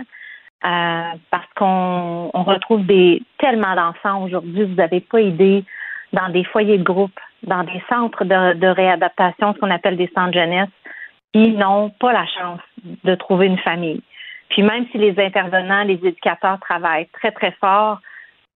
[0.65, 5.65] Euh, parce qu'on retrouve des tellement d'enfants aujourd'hui, vous n'avez pas idée,
[6.15, 10.33] dans des foyers de groupe, dans des centres de, réadaptation, ce qu'on appelle des centres
[10.33, 10.71] jeunesse,
[11.33, 14.01] qui n'ont pas la chance de trouver une famille.
[14.49, 17.99] Puis même si les intervenants, les éducateurs travaillent très, très fort,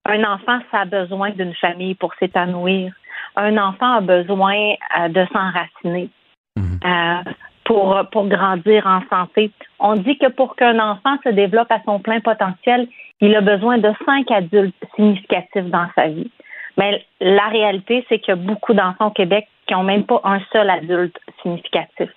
[0.06, 2.92] un enfant, ça a besoin d'une famille pour s'épanouir.
[3.36, 6.08] Un enfant a besoin euh, de s'enraciner.
[6.56, 6.80] Mhm.
[6.84, 7.30] Euh,
[7.68, 9.50] pour, pour grandir en santé.
[9.78, 12.88] On dit que pour qu'un enfant se développe à son plein potentiel,
[13.20, 16.30] il a besoin de cinq adultes significatifs dans sa vie.
[16.78, 20.18] Mais la réalité, c'est qu'il y a beaucoup d'enfants au Québec qui n'ont même pas
[20.24, 22.08] un seul adulte significatif.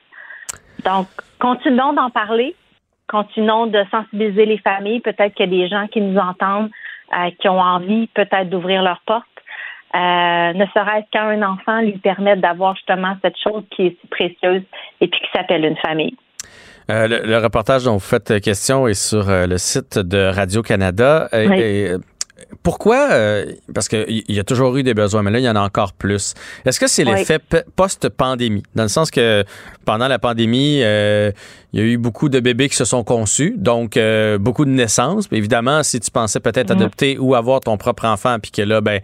[0.85, 1.07] Donc,
[1.37, 2.55] continuons d'en parler,
[3.09, 5.01] continuons de sensibiliser les familles.
[5.01, 6.69] Peut-être qu'il y a des gens qui nous entendent,
[7.13, 9.25] euh, qui ont envie peut-être d'ouvrir leurs portes.
[9.93, 14.63] Euh, ne serait-ce qu'un enfant lui permettre d'avoir justement cette chose qui est si précieuse
[15.01, 16.15] et puis qui s'appelle une famille.
[16.89, 21.29] Euh, le, reportage dont vous faites question est sur euh, le site de Radio-Canada.
[22.63, 23.09] Pourquoi?
[23.73, 25.93] parce qu'il y a toujours eu des besoins, mais là, il y en a encore
[25.93, 26.33] plus.
[26.65, 27.39] Est-ce que c'est l'effet
[27.75, 28.63] post-pandémie?
[28.75, 29.43] Dans le sens que
[29.85, 31.33] pendant la pandémie, il
[31.73, 33.99] y a eu beaucoup de bébés qui se sont conçus, donc
[34.39, 35.27] beaucoup de naissances.
[35.31, 36.81] évidemment, si tu pensais peut-être mhm.
[36.81, 39.01] adopter ou avoir ton propre enfant, puis que là, ben,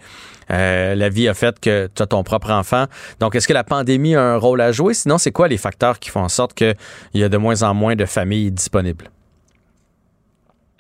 [0.52, 2.86] euh, la vie a fait que tu as ton propre enfant.
[3.20, 4.94] Donc, est-ce que la pandémie a un rôle à jouer?
[4.94, 6.76] Sinon, c'est quoi les facteurs qui font en sorte qu'il
[7.14, 9.10] y a de moins en moins de familles disponibles?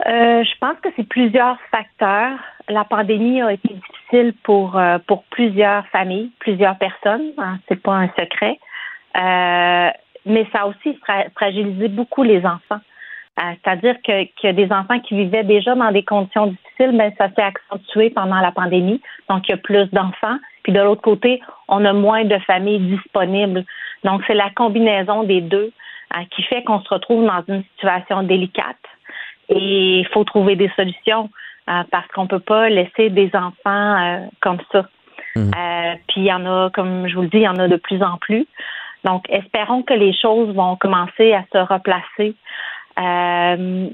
[0.07, 2.37] Euh, je pense que c'est plusieurs facteurs.
[2.69, 7.31] La pandémie a été difficile pour, euh, pour plusieurs familles, plusieurs personnes.
[7.37, 8.59] Hein, c'est pas un secret.
[10.25, 10.97] mais ça a aussi
[11.35, 12.81] fragilisé beaucoup les enfants.
[13.39, 17.13] Euh, c'est-à-dire que, que des enfants qui vivaient déjà dans des conditions difficiles, mais ben,
[17.17, 19.01] ça s'est accentué pendant la pandémie.
[19.29, 20.37] Donc, il y a plus d'enfants.
[20.63, 23.63] Puis de l'autre côté, on a moins de familles disponibles.
[24.03, 25.71] Donc, c'est la combinaison des deux
[26.31, 28.77] qui fait qu'on se retrouve dans une situation délicate.
[29.49, 31.29] Et il faut trouver des solutions
[31.65, 34.85] parce qu'on peut pas laisser des enfants comme ça.
[35.35, 35.51] Hmm.
[36.07, 37.75] puis il y en a, comme je vous le dis, il y en a de
[37.75, 38.47] plus en plus.
[39.03, 42.35] Donc, espérons que les choses vont commencer à se replacer,
[42.99, 43.87] euh,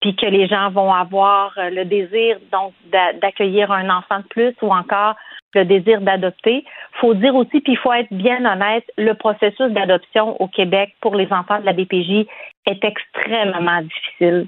[0.00, 2.72] puis que les gens vont avoir le désir donc
[3.20, 5.14] d'accueillir un enfant de plus ou encore
[5.54, 6.64] le désir d'adopter.
[7.00, 11.14] Faut dire aussi, puis il faut être bien honnête, le processus d'adoption au Québec pour
[11.14, 12.26] les enfants de la BPJ
[12.66, 14.46] est extrêmement difficile.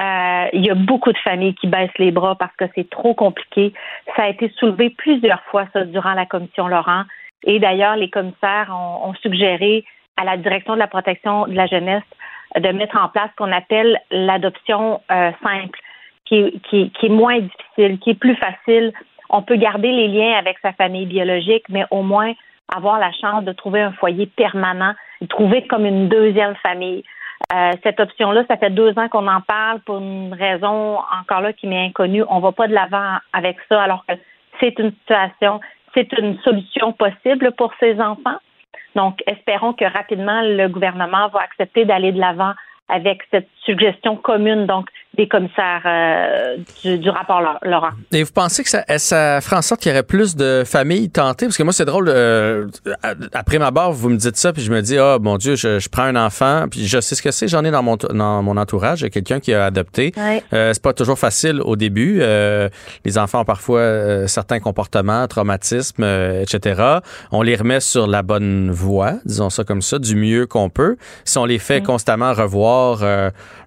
[0.00, 3.14] Euh, il y a beaucoup de familles qui baissent les bras parce que c'est trop
[3.14, 3.74] compliqué.
[4.16, 7.02] Ça a été soulevé plusieurs fois ça, durant la commission Laurent.
[7.44, 9.84] Et d'ailleurs, les commissaires ont, suggéré
[10.16, 12.02] à la direction de la protection de la jeunesse
[12.58, 15.78] de mettre en place ce qu'on appelle l'adoption euh, simple,
[16.26, 18.92] qui, qui, qui, est moins difficile, qui est plus facile.
[19.28, 22.32] On peut garder les liens avec sa famille biologique, mais au moins
[22.74, 24.94] avoir la chance de trouver un foyer permanent,
[25.28, 27.04] trouver comme une deuxième famille.
[27.52, 31.52] Euh, cette option-là, ça fait deux ans qu'on en parle pour une raison encore là
[31.52, 32.22] qui m'est inconnue.
[32.28, 34.14] On va pas de l'avant avec ça, alors que
[34.60, 35.60] c'est une situation,
[35.94, 38.38] c'est une solution possible pour ces enfants.
[38.94, 42.52] Donc, espérons que rapidement, le gouvernement va accepter d'aller de l'avant
[42.88, 47.90] avec cette suggestion commune, donc des commissaires euh, du, rapport Laurent.
[48.12, 51.10] Et vous pensez que ça, ça ferait en sorte qu'il y aurait plus de familles
[51.10, 51.46] tentées?
[51.46, 52.68] Parce que moi, c'est drôle, euh,
[53.32, 55.88] après ma barre, vous me dites ça, puis je me dis, oh mon Dieu, je,
[55.88, 58.56] prends un enfant, puis je sais ce que c'est, j'en ai dans mon, dans mon
[58.56, 60.12] entourage, quelqu'un qui a adopté.
[60.52, 62.20] Euh, c'est pas toujours facile au début.
[62.20, 67.00] les enfants ont parfois certains comportements, traumatismes, etc.
[67.32, 70.96] On les remet sur la bonne voie, disons ça comme ça, du mieux qu'on peut.
[71.24, 73.00] Si on les fait constamment revoir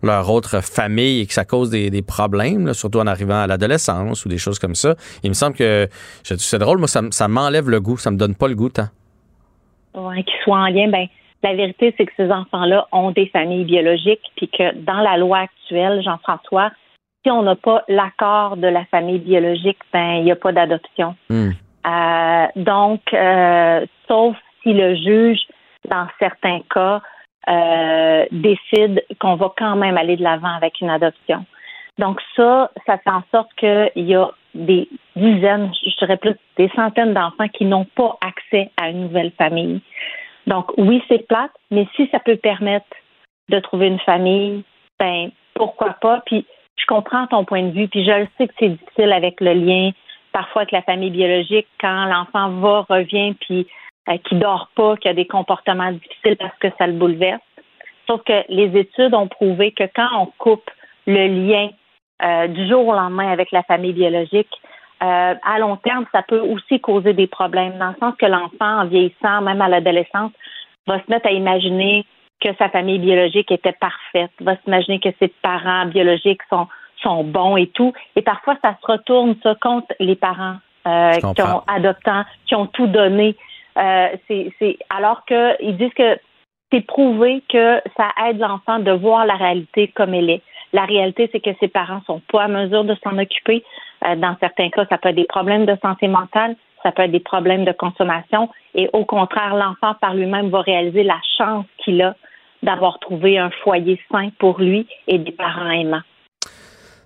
[0.02, 4.38] leur autre famille que ça cause des, problèmes, surtout en arrivant à l'adolescence ou des
[4.38, 4.96] choses comme ça.
[5.24, 5.88] Il me semble que
[6.24, 8.88] c'est drôle, moi, ça, m'enlève le goût, ça me donne pas le goût tant.
[9.96, 11.08] Oui, qu'ils soient en lien, ben
[11.44, 15.40] la vérité, c'est que ces enfants-là ont des familles biologiques, puis que dans la loi
[15.40, 16.72] actuelle, Jean-François,
[17.24, 21.16] si on n'a pas l'accord de la famille biologique, ben il n'y a pas d'adoption.
[21.30, 21.52] Hmm.
[21.86, 25.40] Euh, donc, euh, sauf si le juge,
[25.90, 27.02] dans certains cas,
[27.50, 31.46] euh, décide qu'on va quand même aller de l'avant avec une adoption.
[32.00, 36.70] Donc ça, ça fait en sorte qu'il y a des dizaines, je dirais plus des
[36.76, 39.82] centaines d'enfants qui n'ont pas accès à une nouvelle famille.
[40.48, 42.88] Donc oui, c'est plate, mais si ça peut permettre
[43.50, 44.64] de trouver une famille,
[45.00, 46.22] ben pourquoi pas?
[46.26, 46.46] Puis
[46.78, 49.54] je comprends ton point de vue, puis je le sais que c'est difficile avec le
[49.54, 49.92] lien
[50.34, 53.68] parfois avec la famille biologique quand l'enfant va, revient, puis
[54.26, 57.42] qui dort pas, qui a des comportements difficiles parce que ça le bouleverse.
[58.08, 60.70] Sauf que les études ont prouvé que quand on coupe
[61.08, 61.70] le lien
[62.22, 64.50] euh, du jour au lendemain avec la famille biologique,
[65.02, 68.82] euh, à long terme, ça peut aussi causer des problèmes, dans le sens que l'enfant,
[68.82, 70.32] en vieillissant, même à l'adolescence,
[70.88, 72.06] va se mettre à imaginer
[72.40, 76.68] que sa famille biologique était parfaite, va s'imaginer que ses parents biologiques sont,
[77.02, 77.94] sont bons et tout.
[78.16, 80.56] Et parfois, ça se retourne ça contre les parents
[80.88, 83.36] euh, qui ont adoptant, qui ont tout donné.
[83.78, 86.18] Euh, c'est alors qu'ils disent que
[86.72, 90.42] c'est prouvé que ça aide l'enfant de voir la réalité comme elle est.
[90.74, 93.64] La réalité, c'est que ses parents sont pas à mesure de s'en occuper.
[94.06, 97.12] Euh, dans certains cas, ça peut être des problèmes de santé mentale, ça peut être
[97.12, 98.50] des problèmes de consommation.
[98.74, 102.16] Et au contraire, l'enfant par lui-même va réaliser la chance qu'il a
[102.64, 106.02] d'avoir trouvé un foyer sain pour lui et des parents aimants.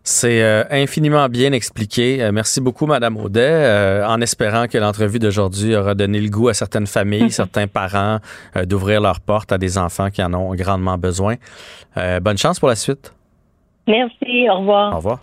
[0.10, 2.24] C'est euh, infiniment bien expliqué.
[2.24, 6.48] Euh, merci beaucoup, Madame Audet, euh, en espérant que l'entrevue d'aujourd'hui aura donné le goût
[6.48, 8.20] à certaines familles, certains parents
[8.64, 11.36] d'ouvrir leurs portes à des enfants qui en ont grandement besoin.
[12.22, 13.14] bonne chance pour la suite.
[13.86, 14.48] Merci.
[14.50, 14.94] Au revoir.
[14.94, 15.20] Au revoir.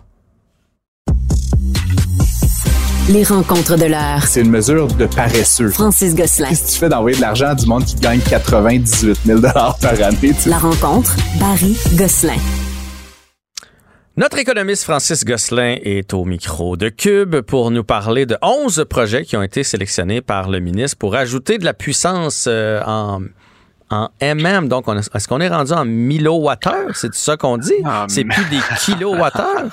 [3.09, 4.21] Les rencontres de l'heure.
[4.21, 5.69] C'est une mesure de paresseux.
[5.69, 6.49] Francis Gosselin.
[6.49, 9.73] Qu'est-ce que tu fais d'envoyer de l'argent à du monde qui gagne 98 000 par
[9.83, 10.33] année?
[10.45, 12.37] La rencontre, Barry Gosselin.
[14.17, 19.25] Notre économiste Francis Gosselin est au micro de Cube pour nous parler de 11 projets
[19.25, 23.23] qui ont été sélectionnés par le ministre pour ajouter de la puissance euh, en
[23.91, 24.67] en MM.
[24.67, 26.95] Donc, est-ce qu'on est rendu en millowattheures?
[26.95, 27.73] C'est ça qu'on dit?
[28.07, 29.69] C'est plus des kilowattheures?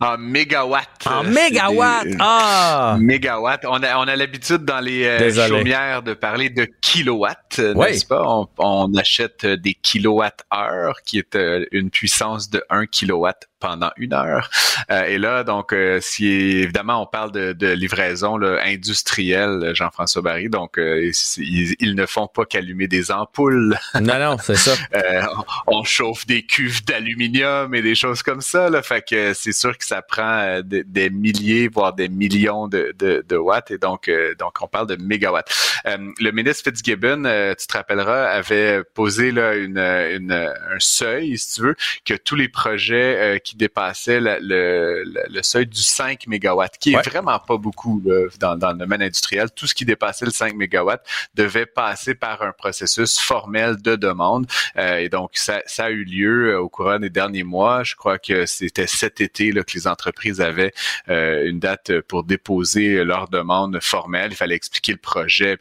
[0.00, 1.06] En mégawatts.
[1.06, 2.16] En mégawatts!
[2.18, 2.96] Ah!
[3.00, 3.64] Mégawatts.
[3.68, 8.24] On a, on a l'habitude dans les euh, chaumières de parler de kilowatts, n'est-ce pas?
[8.58, 14.50] On, achète des kilowatts-heure, qui est euh, une puissance de 1 kilowatt pendant une heure.
[14.90, 20.74] Euh, et là, donc, euh, si évidemment on parle de, livraison industrielle, Jean-François Barry, donc
[20.78, 23.78] ils, ne font pas qu'allumer des ampoules.
[23.94, 24.72] Non, non, c'est ça.
[24.94, 25.22] euh,
[25.68, 28.68] on chauffe des cuves d'aluminium et des choses comme ça.
[28.68, 28.82] Là.
[28.82, 33.24] Fait que c'est sûr que ça prend euh, des, milliers, voire des millions de, de,
[33.26, 33.70] de watts.
[33.70, 35.50] Et donc, euh, donc, on parle de mégawatts.
[35.86, 41.60] le ministre Fitzgibbon, tu te rappelleras, avait posé là, une, une, un seuil, si tu
[41.62, 46.94] veux, que tous les projets qui dépassaient le, le, le, seuil du 5 mégawatts, qui
[46.94, 48.02] est vraiment pas beaucoup
[48.38, 51.04] dans, dans le domaine industriel, tout ce qui dépassait le 5 mégawatts
[51.34, 54.46] devait passer par un processus formel de demande.
[54.76, 57.82] Euh, et donc, ça, ça, a eu lieu euh, au courant des derniers mois.
[57.82, 60.72] Je crois que c'était cet été que les entreprises avaient
[61.08, 64.32] euh, une date pour déposer leur demande formelle.
[64.32, 65.58] Il fallait expliquer le projet.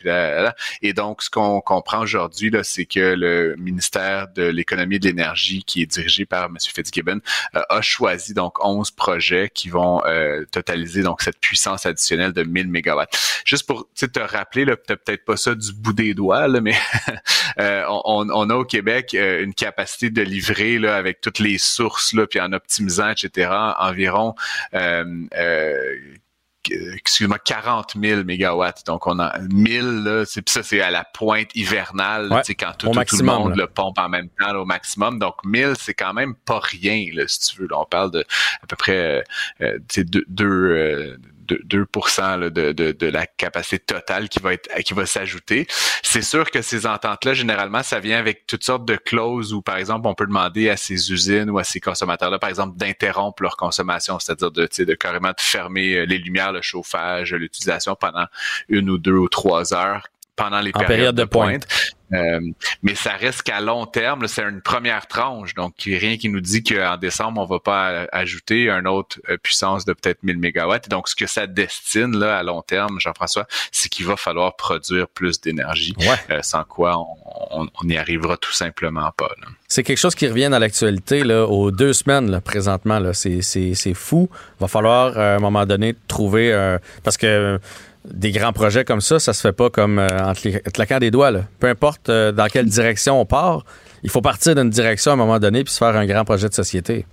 [0.81, 5.63] Et donc, ce qu'on comprend aujourd'hui, c'est que le ministère de l'économie et de l'énergie,
[5.63, 6.57] qui est dirigé par M.
[6.59, 7.19] Fitzgibbon,
[7.53, 10.01] a choisi donc 11 projets qui vont
[10.51, 13.41] totaliser donc cette puissance additionnelle de 1000 mégawatts.
[13.45, 16.75] Juste pour te rappeler, là, peut-être pas ça du bout des doigts, là, mais
[17.59, 21.57] euh, on, on, a au Québec euh, une capacité de livrer là, avec toutes les
[21.57, 23.49] sources, là, puis en optimisant, etc.,
[23.79, 24.35] environ
[24.73, 25.95] euh, euh
[26.69, 28.85] excuse-moi, 40 000 mégawatts.
[28.85, 32.91] Donc, on a 1000, là, c'est, ça, c'est à la pointe hivernale, c'est quand tout,
[32.91, 35.19] tout, le monde le pompe en même temps au maximum.
[35.19, 37.67] Donc, 1000, c'est quand même pas rien, là, si tu veux.
[37.73, 38.25] on parle de
[38.61, 39.23] à peu près
[39.61, 41.17] euh, deux, deux
[41.63, 41.87] 2,
[42.49, 45.67] de, de, de, la capacité totale qui va être qui va s'ajouter.
[46.03, 49.77] C'est sûr que ces ententes-là, généralement, ça vient avec toutes sortes de clauses où, par
[49.77, 53.57] exemple, on peut demander à ces usines ou à ces consommateurs-là, par exemple, d'interrompre leur
[53.57, 58.25] consommation, c'est-à-dire de, de carrément de fermer euh, les lumières, le chauffage, l'utilisation pendant
[58.69, 61.67] une ou deux ou trois heures pendant les périodes de pointe.
[62.13, 62.41] Euh,
[62.83, 65.53] mais ça reste qu'à long terme, c'est une première tranche.
[65.53, 69.85] Donc, rien qui nous dit qu'en décembre, on va pas ajouter une autre euh, puissance
[69.85, 70.89] de peut-être 1000 mégawatts.
[70.89, 75.07] donc, ce que ça destine là à long terme, Jean-François, c'est qu'il va falloir produire
[75.07, 75.95] plus d'énergie,
[76.29, 76.97] euh, sans quoi
[77.51, 79.29] on n'y arrivera tout simplement pas.
[79.67, 82.99] C'est quelque chose qui revient dans l'actualité aux deux semaines là, présentement.
[82.99, 83.13] Là.
[83.13, 84.29] C'est, fou.
[84.31, 86.77] Il va falloir à un moment donné trouver...
[87.03, 87.59] parce que
[88.05, 90.33] des grands projets comme ça, ça se fait pas comme euh, en
[90.73, 91.31] claquant des doigts.
[91.31, 91.41] Là.
[91.59, 93.63] Peu importe euh, dans quelle direction on part,
[94.03, 96.49] il faut partir d'une direction à un moment donné puis se faire un grand projet
[96.49, 97.05] de société.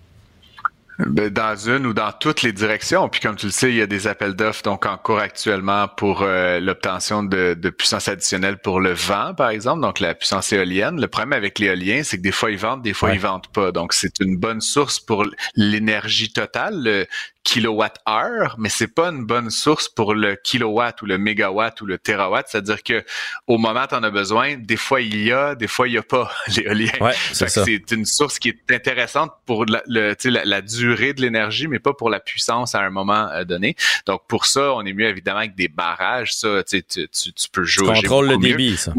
[0.98, 3.08] Ben, dans une ou dans toutes les directions.
[3.08, 5.86] Puis comme tu le sais, il y a des appels d'offres donc en cours actuellement
[5.86, 10.52] pour euh, l'obtention de, de, puissance additionnelle pour le vent, par exemple, donc la puissance
[10.52, 11.00] éolienne.
[11.00, 13.70] Le problème avec l'éolien, c'est que des fois ils vendent, des fois ils vendent pas.
[13.70, 15.24] Donc c'est une bonne source pour
[15.54, 17.06] l'énergie totale, le
[17.48, 21.96] kilowatt-heure, mais c'est pas une bonne source pour le kilowatt ou le mégawatt ou le
[21.96, 22.46] terawatt.
[22.46, 23.02] C'est-à-dire que
[23.46, 25.94] au moment où tu en as besoin, des fois il y a, des fois il
[25.94, 26.92] y a pas l'éolien.
[27.00, 31.68] Ouais, c'est une source qui est intéressante pour la, le, la, la durée de l'énergie,
[31.68, 33.76] mais pas pour la puissance à un moment euh, donné.
[34.04, 36.34] Donc pour ça, on est mieux évidemment avec des barrages.
[36.34, 37.94] Ça, tu, tu, tu peux jouer.
[37.94, 38.92] Contrôle le débit, ça.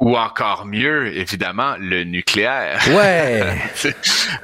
[0.00, 2.82] Ou encore mieux, évidemment, le nucléaire.
[2.88, 3.56] Ouais.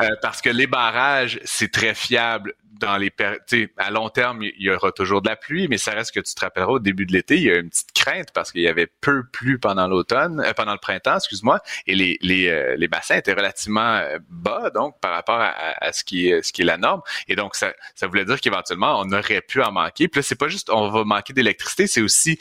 [0.00, 2.54] Euh, parce que les barrages, c'est très fiable
[2.86, 6.34] à long terme, il y aura toujours de la pluie, mais ça reste que tu
[6.34, 8.68] te rappelleras au début de l'été, il y a une petite crainte parce qu'il y
[8.68, 12.88] avait peu plu pendant l'automne, euh, pendant le printemps, excuse-moi, et les, les, euh, les,
[12.88, 16.62] bassins étaient relativement euh, bas donc par rapport à, à, ce qui est ce qui
[16.62, 20.08] est la norme, et donc ça, ça voulait dire qu'éventuellement on aurait pu en manquer.
[20.08, 22.38] Puis là, c'est pas juste on va manquer d'électricité, c'est aussi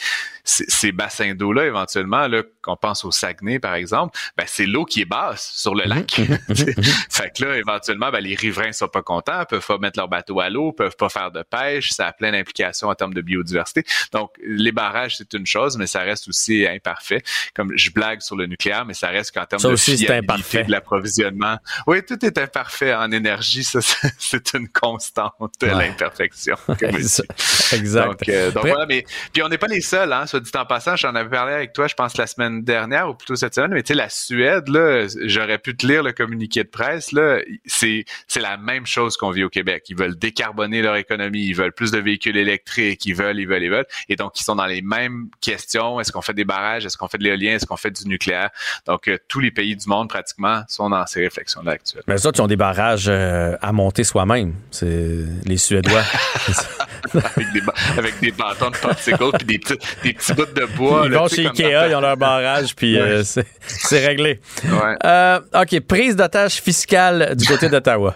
[0.68, 4.86] ces bassins d'eau là éventuellement là qu'on pense au Saguenay par exemple, ben c'est l'eau
[4.86, 6.12] qui est basse sur le lac.
[7.10, 10.40] fait que là éventuellement ben, les riverains sont pas contents, peuvent pas mettre leur bateau
[10.40, 13.84] à l'eau, peuvent pas faire de pêche, ça a plein d'implications en termes de biodiversité.
[14.12, 17.22] Donc, les barrages, c'est une chose, mais ça reste aussi imparfait.
[17.54, 21.58] Comme je blague sur le nucléaire, mais ça reste qu'en termes de fiabilité de l'approvisionnement,
[21.88, 23.64] oui, tout est imparfait en énergie.
[23.64, 23.80] Ça,
[24.18, 26.56] c'est une constante l'imperfection.
[26.82, 28.08] exact.
[28.08, 30.66] Donc, euh, donc voilà, mais puis on n'est pas les seuls, hein, soit dit en
[30.66, 30.96] passant.
[30.96, 33.72] J'en avais parlé avec toi, je pense la semaine dernière ou plutôt cette semaine.
[33.72, 37.12] Mais tu sais, la Suède, là, j'aurais pu te lire le communiqué de presse.
[37.12, 39.86] Là, c'est c'est la même chose qu'on vit au Québec.
[39.90, 43.64] Ils veulent décarboner leur économie, ils veulent plus de véhicules électriques, ils veulent, ils veulent,
[43.64, 43.88] ils veulent.
[44.08, 46.00] Et donc, ils sont dans les mêmes questions.
[46.00, 46.86] Est-ce qu'on fait des barrages?
[46.86, 47.56] Est-ce qu'on fait de l'éolien?
[47.56, 48.50] Est-ce qu'on fait du nucléaire?
[48.86, 52.06] Donc, euh, tous les pays du monde, pratiquement, sont dans ces réflexions-là actuellement.
[52.08, 54.54] Mais ça, ils ont des barrages euh, à monter soi-même.
[54.72, 56.04] C'est les Suédois.
[57.98, 61.04] avec, des, bâtons de popsicle puis des, petits, des petits bouts de bois.
[61.06, 64.40] Ils vont chez Ikea, ils ont leur barrage, puis euh, c'est réglé.
[64.64, 65.40] Ouais.
[65.56, 68.16] OK, prise d'otage fiscale du côté d'Ottawa.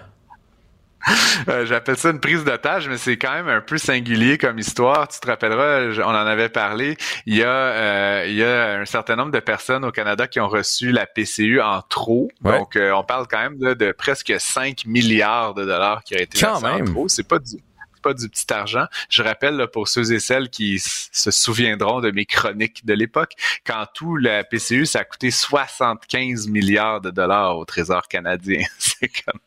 [1.49, 5.07] Euh, j'appelle ça une prise d'otage, mais c'est quand même un peu singulier comme histoire.
[5.09, 6.95] Tu te rappelleras, on en avait parlé.
[7.25, 10.39] Il y a, euh, il y a un certain nombre de personnes au Canada qui
[10.39, 12.29] ont reçu la PCU en trop.
[12.41, 16.39] Donc, euh, on parle quand même de, presque 5 milliards de dollars qui ont été
[16.45, 16.81] même.
[16.81, 17.09] en trop.
[17.09, 17.57] C'est pas du
[18.03, 18.85] pas du petit argent.
[19.09, 23.33] Je rappelle pour ceux et celles qui se souviendront de mes chroniques de l'époque,
[23.65, 28.63] quand tout la PCU, ça a coûté 75 milliards de dollars au Trésor canadien.
[28.77, 29.39] c'est comme,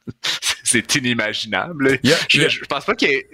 [0.64, 2.00] c'est inimaginable.
[2.28, 3.28] je, pense pas qu'il y ait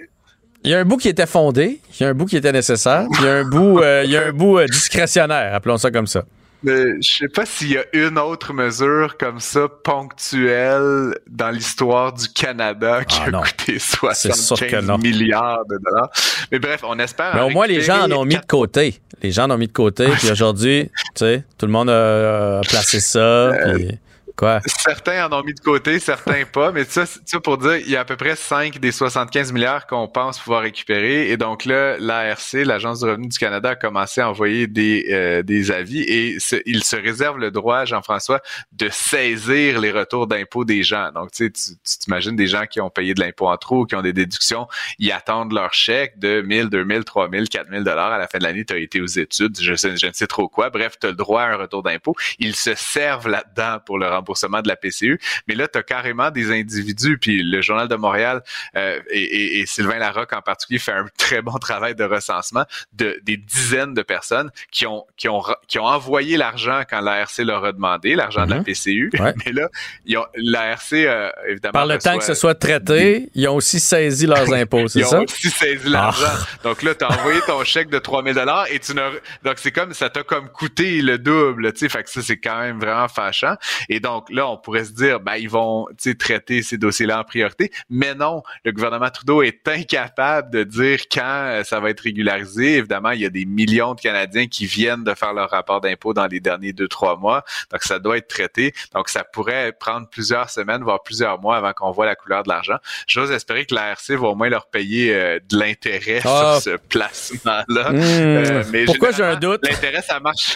[0.65, 2.53] il y a un bout qui était fondé, il y a un bout qui était
[2.53, 5.77] nécessaire, il y a un bout, euh, il y a un bout euh, discrétionnaire, appelons
[5.77, 6.23] ça comme ça.
[6.63, 12.29] Je sais pas s'il y a une autre mesure comme ça ponctuelle dans l'histoire du
[12.29, 16.09] Canada qui ah, a coûté 75 milliards de dollars.
[16.51, 17.35] Mais bref, on espère.
[17.35, 18.99] Mais au moins les gens en ont mis de côté.
[19.21, 20.07] Les gens en ont mis de côté.
[20.17, 23.19] puis aujourd'hui, tu sais, tout le monde a, placé ça.
[23.19, 23.99] Euh, puis...
[24.35, 24.61] Quoi?
[24.65, 27.95] Certains en ont mis de côté, certains pas, mais ça, ça pour dire, il y
[27.95, 31.29] a à peu près 5 des 75 milliards qu'on pense pouvoir récupérer.
[31.29, 35.43] Et donc là, l'ARC, l'Agence du revenu du Canada, a commencé à envoyer des, euh,
[35.43, 38.41] des avis et il se réserve le droit, Jean-François,
[38.71, 41.11] de saisir les retours d'impôts des gens.
[41.11, 43.95] Donc, tu sais, tu t'imagines des gens qui ont payé de l'impôt en trop, qui
[43.95, 48.27] ont des déductions, ils attendent leur chèque de 1000, 2000, 3000, 4000 dollars à la
[48.27, 50.69] fin de l'année, tu as été aux études, je, sais, je ne sais trop quoi.
[50.69, 52.15] Bref, tu as le droit à un retour d'impôt.
[52.39, 55.19] Ils se servent là-dedans pour le de la PCU.
[55.47, 58.43] Mais là, tu as carrément des individus, puis le Journal de Montréal
[58.75, 63.37] euh, et, Sylvain Larocque en particulier fait un très bon travail de recensement de des
[63.37, 67.71] dizaines de personnes qui ont qui ont qui ont envoyé l'argent quand l'ARC leur a
[67.71, 68.65] demandé, l'argent de la mhm.
[68.65, 69.11] PCU.
[69.45, 69.69] Mais là,
[70.35, 74.51] l'ARC euh, évidemment par le temps que ce soit traité, ils ont aussi saisi leurs
[74.53, 76.25] impôts, c'est ça Ils ont aussi saisi l'argent.
[76.25, 76.45] Ah.
[76.63, 79.09] Donc là, tu as envoyé ton chèque de 3000 dollars et tu n'as
[79.43, 82.37] donc c'est comme ça t'a comme coûté le double, tu sais, fait que ça c'est
[82.37, 83.55] quand même vraiment fâchant.
[83.89, 85.87] Et donc donc là, on pourrait se dire, ben, ils vont
[86.19, 87.71] traiter ces dossiers-là en priorité.
[87.89, 92.77] Mais non, le gouvernement Trudeau est incapable de dire quand euh, ça va être régularisé.
[92.77, 96.13] Évidemment, il y a des millions de Canadiens qui viennent de faire leur rapport d'impôt
[96.13, 97.43] dans les derniers deux, trois mois.
[97.71, 98.73] Donc, ça doit être traité.
[98.93, 102.49] Donc, ça pourrait prendre plusieurs semaines, voire plusieurs mois avant qu'on voit la couleur de
[102.49, 102.77] l'argent.
[103.07, 106.59] J'ose espérer que l'ARC va au moins leur payer euh, de l'intérêt ah.
[106.61, 107.91] sur ce placement-là.
[107.91, 107.99] Hmm.
[107.99, 109.67] Euh, mais Pourquoi j'ai un doute?
[109.67, 110.55] L'intérêt, ça marche.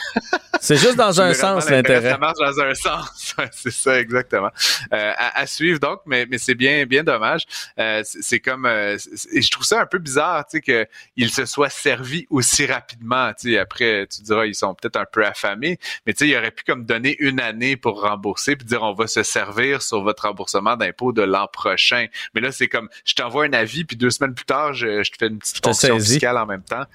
[0.61, 2.11] C'est juste dans un sens, l'intérêt.
[2.11, 3.35] Ça marche dans un sens.
[3.51, 4.49] c'est ça, exactement.
[4.93, 7.45] Euh, à, suivre donc, mais, mais c'est bien, bien dommage.
[7.79, 8.97] Euh, c'est comme, euh,
[9.31, 10.87] et je trouve ça un peu bizarre, tu sais,
[11.17, 13.31] qu'il se soit servi aussi rapidement.
[13.33, 16.37] Tu sais, après, tu diras, ils sont peut-être un peu affamés, mais tu sais, il
[16.37, 20.01] aurait pu comme donner une année pour rembourser, puis dire, on va se servir sur
[20.01, 22.07] votre remboursement d'impôt de l'an prochain.
[22.33, 25.11] Mais là, c'est comme, je t'envoie un avis, puis deux semaines plus tard, je, je
[25.11, 26.85] te fais une petite fonction fiscale en même temps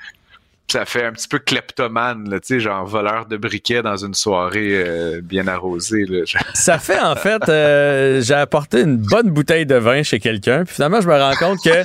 [0.70, 5.20] ça fait un petit peu kleptomane, sais, genre voleur de briquets dans une soirée euh,
[5.22, 6.06] bien arrosée.
[6.54, 10.74] Ça fait en fait, euh, j'ai apporté une bonne bouteille de vin chez quelqu'un, puis
[10.74, 11.84] finalement je me rends compte que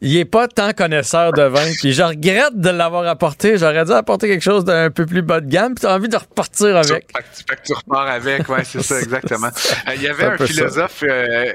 [0.00, 1.66] il est pas tant connaisseur de vin.
[1.80, 3.58] Puis je regrette de l'avoir apporté.
[3.58, 5.74] J'aurais dû apporter quelque chose d'un peu plus bas de gamme.
[5.74, 7.08] Puis as envie de repartir avec.
[7.12, 9.48] Fait que tu repars avec, ouais, c'est ça, exactement.
[9.48, 11.52] Euh, il y avait un, philosophe euh,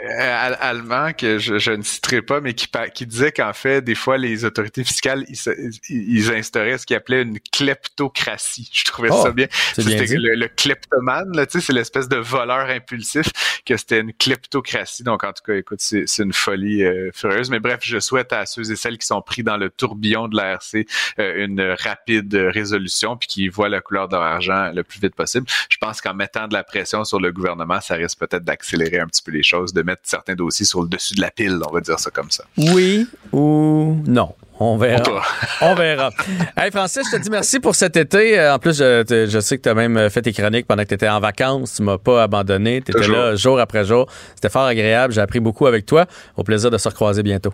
[0.60, 4.44] allemand que je, ne citerai pas, mais qui, qui disait qu'en fait, des fois, les
[4.44, 8.70] autorités fiscales, ils, ils instauraient ce qu'ils appelaient une kleptocratie.
[8.74, 9.48] Je trouvais ça oh, bien.
[9.74, 13.28] C'était le, le, kleptomane, là, tu sais, c'est l'espèce de voleur impulsif,
[13.66, 15.04] que c'était une kleptocratie.
[15.04, 17.50] Donc, en tout cas, écoute, c'est une folie euh, furieuse.
[17.50, 20.36] Mais bref, je souhaite à ceux et celles qui sont pris dans le tourbillon de
[20.36, 20.86] l'ARC
[21.20, 25.16] euh, une rapide résolution puis qui voient la couleur de leur argent le plus vite
[25.16, 25.46] possible.
[25.70, 29.08] Je pense qu'en mettant de la pression sur le gouvernement, ça risque peut-être d'accélérer un
[29.08, 31.72] petit peu les choses, de mettre certains dossiers sur le dessus de la pile, on
[31.72, 32.44] va dire ça comme ça.
[32.58, 34.36] Oui ou non?
[34.60, 35.22] On verra.
[35.62, 36.12] On verra.
[36.58, 38.40] Hey Francis, je te dis merci pour cet été.
[38.40, 40.94] Euh, en plus, je, sais que tu as même fait tes chroniques pendant que tu
[40.94, 41.74] étais en vacances.
[41.76, 42.82] Tu m'as pas abandonné.
[42.82, 44.08] Tu étais là jour après jour.
[44.36, 45.14] C'était fort agréable.
[45.14, 46.06] J'ai appris beaucoup avec toi.
[46.38, 47.54] Au plaisir de se recroiser bientôt.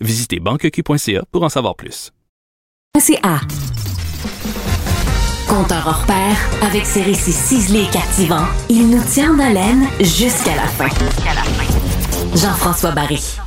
[0.00, 2.12] Visitez banqueq.ca pour en savoir plus.
[2.98, 3.40] CA.
[5.48, 10.54] Conteur hors pair, avec ses récits ciselés et captivants, il nous tient en haleine jusqu'à
[10.54, 10.88] la fin.
[12.34, 13.38] Jean-François Barry.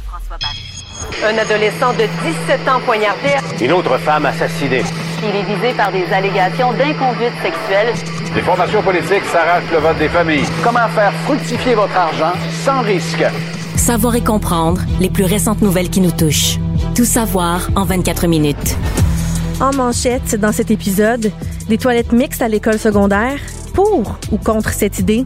[1.24, 2.08] Un adolescent de
[2.48, 3.36] 17 ans poignardé.
[3.62, 4.84] Une autre femme assassinée.
[5.22, 7.94] Il est visé par des allégations d'inconduite sexuelle.
[8.34, 10.46] Les formations politiques s'arrachent le vote des familles.
[10.64, 12.34] Comment faire fructifier votre argent
[12.66, 13.26] sans risque?
[13.80, 16.60] Savoir et comprendre les plus récentes nouvelles qui nous touchent.
[16.96, 18.78] Tout savoir en 24 minutes.
[19.62, 21.32] En manchette, dans cet épisode,
[21.70, 23.40] des toilettes mixtes à l'école secondaire,
[23.74, 25.26] pour ou contre cette idée?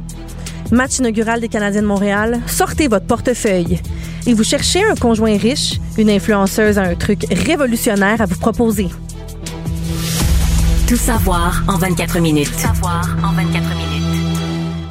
[0.71, 3.81] Match inaugural des Canadiens de Montréal, sortez votre portefeuille.
[4.27, 8.87] Et vous cherchez un conjoint riche, une influenceuse a un truc révolutionnaire à vous proposer.
[10.87, 12.51] Tout savoir en 24 minutes.
[12.51, 13.62] Tout savoir en 24 minutes.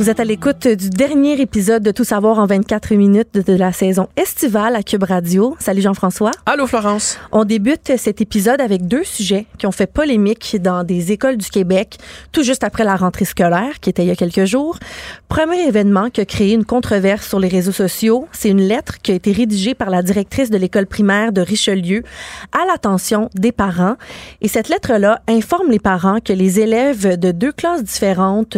[0.02, 3.70] Vous êtes à l'écoute du dernier épisode de Tout savoir en 24 minutes de la
[3.70, 5.54] saison estivale à Cube Radio.
[5.60, 6.32] Salut Jean-François.
[6.44, 7.20] Allô Florence.
[7.30, 11.48] On débute cet épisode avec deux sujets qui ont fait polémique dans des écoles du
[11.48, 11.98] Québec
[12.32, 14.76] tout juste après la rentrée scolaire qui était il y a quelques jours.
[15.28, 19.12] Premier événement qui a créé une controverse sur les réseaux sociaux, c'est une lettre qui
[19.12, 22.02] a été rédigée par la directrice de l'école primaire de Richelieu
[22.50, 23.94] à l'attention des parents.
[24.40, 28.56] Et cette lettre-là informe les parents que les élèves de deux classes différentes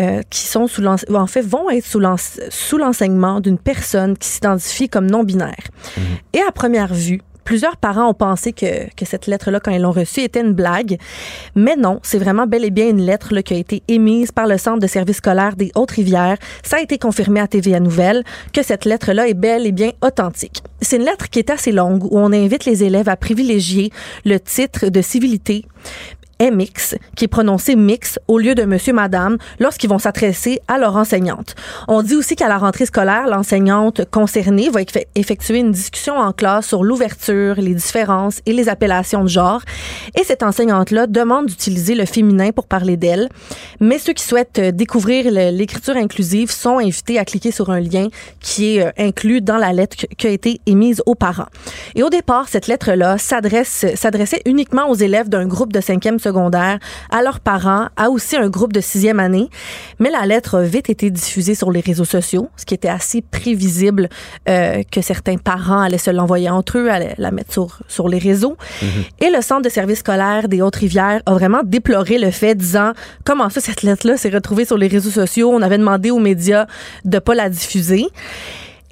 [0.00, 5.10] euh, qui sont sous en fait, vont être sous l'enseignement d'une personne qui s'identifie comme
[5.10, 5.64] non-binaire.
[5.96, 6.02] Mhm.
[6.34, 8.66] Et à première vue, plusieurs parents ont pensé que,
[9.04, 10.98] cette lettre-là, quand ils l'ont reçue, était une blague.
[11.56, 14.56] Mais non, c'est vraiment bel et bien une lettre qui a été émise par le
[14.56, 16.36] Centre de services scolaires des Hautes-Rivières.
[16.62, 20.62] Ça a été confirmé à TVA Nouvelle que cette lettre-là est bel et bien authentique.
[20.80, 23.90] C'est une lettre qui est assez longue où on invite les élèves à privilégier
[24.24, 25.64] le titre de civilité
[26.40, 30.96] MX, qui est prononcé mix au lieu de monsieur, madame, lorsqu'ils vont s'adresser à leur
[30.96, 31.54] enseignante.
[31.88, 34.80] On dit aussi qu'à la rentrée scolaire, l'enseignante concernée va
[35.14, 39.62] effectuer une discussion en classe sur l'ouverture, les différences et les appellations de genre.
[40.18, 43.28] Et cette enseignante-là demande d'utiliser le féminin pour parler d'elle.
[43.80, 48.08] Mais ceux qui souhaitent euh, découvrir l'écriture inclusive sont invités à cliquer sur un lien
[48.40, 51.48] qui est euh, inclus dans la lettre qui a été émise aux parents.
[51.94, 56.78] Et au départ, cette lettre-là s'adressait uniquement aux élèves d'un groupe de cinquième secondaire,
[57.10, 59.48] à leurs parents, à aussi un groupe de sixième année.
[59.98, 63.20] Mais la lettre a vite été diffusée sur les réseaux sociaux, ce qui était assez
[63.22, 64.08] prévisible
[64.48, 68.18] euh, que certains parents allaient se l'envoyer entre eux, allaient la mettre sur, sur les
[68.18, 68.56] réseaux.
[68.82, 69.26] Mm-hmm.
[69.26, 72.92] Et le Centre de services scolaires des Hautes-Rivières a vraiment déploré le fait, disant
[73.24, 75.50] comment ça, cette lettre-là s'est retrouvée sur les réseaux sociaux?
[75.52, 76.66] On avait demandé aux médias
[77.04, 78.06] de pas la diffuser.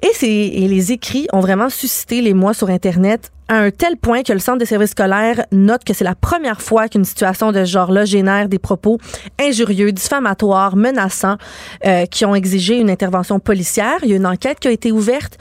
[0.01, 4.21] Et, et les écrits ont vraiment suscité les mois sur Internet à un tel point
[4.23, 7.65] que le Centre de services scolaires note que c'est la première fois qu'une situation de
[7.65, 8.99] ce genre-là génère des propos
[9.41, 11.37] injurieux, diffamatoires, menaçants,
[11.85, 13.97] euh, qui ont exigé une intervention policière.
[14.03, 15.37] Il y a une enquête qui a été ouverte.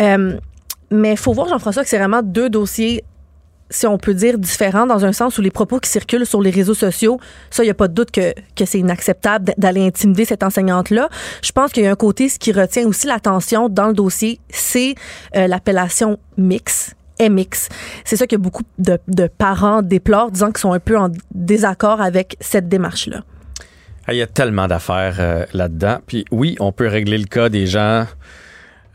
[0.00, 0.38] Euh,
[0.90, 3.04] mais faut voir, Jean-François, que c'est vraiment deux dossiers
[3.70, 6.50] si on peut dire, différent dans un sens où les propos qui circulent sur les
[6.50, 7.20] réseaux sociaux,
[7.50, 11.08] ça, il n'y a pas de doute que, que c'est inacceptable d'aller intimider cette enseignante-là.
[11.42, 14.40] Je pense qu'il y a un côté, ce qui retient aussi l'attention dans le dossier,
[14.50, 14.94] c'est
[15.36, 16.94] euh, l'appellation mix.
[17.20, 17.68] MX.
[18.04, 22.00] C'est ça que beaucoup de, de parents déplorent, disant qu'ils sont un peu en désaccord
[22.00, 23.24] avec cette démarche-là.
[24.06, 25.98] Ah, il y a tellement d'affaires euh, là-dedans.
[26.06, 28.06] Puis oui, on peut régler le cas des gens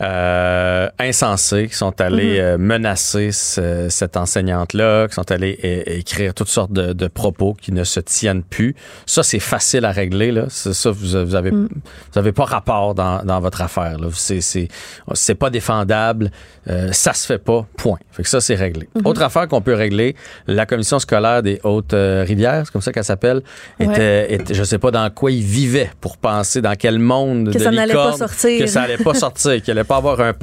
[0.01, 2.45] euh, insensés qui sont allés mhm.
[2.45, 7.99] euh, menacer cette enseignante-là, qui sont allés écrire toutes sortes de, propos qui ne se
[7.99, 8.75] tiennent plus.
[9.05, 10.31] Ça, c'est facile à régler.
[10.31, 10.45] Là.
[10.49, 11.69] Ça, vous, avez, mhm.
[12.11, 13.97] vous avez pas rapport dans, dans votre affaire.
[14.13, 16.31] C'est, c'est, pas défendable.
[16.69, 17.67] Euh, ça se fait pas.
[17.77, 17.99] Point.
[18.11, 18.89] Fait que ça, c'est réglé.
[18.95, 19.05] Mhm.
[19.05, 20.15] Autre affaire qu'on peut régler,
[20.47, 23.43] la commission scolaire des Hautes-Rivières, c'est comme ça qu'elle s'appelle,
[23.79, 27.71] était, je sais pas dans quoi ils vivaient pour penser dans quel monde que ça
[27.71, 28.59] n'allait pas sortir.
[28.59, 30.33] que ça allait pas sortir, qu'elle pas avoir un,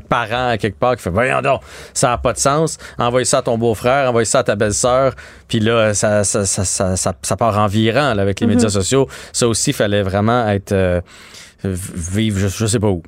[0.00, 1.60] parent quelque part qui fait Voyons donc,
[1.92, 2.78] ça n'a pas de sens.
[2.98, 5.14] Envoie ça à ton beau-frère, envoie ça à ta belle-sœur.
[5.48, 8.72] Puis là, ça, ça, ça, ça, part en virant avec les médias mm-hmm.
[8.72, 9.08] sociaux.
[9.32, 10.72] Ça aussi, il fallait vraiment être.
[10.72, 11.00] Euh,
[11.64, 13.02] vivre, je, je, sais pas où.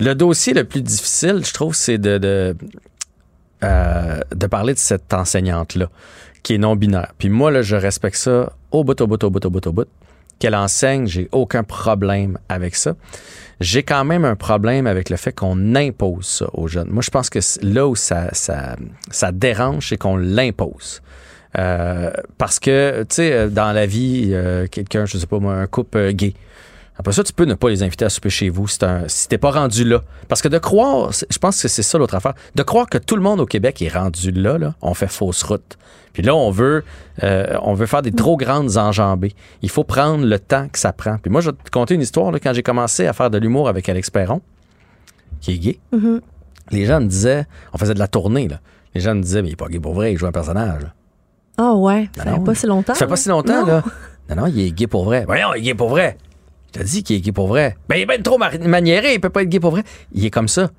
[0.00, 2.56] Le dossier le plus difficile, je trouve, c'est de, de,
[3.62, 5.88] euh, de parler de cette enseignante-là,
[6.42, 7.12] qui est non-binaire.
[7.18, 9.72] Puis moi, là, je respecte ça au bout, au bout, au bout, au bout, au
[9.72, 9.88] bout.
[10.40, 12.94] Qu'elle enseigne, j'ai aucun problème avec ça.
[13.62, 16.88] J'ai quand même un problème avec le fait qu'on impose ça aux jeunes.
[16.90, 18.28] Moi, je pense que là où ça,
[19.32, 21.00] dérange, c'est qu'on l'impose.
[21.58, 25.54] Euh, parce que, tu sais, euh, dans la vie, euh, quelqu'un, je sais pas moi,
[25.54, 26.34] un couple gay,
[26.96, 29.38] après ça, tu peux ne pas les inviter à souper chez vous si, si t'es
[29.38, 30.02] pas rendu là.
[30.28, 33.16] Parce que de croire, je pense que c'est ça l'autre affaire, de croire que tout
[33.16, 35.78] le monde au Québec est rendu là, là on fait fausse route.
[36.12, 36.84] Puis là, on veut,
[37.22, 39.34] euh, on veut faire des trop grandes enjambées.
[39.62, 41.16] Il faut prendre le temps que ça prend.
[41.18, 42.30] Puis moi, je vais te conter une histoire.
[42.30, 44.42] Là, quand j'ai commencé à faire de l'humour avec Alex Perron,
[45.40, 46.20] qui est gay, mm-hmm.
[46.70, 48.60] les gens me disaient, on faisait de la tournée, là.
[48.94, 50.82] Les gens me disaient, mais il est pas gay pour vrai, il joue un personnage.
[51.56, 52.94] Ah ouais, ça fait pas si longtemps.
[52.94, 53.82] Ça fait pas si longtemps, là.
[54.28, 55.24] Non, non, il est gay pour vrai.
[55.26, 56.18] Voyons, il est gay pour vrai.
[56.74, 57.76] Je te dis qu'il est gay pour vrai.
[57.88, 59.82] Ben, il est bien trop maniéré, il peut pas être gay pour vrai.
[60.12, 60.70] Il est comme ça.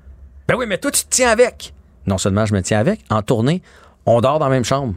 [0.48, 1.72] Ben oui, mais toi, tu te tiens avec.
[2.06, 3.62] Non seulement je me tiens avec, en tournée,
[4.04, 4.94] on dort dans la même chambre.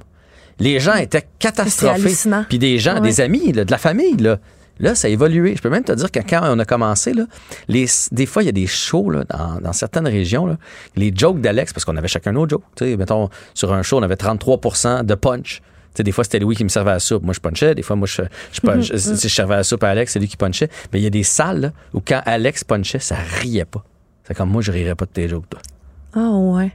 [0.59, 2.15] Les gens étaient catastrophés.
[2.49, 4.37] Puis des gens, des amis, de la famille, là.
[4.79, 5.55] Là, ça a évolué.
[5.55, 7.23] Je peux même te dire que quand on a commencé, là,
[7.67, 10.45] les, des fois, il y a des shows là, dans, dans certaines régions.
[10.45, 10.57] Là,
[10.95, 12.63] les jokes d'Alex, parce qu'on avait chacun nos jokes.
[12.75, 15.61] Tu sais, mettons, sur un show, on avait 33% de punch
[15.97, 17.23] sais, des fois, c'était Louis qui me servait la soupe.
[17.23, 17.75] Moi, je punchais.
[17.75, 18.21] Des fois, moi, je,
[18.51, 20.69] je, je, je servais la soupe à Alex, c'est lui qui punchait.
[20.93, 23.83] Mais il y a des salles là, où quand Alex punchait, ça riait pas.
[24.23, 25.59] C'est comme moi, je rirais pas de tes jokes, toi.
[26.13, 26.71] Ah ouais.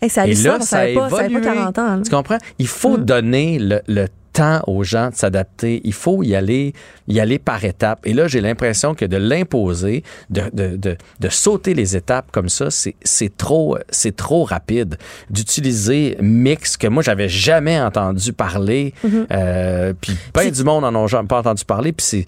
[0.00, 1.44] Hey, ça Et là, ça, ça a pas, ça avait pas évolué.
[1.44, 1.96] 40 ans.
[1.96, 2.02] là.
[2.02, 2.38] Tu comprends?
[2.58, 5.80] Il faut donner le, le temps aux gens de s'adapter.
[5.84, 6.72] Il faut y aller,
[7.08, 8.00] y aller par étapes.
[8.04, 12.48] Et là, j'ai l'impression que de l'imposer, de, de, de, de sauter les étapes comme
[12.48, 14.96] ça, c'est, c'est trop, c'est trop rapide.
[15.30, 18.94] D'utiliser mix que moi, j'avais jamais entendu parler.
[19.04, 19.26] Mhm.
[19.30, 21.92] euh, puis ben du monde en ont jamais pas entendu parler.
[21.92, 22.26] Puis c'est,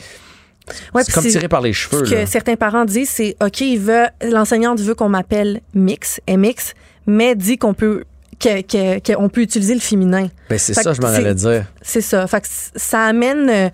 [0.94, 2.06] Ouais, c'est comme tiré par les cheveux.
[2.06, 6.72] Ce que certains parents disent, c'est OK, il veut, l'enseignante veut qu'on m'appelle mix, MX,
[7.06, 8.05] mais dit qu'on peut
[8.39, 10.28] que- que- qu'on peut utiliser le féminin.
[10.51, 11.65] Ben, c'est ça, que je m'en allais dire.
[11.82, 12.27] C'est ça.
[12.27, 12.47] Fait que
[12.77, 13.69] ça amène, euh,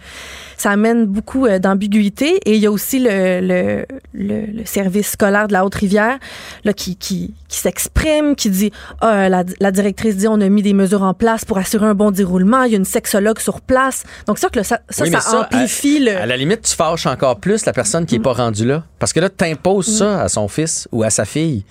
[0.56, 2.38] ça amène beaucoup euh, d'ambiguïté.
[2.46, 6.18] Et il y a aussi le, le, le- le service scolaire de la Haute-Rivière
[6.64, 8.70] là, qui, qui, qui s'exprime, qui dit
[9.00, 11.94] Ah, la, la directrice dit on a mis des mesures en place pour assurer un
[11.94, 12.62] bon déroulement.
[12.64, 14.04] Il y a une sexologue sur place.
[14.26, 16.16] Donc, ça, que ça, ça, Oui, mais ça amplifie à, le.
[16.18, 18.84] à la limite, tu fâches encore plus la personne qui est pas rendue là.
[18.98, 19.96] Parce que là, tu imposes Mm.
[19.98, 21.64] ça à son fils ou à sa fille.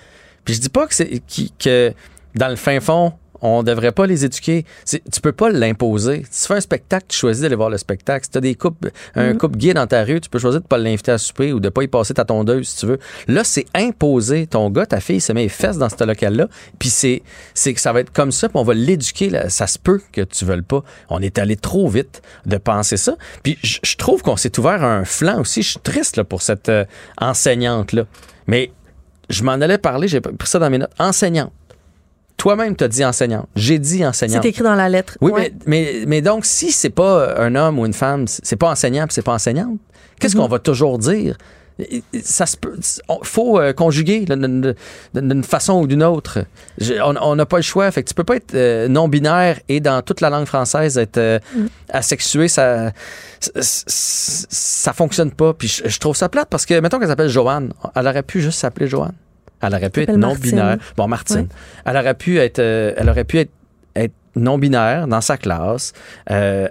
[0.46, 1.22] Puis je dis pas que c'est
[1.62, 1.94] que
[2.36, 4.66] dans le fin fond, on devrait pas les éduquer.
[4.86, 6.26] Tu peux pas l'imposer.
[6.30, 8.26] Si tu fais un spectacle, tu choisis d'aller voir le spectacle.
[8.26, 9.38] Si tu as des couples, un Mm.
[9.38, 11.70] couple gay dans ta rue, tu peux choisir de pas l'inviter à souper ou de
[11.70, 13.00] pas y passer ta tondeuse si tu veux.
[13.30, 14.46] Là, c'est imposé.
[14.46, 16.50] Ton gars, ta fille se met les fesses dans ce local-là.
[16.80, 17.24] Puis c'est,
[17.54, 19.32] c'est que ça va être comme ça, puis on va l'éduquer.
[19.48, 20.84] Ça se peut que tu veuilles pas.
[21.10, 23.16] On est allé trop vite de penser ça.
[23.42, 25.62] Puis je je trouve qu'on s'est ouvert un flanc aussi.
[25.62, 26.84] Je suis triste là, pour cette euh,
[27.22, 28.04] enseignante-là.
[28.48, 28.72] Mais
[29.30, 30.92] je m'en allais parler, j'ai pris ça dans mes notes.
[31.00, 31.54] Enseignante.
[32.40, 33.48] Toi-même, t'as dit enseignante.
[33.56, 34.42] J'ai dit enseignante.
[34.42, 35.18] C'est écrit dans la lettre.
[35.22, 35.54] Oui, Ouais.
[35.68, 39.06] mais, mais, mais donc, si c'est pas un homme ou une femme, c'est pas enseignant
[39.06, 39.78] puis c'est pas enseignante,
[40.20, 40.42] qu'est-ce Mhm.
[40.44, 41.38] qu'on va toujours dire?
[42.24, 42.76] Ça se peut.
[43.24, 46.40] Faut euh, conjuguer d'une façon ou d'une autre.
[46.78, 47.90] Je- on n'a pas le choix.
[47.92, 51.18] Fait que tu peux pas être euh, non-binaire et dans toute la langue française être
[51.18, 51.40] euh,
[51.88, 52.50] asexué.
[52.50, 52.92] Ça,
[53.40, 55.54] ça, ça fonctionne pas.
[55.54, 57.72] Puis je, je trouve ça plate parce que, mettons qu'elle s'appelle Joanne.
[57.96, 59.14] Elle aurait pu juste s'appeler Joanne.
[59.62, 60.78] Elle aurait pu être non-binaire.
[60.96, 61.38] Bon, Martine.
[61.38, 61.48] Ouais.
[61.86, 63.52] Elle aurait pu être, euh, elle aurait pu être,
[63.96, 65.94] être non-binaire dans sa classe.
[66.32, 66.68] Euh,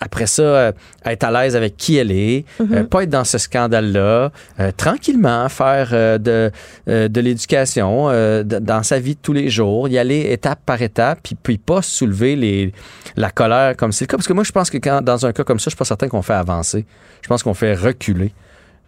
[0.00, 0.72] après ça, euh,
[1.04, 5.48] être à l'aise avec qui elle est, euh, pas être dans ce scandale-là, euh, tranquillement
[5.48, 5.90] faire
[6.20, 6.52] de,
[6.86, 8.04] de l'éducation
[8.44, 11.82] dans sa vie de tous les jours, y aller étape par étape, puis, puis pas
[11.82, 12.72] soulever les,
[13.16, 14.16] la colère comme c'est le cas.
[14.16, 15.84] Parce que moi, je pense que quand, dans un cas comme ça, je suis pas
[15.84, 16.86] certain qu'on fait avancer.
[17.22, 18.32] Je pense qu'on fait reculer.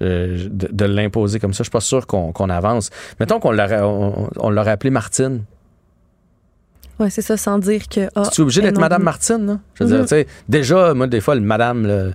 [0.02, 2.90] Euh, de, de l'imposer comme ça, je suis pas sûr qu'on avance.
[3.18, 5.44] Mettons qu'on l'aurait on, on appelé Martine.
[6.98, 8.08] Ouais, c'est ça, sans dire que.
[8.14, 9.02] ah, Tu es obligé d'être Madame.
[9.02, 9.58] Martine, là?
[9.74, 12.12] Je veux dire, tu sais, déjà, moi, des fois, le Madame, le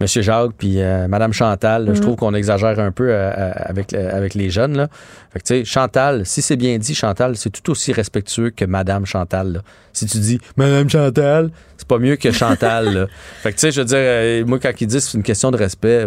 [0.00, 2.02] Monsieur Jacques, puis euh, Madame Chantal, là, je Mhm.
[2.04, 4.88] trouve qu'on exagère un peu euh, euh, avec, euh, avec les jeunes, là.
[5.32, 8.64] Fait que, tu sais, Chantal, si c'est bien dit, Chantal, c'est tout aussi respectueux que
[8.64, 9.60] Madame Chantal, là.
[9.92, 13.06] Si tu dis Madame Chantal, c'est pas mieux que Chantal, là.
[13.42, 13.86] Fait que, tu sais, je veux
[14.38, 16.06] dire, moi, quand ils disent que c'est une question de respect,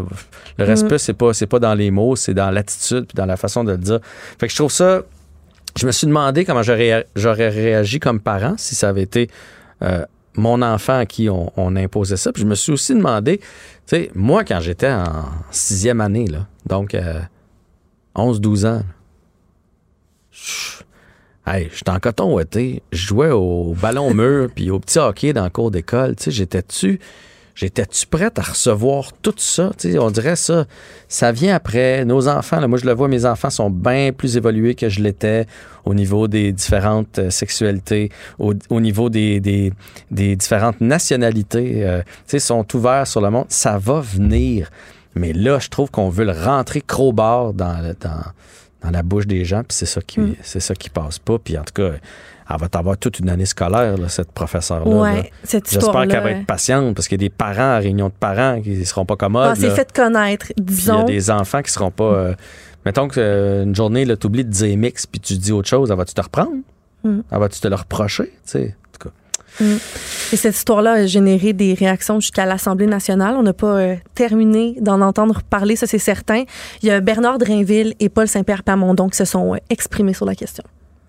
[0.57, 0.97] le respect, Mhm.
[0.97, 3.71] c'est pas, c'est pas dans les mots, c'est dans l'attitude, puis dans la façon de
[3.73, 3.99] le dire.
[4.39, 5.01] Fait que je trouve ça
[5.75, 9.27] je me suis demandé comment j'aurais j'aurais réagi comme parent si ça avait été
[10.35, 12.31] mon enfant à qui on, imposait ça.
[12.31, 13.45] Puis je me suis aussi demandé, tu
[13.85, 17.19] sais, moi, quand j'étais en sixième année, là, donc euh,
[18.15, 18.83] 11-12 ans,
[20.31, 20.83] je-
[21.45, 25.43] hey, j'étais en coton ouaté, je jouais au ballon mur puis au petit hockey dans
[25.43, 26.15] le cours d'école.
[26.15, 26.99] Tu sais, j'étais-tu...
[27.55, 29.71] J'étais-tu prête à recevoir tout ça?
[29.77, 30.65] Tu sais, on dirait ça,
[31.07, 32.03] ça vient après.
[32.03, 35.45] Nos enfants, moi je le vois, mes enfants sont bien plus évolués que je l'étais
[35.85, 38.09] au niveau des différentes euh, sexualités,
[38.39, 39.71] au, au niveau des, des,
[40.35, 41.85] différentes nationalités.
[41.85, 43.45] euh, sais, sont ouverts sur le monde.
[43.49, 44.69] Ça va venir.
[45.15, 48.23] Mais là, je trouve qu'on veut le rentrer crowbar dans, le- dans,
[48.83, 50.35] dans la bouche des gens, puis c'est ça qui Mm.
[50.43, 51.39] c'est ça qui passe pas.
[51.39, 51.91] Puis en tout cas,
[52.49, 54.85] elle va avoir toute une année scolaire, là, cette professeure-là.
[54.95, 58.13] Ouais, J'espère qu'elle va être patiente parce qu'il y a des parents à réunion de
[58.19, 59.49] parents qui ne seront pas commodes.
[59.51, 61.03] Ah, c'est fait connaître, Puis il y a disons.
[61.05, 62.03] des enfants qui seront pas.
[62.03, 62.33] euh,
[62.85, 66.13] mettons qu'une journée, tu oublies de dire mix puis tu dis autre chose, elle va-tu
[66.13, 66.51] te reprendre?
[67.03, 67.19] Mm.
[67.31, 68.33] Elle va-tu te le reprocher?
[68.45, 68.73] Tu
[69.61, 73.35] Et cette histoire-là a généré des réactions jusqu'à l'Assemblée nationale.
[73.37, 76.43] On n'a pas euh, terminé d'en entendre parler, ça c'est certain.
[76.81, 80.25] Il y a Bernard Drainville et Paul Saint-Pierre Plamondon qui se sont euh, exprimés sur
[80.25, 80.63] la question.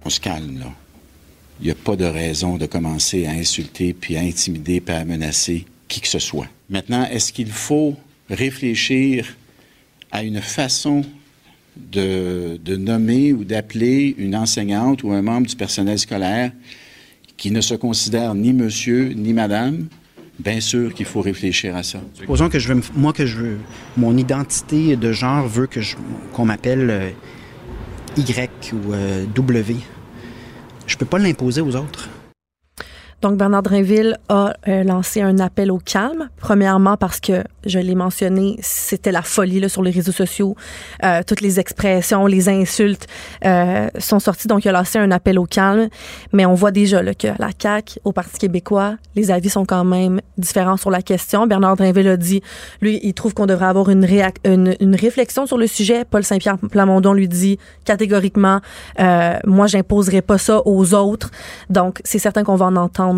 [0.05, 0.67] On se calme, là.
[1.61, 5.05] Il n'y a pas de raison de commencer à insulter, puis à intimider, puis à
[5.05, 6.49] menacer qui que ce soit.
[6.69, 7.95] Maintenant, est-ce qu'il faut
[8.29, 9.37] réfléchir
[10.11, 11.03] à une façon
[11.77, 16.51] de nommer ou d'appeler une enseignante ou un membre du personnel scolaire
[17.45, 19.89] qui ne se considère ni monsieur ni madame?
[20.39, 22.01] Bien sûr qu'il faut réfléchir à ça.
[22.15, 23.59] Supposons que je veux, moi que je veux,
[23.99, 25.81] mon identité de genre veut que
[26.33, 27.11] qu'on m'appelle euh,
[28.17, 29.77] Y ou euh, W.
[30.87, 32.09] Je peux pas l'imposer aux autres.
[33.25, 36.29] Donc, Bernard Drinville a euh, lancé un appel au calme.
[36.37, 40.57] Premièrement, parce que, je l'ai mentionné, c'était la folie sur les réseaux sociaux.
[41.03, 43.07] Euh, toutes les expressions, les insultes
[43.47, 44.47] euh, sont sorties.
[44.47, 45.89] Donc, il a lancé un appel au calme.
[46.35, 49.85] Mais on voit déjà là, que la CAQ, au Parti québécois, les avis sont quand
[49.85, 51.47] même différents sur la question.
[51.47, 52.43] Bernard Drinville a dit,
[52.83, 54.07] lui, il trouve qu'on devrait avoir une,
[54.45, 56.05] une, une, réflexion sur le sujet.
[56.05, 58.61] Paul Saint-Pierre Plamondon lui dit catégoriquement,
[58.99, 61.31] moi, j'imposerai pas ça aux autres.
[61.71, 63.14] Donc, c'est certain qu'on va en entendre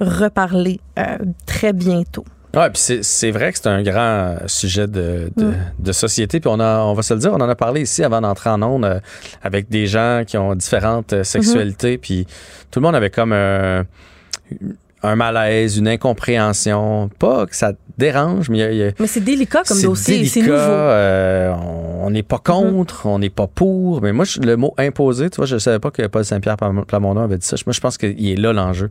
[0.00, 2.24] reparler euh, très bientôt.
[2.54, 5.52] Oui, puis c'est vrai que c'est un grand sujet de, de,
[5.90, 5.92] mm.
[5.92, 6.40] société.
[6.40, 8.48] Puis on, a, on va se le dire, on en a parlé ici avant d'entrer
[8.48, 9.00] en ondes euh,
[9.42, 11.96] avec des gens qui ont différentes euh, sexualités.
[11.96, 12.00] Mm-hmm.
[12.00, 12.26] Puis
[12.70, 13.84] tout le monde avait comme un,
[15.02, 17.10] un malaise, une incompréhension.
[17.18, 20.54] Pas que ça dérange, mais il y a, Mais c'est délicat comme dossier, c'est nouveau.
[20.54, 23.10] on n'est pas contre, mm-hmm.
[23.10, 24.00] on n'est pas pour.
[24.00, 27.20] Mais moi, le mot imposé, tu vois, je ne savais pas que Paul Saint-Pierre Plamondon
[27.20, 27.56] avait dit ça.
[27.66, 28.90] Moi, je pense qu'il est là l'enjeu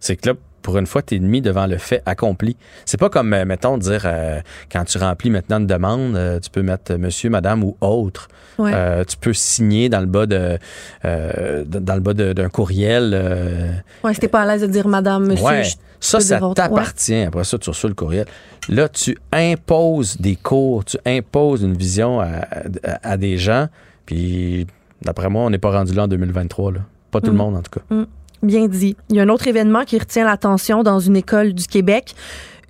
[0.00, 2.56] c'est que là, pour une fois, tu es mis devant le fait accompli.
[2.84, 4.40] C'est pas comme, euh, mettons, dire euh,
[4.70, 8.28] quand tu remplis maintenant une demande, euh, tu peux mettre monsieur, madame ou autre.
[8.58, 10.58] tu peux signer dans le bas de
[11.02, 13.82] dans le bas d'un courriel.
[14.04, 15.46] ouais, si pas à l'aise de dire madame, monsieur.
[15.46, 15.62] Ouais.
[16.02, 17.22] Ça, ça t'appartient.
[17.22, 18.26] Après ça, tu reçois le courriel.
[18.68, 23.68] Là, tu imposes des cours, tu imposes une vision à, des gens.
[24.06, 24.66] Puis,
[25.02, 26.72] d'après moi, on n'est pas rendu là en 2023.
[26.72, 26.80] Là.
[27.10, 27.36] Pas tout le mm.
[27.36, 27.94] monde, en tout cas.
[27.94, 28.06] Mm.
[28.42, 28.96] Bien dit.
[29.10, 32.14] Il y a un autre événement qui retient l'attention dans une école du Québec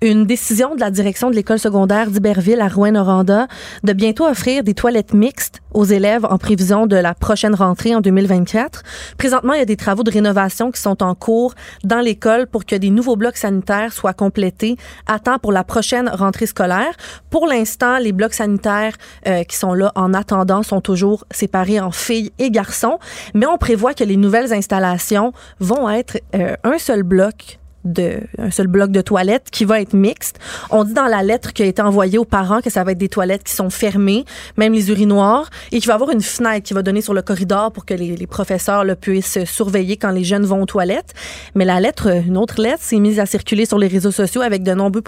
[0.03, 3.47] une décision de la direction de l'école secondaire d'Iberville à Rouen-Noranda
[3.83, 8.01] de bientôt offrir des toilettes mixtes aux élèves en prévision de la prochaine rentrée en
[8.01, 8.81] 2024.
[9.19, 11.53] Présentement, il y a des travaux de rénovation qui sont en cours
[11.83, 14.75] dans l'école pour que des nouveaux blocs sanitaires soient complétés
[15.05, 16.95] à temps pour la prochaine rentrée scolaire.
[17.29, 18.95] Pour l'instant, les blocs sanitaires
[19.27, 22.97] euh, qui sont là en attendant sont toujours séparés en filles et garçons,
[23.35, 28.51] mais on prévoit que les nouvelles installations vont être euh, un seul bloc de un
[28.51, 30.39] seul bloc de toilettes qui va être mixte.
[30.69, 32.97] On dit dans la lettre qui a été envoyée aux parents que ça va être
[32.97, 34.25] des toilettes qui sont fermées,
[34.57, 37.21] même les urinoirs, et qu'il va y avoir une fenêtre qui va donner sur le
[37.21, 41.13] corridor pour que les, les professeurs le puissent surveiller quand les jeunes vont aux toilettes.
[41.55, 44.63] Mais la lettre, une autre lettre, s'est mise à circuler sur les réseaux sociaux avec
[44.63, 45.03] de nombreux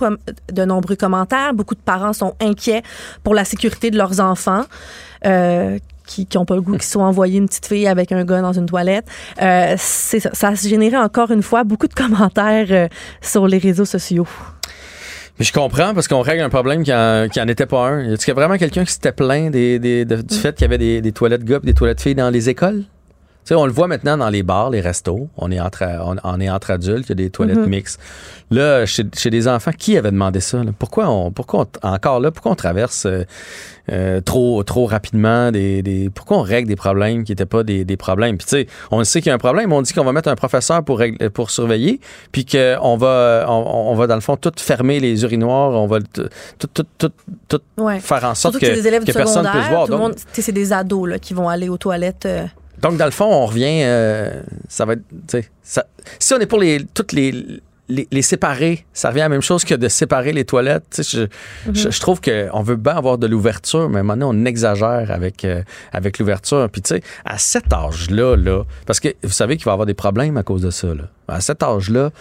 [0.52, 1.54] de nombreux commentaires.
[1.54, 2.84] Beaucoup de parents sont inquiets
[3.24, 4.64] pour la sécurité de leurs enfants.
[5.26, 8.42] Euh, qui n'ont pas le goût, qui sont envoyés une petite fille avec un gars
[8.42, 9.06] dans une toilette.
[9.42, 12.88] Euh, ça, ça a généré encore une fois beaucoup de commentaires euh,
[13.22, 14.28] sur les réseaux sociaux.
[15.40, 18.12] Mais je comprends parce qu'on règle un problème qui n'en était pas un.
[18.12, 20.30] Est-ce qu'il y a vraiment quelqu'un qui s'était plaint des, des, du mm.
[20.30, 22.84] fait qu'il y avait des, des toilettes gars et des toilettes filles dans les écoles?
[23.46, 25.28] Sais, on le voit maintenant dans les bars, les restos.
[25.38, 25.84] On est entre,
[26.24, 27.68] on, est entre adultes, il y a des toilettes mm-hmm.
[27.68, 28.00] mixtes.
[28.52, 30.62] Là, chez, des enfants, qui avait demandé ça?
[30.78, 33.24] Pourquoi, on, pourquoi encore là, pourquoi on traverse euh,
[33.92, 37.84] euh, trop, trop rapidement des, des, Pourquoi on règle des problèmes qui n'étaient pas des,
[37.84, 38.38] des problèmes?
[38.38, 40.30] Puis tu sais, on sait qu'il y a un problème, on dit qu'on va mettre
[40.30, 42.00] un professeur pour, régler, pour surveiller,
[42.32, 46.28] puis qu'on va, on, va, dans le fond, tout fermer les urinoirs, on va tout,
[46.60, 47.12] tout, tout,
[47.48, 47.62] tout,
[48.00, 50.12] faire en sorte que, que, personne ne puisse voir.
[50.32, 52.26] C'est des ados là, qui vont aller aux toilettes.
[52.26, 52.46] Euh,
[52.84, 53.82] donc, dans le fond, on revient.
[53.84, 55.46] Euh, ça va être.
[55.64, 55.86] Ça,
[56.20, 59.66] si on est pour les, toutes les, les, séparer, ça revient à la même chose
[59.66, 61.02] que de séparer les toilettes.
[61.04, 61.30] Je, mm-hmm.
[61.74, 65.62] je, je, trouve qu'on veut bien avoir de l'ouverture, mais maintenant, on exagère avec, euh,
[65.92, 66.70] avec l'ouverture.
[66.72, 69.86] Puis, tu sais, à cet âge-là, là, parce que vous savez qu'il va y avoir
[69.86, 70.88] des problèmes à cause de ça.
[70.88, 71.04] Là.
[71.28, 72.12] À cet âge-là,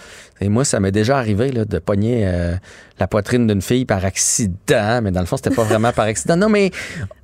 [0.41, 2.55] et moi, ça m'est déjà arrivé là, de pogner euh,
[2.99, 6.35] la poitrine d'une fille par accident, mais dans le fond, c'était pas vraiment par accident.
[6.35, 6.71] Non, mais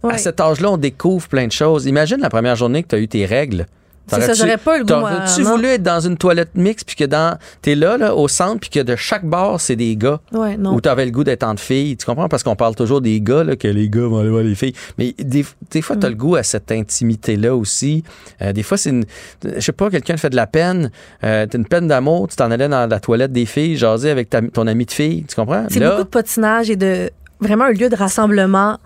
[0.04, 1.86] à cet âge-là, on découvre plein de choses.
[1.86, 3.66] Imagine la première journée que tu as eu tes règles.
[4.10, 4.94] Ça, j'aurais pas le goût.
[4.94, 8.60] Aurais-tu voulu être dans une toilette mixte, puis que dans, t'es là, là, au centre,
[8.60, 10.20] puis que de chaque bar, c'est des gars?
[10.32, 10.74] Ouais, non.
[10.74, 11.98] Ou t'avais le goût d'être entre filles.
[11.98, 12.28] Tu comprends?
[12.28, 14.74] Parce qu'on parle toujours des gars, là, que les gars vont aller voir les filles.
[14.98, 16.12] Mais des, des fois, t'as mm.
[16.12, 18.04] le goût à cette intimité-là aussi.
[18.42, 19.06] Euh, des fois, c'est une,
[19.44, 20.92] je sais pas, quelqu'un te fait de la peine,
[21.24, 24.30] euh, t'as une peine d'amour, tu t'en allais dans la toilette des filles, jaser avec
[24.30, 25.26] ta, ton ami de fille.
[25.28, 25.66] Tu comprends?
[25.70, 27.10] C'est beaucoup de patinage et de,
[27.40, 28.78] vraiment un lieu de rassemblement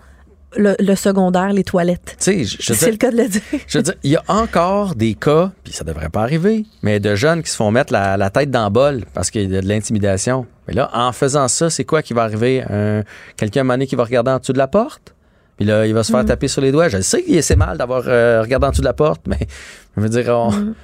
[0.56, 2.16] le, secondaire, les toilettes.
[2.18, 3.42] C'est le cas de le dire.
[3.66, 7.00] Je veux dire, il y a encore des cas, puis ça devrait pas arriver, mais
[7.00, 9.60] de jeunes qui se font mettre la, tête dans le bol parce qu'il y a
[9.60, 10.46] de l'intimidation.
[10.66, 12.64] Mais là, en faisant ça, c'est quoi qui va arriver?
[13.36, 15.14] quelqu'un à qui va regarder en dessous de la porte?
[15.56, 16.26] Puis là, il va se faire mm.
[16.26, 16.88] taper sur les doigts.
[16.88, 19.38] Je sais que c'est mal d'avoir euh, regardé en dessous de la porte, mais
[19.96, 20.74] je veux dire, mm.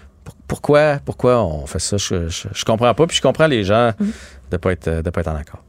[0.46, 1.96] pourquoi, pourquoi on fait ça?
[1.96, 3.06] Je, je, comprends pas.
[3.06, 4.06] Puis je comprends les gens mm.
[4.52, 5.62] de pas être, de pas être en accord.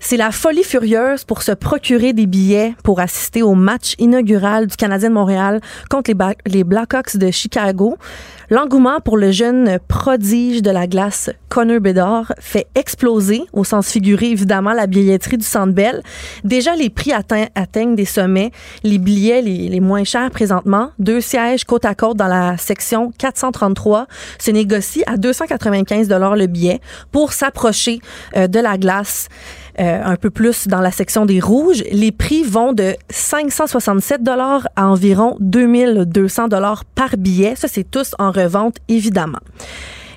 [0.00, 4.76] C'est la folie furieuse pour se procurer des billets pour assister au match inaugural du
[4.76, 5.60] Canadien de Montréal
[5.90, 6.12] contre
[6.46, 7.96] les, Blackhawks de Chicago.
[8.48, 14.30] L'engouement pour le jeune prodige de la glace Connor Bedard fait exploser, au sens figuré
[14.30, 16.02] évidemment, la billetterie du Centre Bell.
[16.44, 18.52] Déjà, les prix atteignent des sommets.
[18.84, 24.06] Les billets les, moins chers présentement, deux sièges côte à côte dans la section 433,
[24.38, 26.80] se négocient à 295 dollars le billet
[27.12, 28.00] pour s'approcher
[28.36, 29.28] euh, de la glace.
[29.80, 31.84] Euh, un peu plus dans la section des rouges.
[31.92, 37.54] Les prix vont de 567 dollars à environ 2200 dollars par billet.
[37.54, 39.38] Ça, c'est tous en revente, évidemment.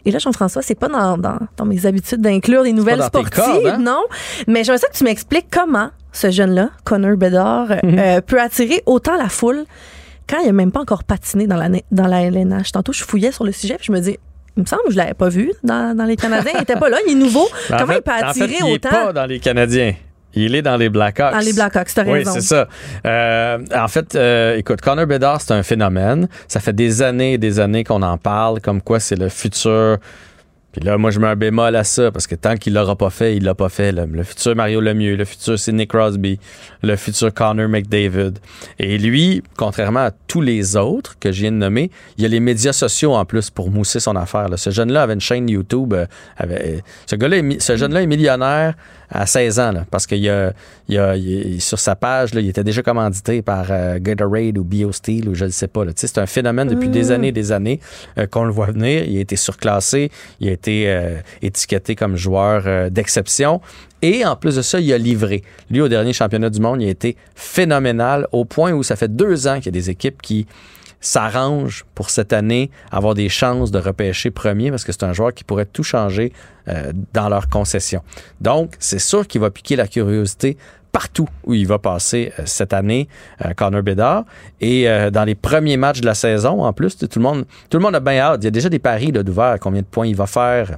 [0.05, 3.77] Et là, Jean-François, c'est pas dans, dans, mes habitudes d'inclure des nouvelles sportives, hein?
[3.79, 4.01] non?
[4.47, 7.99] Mais j'aimerais ça que tu m'expliques comment ce jeune-là, Connor Bedard, mhm.
[7.99, 9.65] euh, peut attirer autant la foule
[10.27, 12.71] quand il n'a même pas encore patiné dans la, dans la LNH.
[12.71, 14.17] Tantôt, je fouillais sur le sujet, puis je me dis,
[14.57, 16.51] il me semble que je l'avais pas vu dans, les Canadiens.
[16.53, 17.47] Il n'était pas là, il est nouveau.
[17.67, 18.89] Comment il peut attirer il autant?
[18.91, 19.93] Il n'est pas dans les Canadiens.
[20.33, 21.33] Il est dans les Blackhawks.
[21.33, 22.31] Dans les Blackhawks, t'as raison.
[22.31, 22.67] Oui, c'est ça.
[23.05, 26.27] Euh, en fait, euh, écoute, Connor Bedard, c'est un phénomène.
[26.47, 29.97] Ça fait des années et des années qu'on en parle, comme quoi c'est le futur
[30.72, 33.10] puis là, moi, je mets un bémol à ça, parce que tant qu'il l'aura pas
[33.10, 33.91] fait, il l'a pas fait.
[33.91, 36.39] Le futur Mario Lemieux, le futur Sidney Crosby,
[36.81, 38.34] le futur Connor McDavid.
[38.80, 42.30] Et lui, contrairement à tous les autres que je viens de nommer, il y a
[42.30, 44.48] les médias sociaux en plus pour mousser son affaire.
[44.56, 45.93] Ce jeune-là avait une chaîne YouTube.
[45.93, 46.06] Euh,
[46.38, 48.76] avait, ce, gars-là, ce jeune-là est millionnaire
[49.11, 50.53] à 16 ans, parce qu'il a,
[50.88, 51.15] il a,
[51.60, 55.45] sur sa page, là, il était déjà commandité par euh, Gatorade ou BioSteel ou je
[55.45, 55.84] ne sais pas.
[55.95, 57.11] C'est un phénomène depuis des mm.
[57.11, 57.81] années et des années
[58.18, 59.03] euh, qu'on le voit venir.
[59.06, 63.61] Il a été surclassé, il a été euh, étiqueté comme joueur d'exception.
[64.01, 65.43] Et en plus de ça, il a livré.
[65.69, 69.13] Lui, au dernier championnat du monde, il a été phénoménal au point où ça fait
[69.15, 70.47] deux ans qu'il y a des équipes qui
[71.01, 75.33] s'arrange pour cette année avoir des chances de repêcher premier parce que c'est un joueur
[75.33, 76.31] qui pourrait tout changer
[76.67, 78.03] euh, dans leur concession.
[78.39, 80.57] Donc, c'est sûr qu'il va piquer la curiosité
[80.91, 83.07] partout où il va passer euh, cette année,
[83.45, 84.26] euh, Connor Bedard.
[84.59, 87.84] Et dans les premiers matchs de la saison, en plus, tout le monde, tout le
[87.84, 88.39] monde a bien hâte.
[88.41, 90.77] Il y a déjà des paris d'ouvert, combien de points il va faire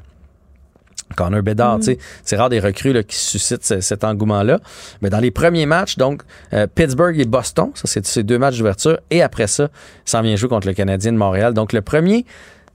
[1.15, 1.95] Connor Bedard, mm.
[2.23, 4.59] c'est rare des recrues qui suscitent cet engouement-là.
[5.01, 6.23] Mais dans les premiers matchs, donc
[6.53, 9.69] euh, Pittsburgh et Boston, ça c'est ces deux matchs d'ouverture, et après ça,
[10.05, 11.53] il s'en vient jouer contre le Canadien de Montréal.
[11.53, 12.25] Donc le premier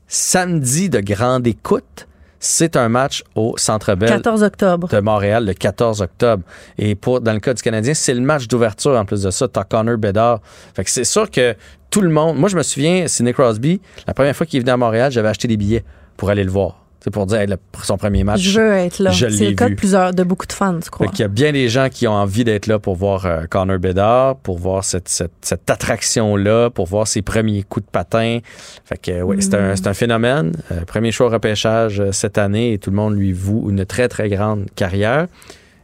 [0.06, 2.06] samedi de grande écoute,
[2.40, 4.88] c'est un match au Centre Bell 14 octobre.
[4.88, 6.42] de Montréal le 14 octobre.
[6.78, 9.48] Et pour dans le cas du Canadien, c'est le match d'ouverture en plus de ça.
[9.48, 10.40] T'as Connor Bedard.
[10.74, 11.54] Fait que c'est sûr que
[11.90, 12.38] tout le monde.
[12.38, 15.28] Moi, je me souviens, Sidney Crosby, la première fois qu'il est venu à Montréal, j'avais
[15.28, 15.84] acheté des billets
[16.16, 16.84] pour aller le voir.
[17.00, 17.46] C'est pour dire
[17.84, 18.40] son premier match.
[18.40, 19.12] Je veux être là.
[19.12, 21.06] C'est le cas de plusieurs, de beaucoup de fans, je crois?
[21.12, 23.78] Il y a bien des gens qui ont envie d'être là pour voir euh, Connor
[23.78, 28.40] Bedard, pour voir cette, cette, attraction-là, pour voir ses premiers coups de patin.
[28.84, 30.52] Fait que oui, c'est un, un, phénomène.
[30.72, 33.86] Euh, premier choix au repêchage euh, cette année et tout le monde lui voue une
[33.86, 35.28] très, très grande carrière.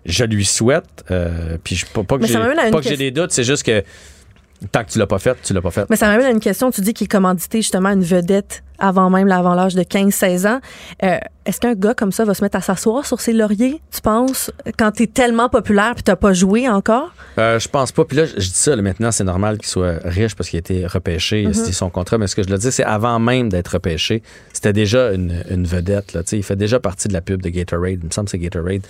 [0.07, 1.05] Je lui souhaite.
[1.63, 2.27] puis je, pas, pas que
[2.83, 3.83] j'ai des doutes, c'est juste que
[4.73, 5.87] tant que tu l'as pas fait, tu l'as pas fait.
[5.89, 6.71] Mais ça m'amène à une question.
[6.71, 10.61] Tu dis qu'il est commandité justement une vedette avant même l'avant l'âge de 15-16 ans.
[11.03, 14.01] Euh, est-ce qu'un gars comme ça va se mettre à s'asseoir sur ses lauriers, tu
[14.01, 17.13] penses, quand tu es tellement populaire puis t'as pas joué encore?
[17.39, 18.05] Euh, je pense pas.
[18.05, 20.87] Puis là, je dis ça, maintenant, c'est normal qu'il soit riche parce qu'il a été
[20.87, 22.19] repêché, mm son contrat.
[22.19, 24.23] Mais ce que je le dis, c'est avant même d'être repêché,
[24.53, 26.13] c'était déjà une, vedette.
[26.13, 27.99] Là, il fait déjà partie de la pub de Gatorade.
[28.03, 28.83] Il me semble que c'est Gatorade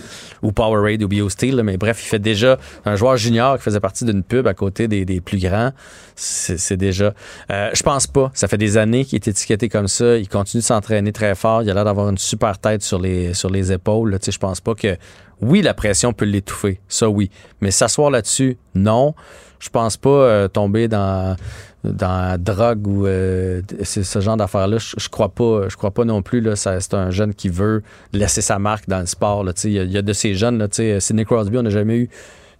[0.42, 1.62] ou Powerade ou BioSteel.
[1.62, 4.86] Mais bref, il fait déjà un joueur junior qui faisait partie d'une pub à côté
[4.86, 5.70] des, plus grands.
[6.14, 7.14] C'est déjà...
[7.50, 8.30] Euh, je pense pas.
[8.34, 10.16] Ça fait des années qu'il est étiqueté comme ça.
[10.16, 11.62] Il continue de s'entraîner très fort.
[11.62, 14.18] Il a l'air d'avoir une super tête sur les, sur les épaules.
[14.24, 14.96] Je pense pas que.
[15.40, 16.80] Oui, la pression peut l'étouffer.
[16.88, 17.30] Ça, oui.
[17.60, 19.14] Mais s'asseoir là-dessus, non.
[19.58, 21.36] Je pense pas euh, tomber dans
[21.84, 25.68] dans la drogue ou euh, ce genre d'affaires-là, je, crois pas.
[25.68, 26.40] Je crois pas non plus.
[26.40, 29.44] Là, c'est un jeune qui veut laisser sa marque dans le sport.
[29.64, 30.58] Il y, y, a de ces jeunes.
[30.58, 32.10] Là, Sidney Crosby, on n'a jamais eu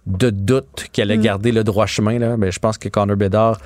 [0.05, 1.23] de doute qu'elle allait mm.
[1.23, 2.19] garder le droit chemin.
[2.19, 2.37] Là.
[2.37, 3.59] Mais je pense que Connor Bedard,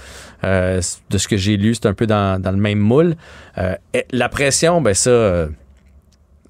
[0.43, 3.15] euh, de ce que j'ai lu, c'est un peu dans, le même moule.
[3.57, 3.75] Euh,
[4.11, 5.47] la pression, ben ça,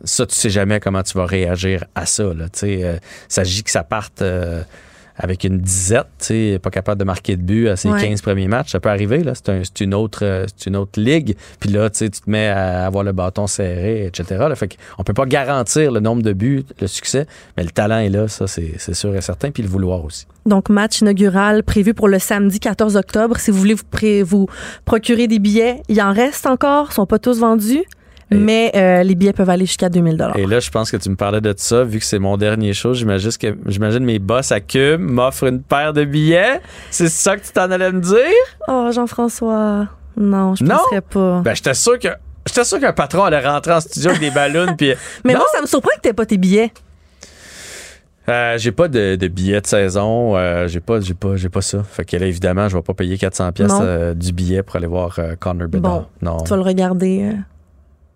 [0.04, 2.34] ça, tu sais jamais comment tu vas réagir à ça.
[2.34, 2.46] Là.
[2.64, 4.24] il s'agit que ça parte
[5.20, 6.32] avec une disette,
[6.64, 8.72] pas capable de marquer de but à ses 15 premiers matchs.
[8.72, 9.34] Ça peut arriver, là.
[9.36, 11.36] C'est, une, autre, euh, une autre ligue.
[11.60, 14.46] Puis là, tu te mets à avoir le bâton serré, etc.
[14.48, 14.56] Là.
[14.56, 17.28] Fait qu'on peut pas garantir le nombre de buts, le succès,
[17.58, 20.26] mais le talent est là, ça, c'est, sûr et certain, puis le vouloir aussi.
[20.46, 23.38] Donc, match inaugural prévu pour le samedi 14 octobre.
[23.40, 24.48] Si vous voulez vous, vous
[24.86, 27.84] procurer des billets, il en reste encore, sont pas tous vendus?
[28.32, 30.36] Mais euh, les billets peuvent aller jusqu'à 2000 dollars.
[30.38, 32.74] Et là, je pense que tu me parlais de ça, vu que c'est mon dernier
[32.74, 36.62] show, j'imagine que j'imagine mes boss à Cube m'offrent une paire de billets.
[36.92, 38.18] C'est ça que tu t'en allais me dire?
[38.68, 39.88] Oh, Jean-François.
[40.18, 41.42] Non, je ne penserais pas.
[41.42, 42.10] Ben, j'étais sûr que
[42.46, 44.94] j'étais sûr qu'un patron allait rentrer en studio avec des ballons puis
[45.24, 46.72] Mais moi, ça me surprend que t'aies pas tes billets.
[48.28, 50.38] Euh, j'ai pas de, de billet de saison.
[50.38, 51.82] Euh, j'ai pas, j'ai pas, j'ai pas ça.
[51.84, 54.88] Fait que là, évidemment, je vais pas payer 400 pièces euh, du billet pour aller
[54.88, 56.02] voir Connor Bedard.
[56.02, 56.38] Bon, non.
[56.44, 57.32] Tu vas le regarder.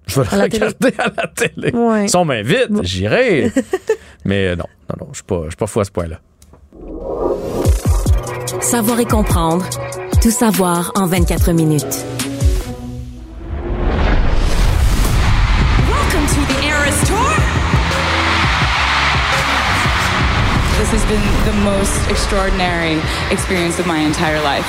[0.07, 0.65] Je vais le à la télé.
[0.65, 1.71] regarder à la télé.
[1.73, 2.07] Ouais.
[2.07, 3.51] Si on m'invite, j'irai.
[4.25, 6.19] Mais euh, non, non, non, je suis pas, pas fou à ce point-là.
[8.61, 9.65] Savoir et comprendre.
[10.21, 12.05] Tout savoir en 24 minutes.
[15.89, 17.29] Welcome to the Eras Tour.
[20.79, 22.99] This has been the most extraordinary
[23.31, 24.65] experience of my entire life.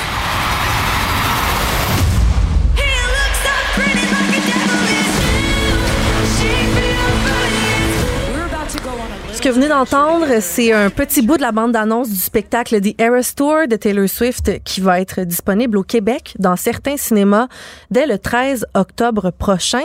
[9.45, 13.33] Que vous venez d'entendre, c'est un petit bout de la bande-annonce du spectacle The Eras
[13.37, 17.47] Tour de Taylor Swift qui va être disponible au Québec dans certains cinémas
[17.91, 19.83] dès le 13 octobre prochain.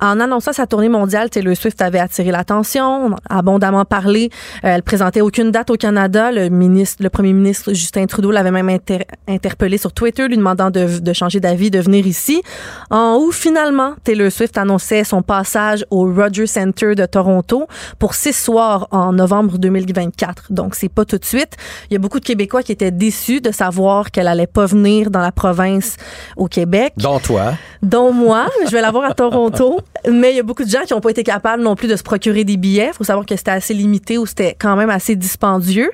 [0.00, 4.30] En annonçant sa tournée mondiale, Taylor Swift avait attiré l'attention, abondamment parlé.
[4.64, 6.32] Euh, elle présentait aucune date au Canada.
[6.32, 10.70] Le ministre, le premier ministre Justin Trudeau l'avait même inter- interpellé sur Twitter, lui demandant
[10.70, 12.42] de, de changer d'avis, de venir ici.
[12.90, 17.66] En août, finalement, Taylor Swift annonçait son passage au Rogers Center de Toronto
[17.98, 20.52] pour six soirs en novembre 2024.
[20.52, 21.56] Donc, c'est pas tout de suite.
[21.90, 25.10] Il y a beaucoup de Québécois qui étaient déçus de savoir qu'elle allait pas venir
[25.10, 25.96] dans la province
[26.36, 27.54] au Québec Dont toi.
[27.82, 28.46] dont moi.
[28.66, 29.80] Je vais l'avoir à Toronto.
[30.10, 31.96] Mais il y a beaucoup de gens qui n'ont pas été capables non plus de
[31.96, 32.90] se procurer des billets.
[32.92, 35.90] Il faut savoir que c'était assez limité ou c'était quand même assez dispendieux.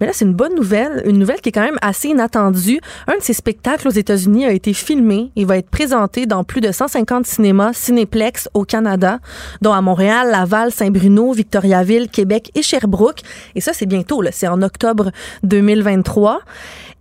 [0.00, 1.02] Mais là, c'est une bonne nouvelle.
[1.06, 2.80] Une nouvelle qui est quand même assez inattendue.
[3.06, 6.60] Un de ces spectacles aux États-Unis a été filmé et va être présenté dans plus
[6.60, 9.18] de 150 cinémas Cinéplex au Canada,
[9.62, 13.20] dont à Montréal, Laval, Saint-Bruno, Victoriaville, Québec et Sherbrooke.
[13.54, 14.22] Et ça, c'est bientôt.
[14.30, 15.10] C'est en octobre
[15.42, 16.40] 2023.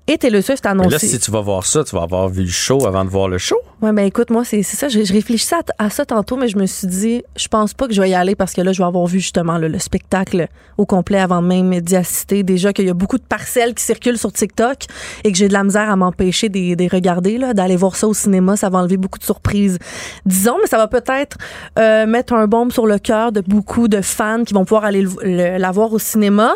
[0.08, 0.92] Et Taylor Swift a Mais annoncé...
[1.08, 3.28] là, si tu vas voir ça, tu vas avoir vu le show avant de voir
[3.28, 3.56] le show.
[3.82, 4.88] Ouais, ben écoute, moi, c'est c'est ça.
[4.88, 7.88] Je, je réfléchissais à, à ça tantôt, mais je me suis dit, je pense pas
[7.88, 9.80] que je vais y aller parce que là, je vais avoir vu justement là, le
[9.80, 12.44] spectacle au complet avant même d'y assister.
[12.44, 14.84] Déjà qu'il y a beaucoup de parcelles qui circulent sur TikTok
[15.24, 18.08] et que j'ai de la misère à m'empêcher de les regarder, là, d'aller voir ça
[18.08, 18.56] au cinéma.
[18.58, 19.80] Ça va enlever beaucoup de surprises.
[20.26, 21.38] Disons, mais ça va peut-être
[21.80, 25.02] euh, mettre un bombe sur le cœur de beaucoup de fans qui vont pouvoir aller
[25.02, 26.54] le- le- la voir au cinéma.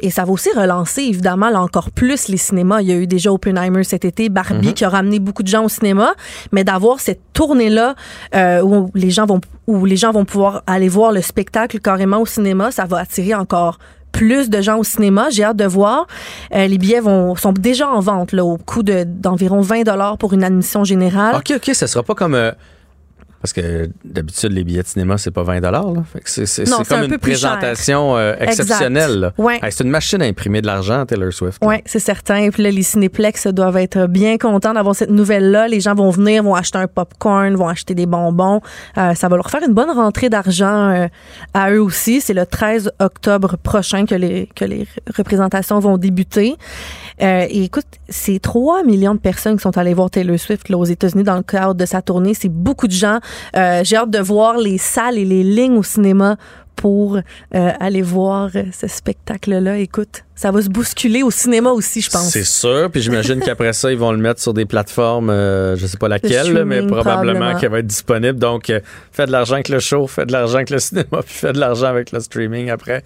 [0.00, 2.80] Et ça va aussi relancer, évidemment, là, encore plus les cinémas.
[2.80, 4.74] Il y a eu déjà Oppenheimer cet été, Barbie Mhm.
[4.74, 6.14] qui a ramené beaucoup de gens au cinéma,
[6.52, 7.94] mais d'avoir cette tournée-là
[8.34, 12.18] euh, où les gens vont où les gens vont pouvoir aller voir le spectacle carrément
[12.18, 13.78] au cinéma, ça va attirer encore
[14.10, 15.28] plus de gens au cinéma.
[15.30, 16.06] J'ai hâte de voir.
[16.54, 20.18] Euh, les billets vont sont déjà en vente là, au coût de- d'environ 20 dollars
[20.18, 21.36] pour une admission générale.
[21.36, 22.34] OK, OK, ça sera pas comme.
[22.34, 22.50] euh,
[23.42, 25.82] parce que d'habitude, les billets de cinéma, c'est pas 20 là.
[26.12, 29.32] Fait que C'est comme une présentation euh, exceptionnelle.
[29.36, 29.58] Ouais.
[29.60, 31.58] Hey, c'est une machine à imprimer de l'argent, Taylor Swift.
[31.60, 32.36] Oui, c'est certain.
[32.36, 35.66] Et puis là, les cinéplex doivent être bien contents d'avoir cette nouvelle-là.
[35.66, 38.60] Les gens vont venir, vont acheter un popcorn, vont acheter des bonbons.
[38.96, 41.08] Euh, ça va leur faire une bonne rentrée d'argent euh,
[41.52, 42.20] à eux aussi.
[42.20, 44.86] C'est le 13 octobre prochain que les, que les
[45.16, 46.54] représentations vont débuter.
[47.20, 50.78] Euh, et écoute, c'est 3 millions de personnes qui sont allées voir Taylor Swift là,
[50.78, 52.34] aux États-Unis dans le cadre de sa tournée.
[52.34, 53.18] C'est beaucoup de gens.
[53.56, 56.36] Euh, J'ai hâte de voir les salles et les lignes au cinéma
[56.82, 57.20] pour euh,
[57.78, 59.78] aller voir ce spectacle-là.
[59.78, 62.30] Écoute, ça va se bousculer au cinéma aussi, je pense.
[62.30, 62.90] C'est sûr.
[62.90, 66.08] Puis j'imagine qu'après ça, ils vont le mettre sur des plateformes, euh, je sais pas
[66.08, 67.56] laquelle, là, mais probablement.
[67.56, 68.38] qu'elle va être disponible.
[68.38, 68.80] Donc, euh,
[69.12, 71.60] fais de l'argent avec le show, fais de l'argent avec le cinéma, puis fais de
[71.60, 73.04] l'argent avec le streaming après.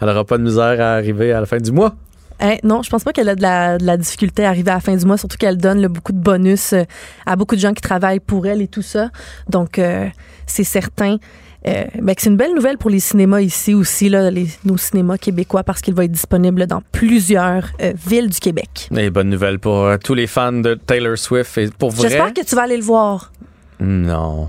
[0.00, 1.94] Elle n'aura pas de misère à arriver à la fin du mois.
[2.40, 4.74] Hein, non, je pense pas qu'elle a de la, de la difficulté à arriver à
[4.74, 6.84] la fin du mois, surtout qu'elle donne là, beaucoup de bonus euh,
[7.26, 9.10] à beaucoup de gens qui travaillent pour elle et tout ça.
[9.48, 10.08] Donc, euh,
[10.46, 11.18] c'est certain
[11.66, 14.78] euh, ben, que c'est une belle nouvelle pour les cinémas ici aussi, là, les, nos
[14.78, 18.88] cinémas québécois, parce qu'il va être disponible dans plusieurs euh, villes du Québec.
[18.96, 21.58] Et bonne nouvelle pour euh, tous les fans de Taylor Swift.
[21.58, 22.08] Et pour vrai.
[22.08, 23.30] J'espère que tu vas aller le voir.
[23.78, 24.48] Non.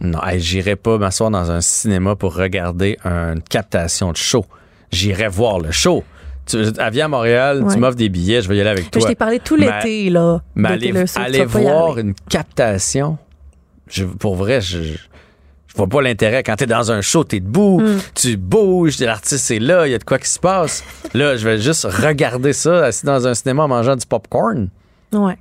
[0.00, 4.44] Non, j'irai pas m'asseoir dans un cinéma pour regarder une captation de show.
[4.90, 6.04] J'irai voir le show.
[6.46, 7.72] Tu, elle vient à Montréal, Ouais.
[7.72, 9.08] tu m'offres des billets, je vais y aller avec Je toi.
[9.08, 10.42] t'ai parlé tout l'été, là.
[10.54, 10.68] Mais
[11.16, 13.16] aller, voir une captation,
[13.88, 16.42] je, pour vrai, je, je, je vois pas l'intérêt.
[16.42, 17.98] Quand t'es dans un show, t'es debout, Mm.
[18.14, 20.84] tu bouges, l'artiste est là, il y a de quoi qui se passe.
[21.14, 24.68] là, je vais juste regarder ça assis dans un cinéma en mangeant du popcorn.
[25.12, 25.38] Ouais.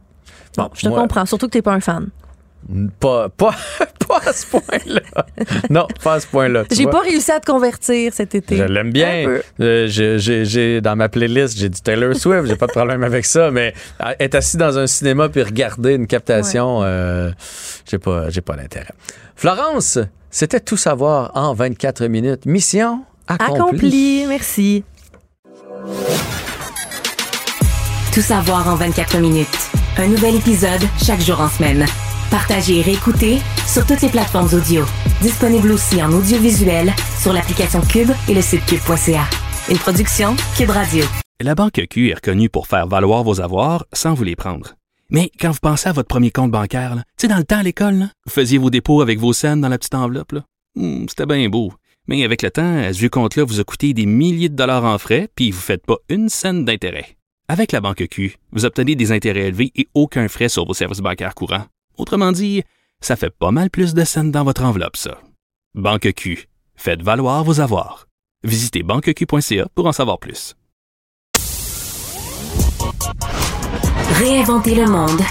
[0.58, 2.10] Bon, je te moi- comprends, surtout que t'es pas un fan.
[3.00, 3.56] Pas, pas,
[4.08, 5.02] pas à ce point-là.
[5.70, 6.64] non, pas à ce point-là.
[6.72, 8.56] J'ai pas réussi à te convertir cet été.
[8.58, 9.40] Je l'aime bien.
[9.60, 12.46] Euh, j'ai- dans ma playlist, j'ai du Taylor Swift.
[12.46, 13.52] J'ai pas de problème avec ça.
[13.52, 17.32] Mais euh, être assis dans un cinéma puis regarder une captation, euh,
[17.90, 18.94] j'ai pas, j'ai pas l'intérêt.
[19.36, 20.00] Florence,
[20.32, 22.46] c'était tout savoir en 24 minutes.
[22.46, 23.56] Mission accomplie.
[23.56, 24.84] Accompli, merci.
[28.14, 29.48] Tout savoir en 24 minutes.
[29.98, 31.86] Un nouvel épisode chaque jour en semaine.
[32.34, 33.38] Partagez et réécoutez
[33.68, 34.84] sur toutes les plateformes audio.
[35.22, 36.92] Disponible aussi en audiovisuel
[37.22, 39.26] sur l'application Cube et le site cube.ca.
[39.70, 41.06] Une production Cube Radio.
[41.44, 44.74] La Banque Q est reconnue pour faire valoir vos avoirs sans vous les prendre.
[45.12, 47.64] Mais quand vous pensez à votre premier compte bancaire, tu sais, dans le temps à
[47.64, 50.34] l'école, vous faisiez vos dépôts avec vos scènes dans la petite enveloppe.
[50.76, 51.72] Hmm, C'était bien beau.
[52.08, 54.98] Mais avec le temps, ce vieux compte-là vous a coûté des milliers de dollars en
[54.98, 57.16] frais, puis vous ne faites pas une scène d'intérêt.
[57.48, 61.02] Avec la Banque Q, vous obtenez des intérêts élevés et aucun frais sur vos services
[61.02, 61.66] bancaires courants.
[61.98, 62.64] Autrement dit,
[63.02, 65.20] ça fait pas mal plus de scènes dans votre enveloppe, ça.
[65.76, 66.48] Banque Q.
[66.76, 68.08] Faites valoir vos avoirs.
[68.44, 70.56] Visitez banqueq.ca pour en savoir plus.
[74.20, 75.22] Réinventer le monde.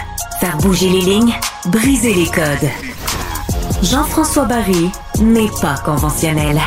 [0.40, 1.34] Faire bouger les lignes.
[1.66, 2.70] Briser les codes.
[3.82, 4.90] Jean-François Barry
[5.20, 6.60] n'est pas conventionnel.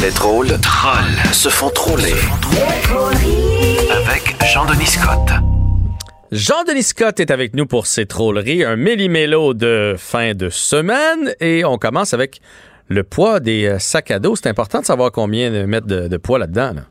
[0.00, 2.12] Les drôles trolls se font troller.
[3.90, 5.53] Avec Jean-Denis Scott.
[6.34, 11.32] Jean-Denis Scott est avec nous pour ses trolleries, un méli-mélo de fin de semaine.
[11.38, 12.40] Et on commence avec
[12.88, 14.34] le poids des euh, sacs à dos.
[14.34, 16.72] C'est important de savoir combien de mettre de, de poids là-dedans.
[16.74, 16.82] Là.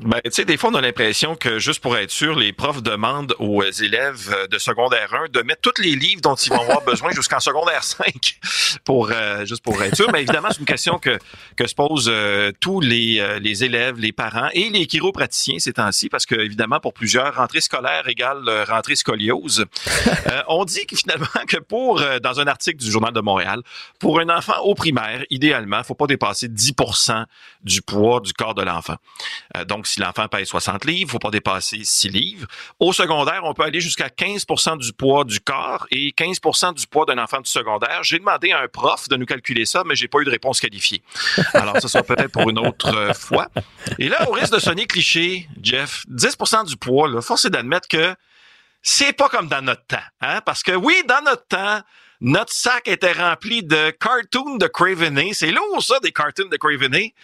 [0.00, 2.82] Ben, tu sais, des fois, on a l'impression que, juste pour être sûr, les profs
[2.82, 6.60] demandent aux élèves euh, de secondaire 1 de mettre tous les livres dont ils vont
[6.60, 8.38] avoir besoin jusqu'en secondaire 5,
[8.84, 10.10] pour, euh, juste pour être sûr.
[10.12, 11.18] Mais évidemment, c'est une question que,
[11.56, 16.10] que se posent euh, tous les, les élèves, les parents et les chiropraticiens ces temps-ci,
[16.10, 19.64] parce que, évidemment, pour plusieurs, rentrée scolaire égale rentrée scoliose.
[20.48, 23.62] on dit que, finalement, que pour, dans un article du Journal de Montréal,
[23.98, 27.24] pour un enfant au primaire, idéalement, faut pas dépasser 10%
[27.62, 28.96] du poids du corps de l'enfant.
[29.66, 32.46] donc, si l'enfant pèse 60 livres, faut pas dépasser 6 livres.
[32.78, 37.04] Au secondaire, on peut aller jusqu'à 15% du poids du corps et 15% du poids
[37.06, 38.02] d'un enfant du secondaire.
[38.02, 40.60] J'ai demandé à un prof de nous calculer ça, mais j'ai pas eu de réponse
[40.60, 41.02] qualifiée.
[41.54, 43.48] Alors, ça sera peut-être pour une autre euh, fois.
[43.98, 47.88] Et là, au risque de sonner cliché, Jeff, 10% du poids, là, force est d'admettre
[47.88, 48.14] que
[48.82, 50.40] c'est pas comme dans notre temps, hein?
[50.46, 51.80] Parce que oui, dans notre temps,
[52.20, 55.34] notre sac était rempli de cartoons de Craveney.
[55.34, 57.14] C'est lourd, ça, des cartoons de Craveney.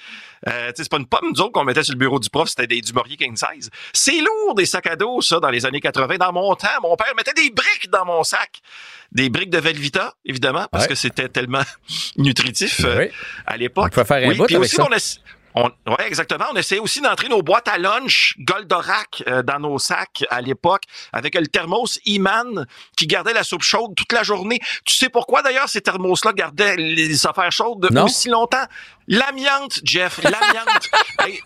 [0.49, 2.81] Euh, c'est pas une pomme d'eau qu'on mettait sur le bureau du prof, c'était des
[2.81, 3.71] du Maurier King Size.
[3.93, 6.17] C'est lourd, des sacs à dos, ça, dans les années 80.
[6.17, 8.61] Dans mon temps, mon père mettait des briques dans mon sac.
[9.13, 11.63] Des briques de Velvita, évidemment, parce que c'était tellement
[12.17, 13.07] nutritif euh,
[13.47, 13.93] à l'époque.
[13.93, 14.85] On peut faire un oui, bout avec ça.
[14.85, 14.91] On,
[15.55, 16.47] ouais, exactement.
[16.53, 20.83] On essayait aussi d'entrer nos boîtes à lunch Goldorak euh, dans nos sacs à l'époque
[21.13, 22.67] avec le thermos Iman
[22.97, 24.61] qui gardait la soupe chaude toute la journée.
[24.85, 28.65] Tu sais pourquoi d'ailleurs ces thermos-là gardaient les affaires chaudes aussi longtemps?
[29.09, 30.89] L'amiante, Jeff, l'amiante.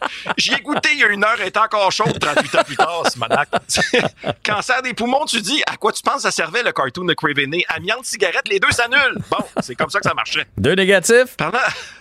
[0.36, 2.76] J'y ai goûté il y a une heure, elle est encore chaude 38 ans plus
[2.76, 3.48] tard, ce manac.
[4.44, 6.22] Cancer des poumons, tu dis, à quoi tu penses?
[6.22, 7.64] Ça servait le cartoon de Craveney?
[7.68, 9.18] Amiante, cigarette, les deux s'annulent.
[9.30, 10.46] Bon, c'est comme ça que ça marchait.
[10.56, 11.36] Deux négatifs,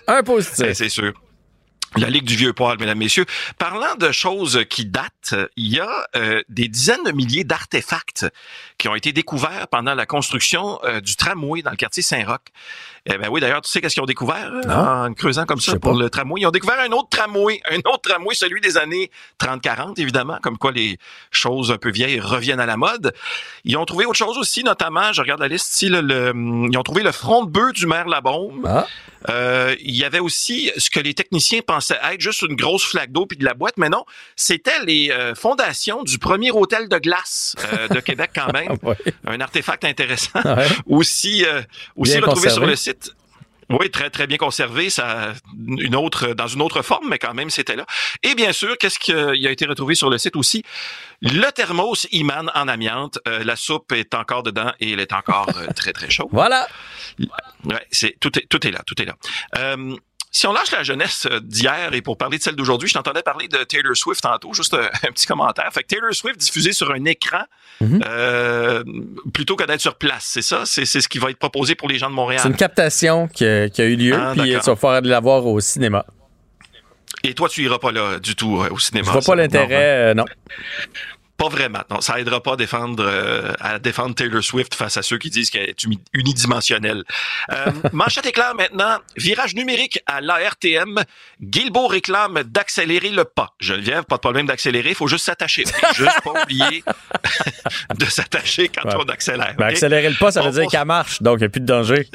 [0.08, 0.60] un positif.
[0.60, 1.14] Ben, c'est sûr.
[1.98, 3.26] La Ligue du Vieux Poil, mesdames, messieurs.
[3.58, 8.28] Parlant de choses qui datent, il y a euh, des dizaines de milliers d'artefacts
[8.78, 12.42] qui ont été découverts pendant la construction euh, du tramway dans le quartier Saint-Roch.
[13.12, 15.80] Eh ben oui, d'ailleurs, tu sais qu'est-ce qu'ils ont découvert euh, en creusant comme ça
[15.80, 16.42] pour le tramway?
[16.42, 19.10] Ils ont découvert un autre tramway, un autre tramway, celui des années
[19.40, 21.00] 30-40, évidemment, comme quoi les
[21.32, 23.14] choses un peu vieilles reviennent à la mode.
[23.66, 26.34] Ils ont trouvé autre chose aussi, notamment, je regarde la liste ici, le,
[26.72, 28.64] ils ont trouvé le front de bœuf du maire Labaume.
[28.68, 28.86] Ah.
[29.28, 33.12] Euh, il y avait aussi ce que les techniciens pensaient être juste une grosse flaque
[33.12, 34.06] d'eau puis de la boîte, mais non,
[34.36, 37.56] c'était les euh, fondations du premier hôtel de glace
[37.90, 38.78] de Québec quand même.
[39.26, 40.40] Un artefact intéressant.
[40.86, 41.44] aussi
[41.96, 42.99] aussi retrouvé sur le site
[43.70, 45.34] oui, très très bien conservé, ça
[45.78, 47.86] une autre dans une autre forme, mais quand même c'était là.
[48.24, 50.64] Et bien sûr, qu'est-ce qui a été retrouvé sur le site aussi?
[51.22, 53.20] Le thermos Iman en amiante.
[53.28, 56.30] Euh, la soupe est encore dedans et elle est encore euh, très très chaude.
[56.40, 56.68] Voilà.
[57.66, 59.16] Ouais, c'est tout est tout est là, tout est là.
[59.58, 59.96] Euh,
[60.32, 63.24] si on lâche la jeunesse euh, d'hier et pour parler de celle d'aujourd'hui, je t'entendais
[63.24, 65.68] parler de Taylor Swift tantôt, juste euh, un, petit commentaire.
[65.72, 67.42] Fait que Taylor Swift diffusé sur un écran
[67.82, 68.02] mhm.
[68.06, 68.84] euh,
[69.34, 70.64] plutôt que d'être sur place, c'est ça?
[70.66, 72.42] C'est, ce qui va être proposé pour les gens de Montréal.
[72.44, 75.60] C'est une captation qui a, eu lieu, ah, puis tu vas pouvoir la voir au
[75.60, 76.06] cinéma.
[77.24, 79.08] Et toi, tu iras pas là du tout au cinéma.
[79.08, 80.26] Je vois pas l'intérêt, non.
[81.40, 81.80] Pas vraiment.
[81.90, 85.30] Non, ça aidera pas à défendre euh, à défendre Taylor Swift face à ceux qui
[85.30, 87.06] disent qu'elle est unidimensionnelle.
[87.52, 88.98] Euh, manchette éclair maintenant.
[89.16, 91.02] Virage numérique à l'ARTM.
[91.42, 93.56] Guilbeault réclame d'accélérer le pas.
[93.62, 95.64] Geneviève, pas de problème d'accélérer, il faut juste s'attacher.
[95.96, 96.84] juste pas oublier
[97.98, 99.56] de s'attacher quand on accélère.
[99.58, 101.66] Ben, accélérer le pas, ça veut dire qu'elle marche, donc il n'y a plus de
[101.66, 102.06] danger.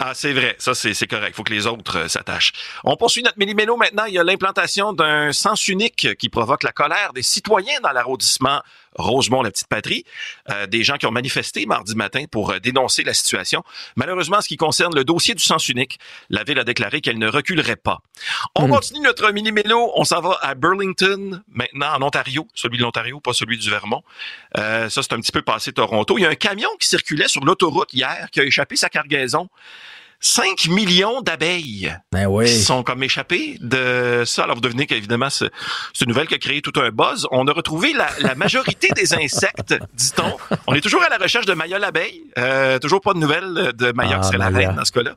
[0.00, 0.54] Ah, c'est vrai.
[0.58, 1.34] Ça, c'est correct.
[1.34, 2.52] Faut que les autres euh, s'attachent.
[2.84, 4.04] On poursuit notre méli-mélo maintenant.
[4.04, 8.62] Il y a l'implantation d'un sens unique qui provoque la colère des citoyens dans l'arrondissement
[8.96, 10.04] Rosemont, la petite patrie,
[10.50, 13.62] euh, des gens qui ont manifesté mardi matin pour euh, dénoncer la situation.
[13.96, 15.98] Malheureusement, ce qui concerne le dossier du sens unique,
[16.30, 17.98] la ville a déclaré qu'elle ne reculerait pas.
[18.54, 18.70] On hmm.
[18.70, 19.92] continue notre mini-mélo.
[19.94, 22.46] On s'en va à Burlington, maintenant en Ontario.
[22.54, 24.02] Celui de l'Ontario, pas celui du Vermont.
[24.56, 26.18] Euh, ça, c'est un petit peu passé Toronto.
[26.18, 29.48] Il y a un camion qui circulait sur l'autoroute hier qui a échappé sa cargaison.
[30.20, 32.46] 5 millions d'abeilles ben oui.
[32.46, 34.44] qui sont comme échappées de ça.
[34.44, 35.46] Alors, vous devenez qu'évidemment, c'est
[36.00, 37.26] une nouvelle qui a créé tout un buzz.
[37.30, 40.36] On a retrouvé la, la majorité des insectes, dit-on.
[40.66, 42.22] On est toujours à la recherche de Maya l'abeille.
[42.36, 45.12] Euh, toujours pas de nouvelles de Maya, Ah, qui serait la reine dans ce cas-là.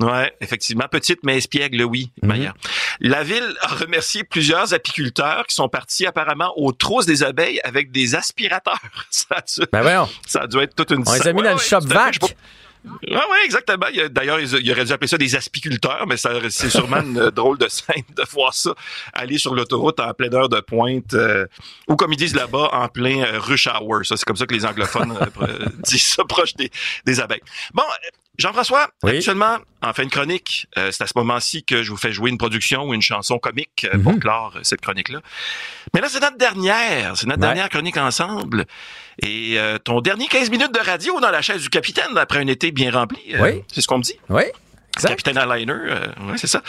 [0.00, 0.86] Ouais, effectivement.
[0.90, 2.28] Petite mais espiègle, oui, Mhm.
[2.28, 2.54] Maya.
[2.98, 7.92] La ville a remercié plusieurs apiculteurs qui sont partis apparemment aux trousses des abeilles avec
[7.92, 8.80] des aspirateurs.
[9.10, 10.08] Ça a dû, Ben voyons.
[10.26, 12.16] ça a dû être toute une On les a mis Ouais, dans le shop vac.
[12.84, 13.86] Ouais, ouais, exactement.
[13.92, 17.58] Il D'ailleurs, ils auraient dû appeler ça des aspiculteurs, mais c'est sûrement une euh, drôle
[17.58, 18.74] de scène de voir ça
[19.12, 21.46] aller sur l'autoroute en pleine heure de pointe, euh,
[21.88, 24.00] ou comme ils disent là-bas, en plein euh, rush hour.
[24.04, 26.70] C'est comme ça que les anglophones euh, disent ça proche des,
[27.06, 27.42] des abeilles.
[27.72, 27.84] Bon,
[28.38, 29.16] Jean-François, Oui.
[29.16, 32.30] actuellement, en fin de chronique, euh, c'est à ce moment-ci que je vous fais jouer
[32.30, 35.20] une production ou une chanson comique euh, pour clore euh, cette chronique-là.
[35.94, 37.46] Mais là, c'est notre dernière, c'est notre Ouais.
[37.46, 38.64] dernière chronique ensemble.
[39.22, 42.46] Et euh, ton dernier 15 minutes de radio dans la chaise du capitaine après un
[42.48, 43.20] été bien rempli.
[43.38, 43.62] Oui.
[43.72, 44.18] C'est ce qu'on me dit.
[44.28, 44.42] Oui.
[44.96, 45.08] Exact.
[45.08, 46.62] Capitaine ouais, c'est ça.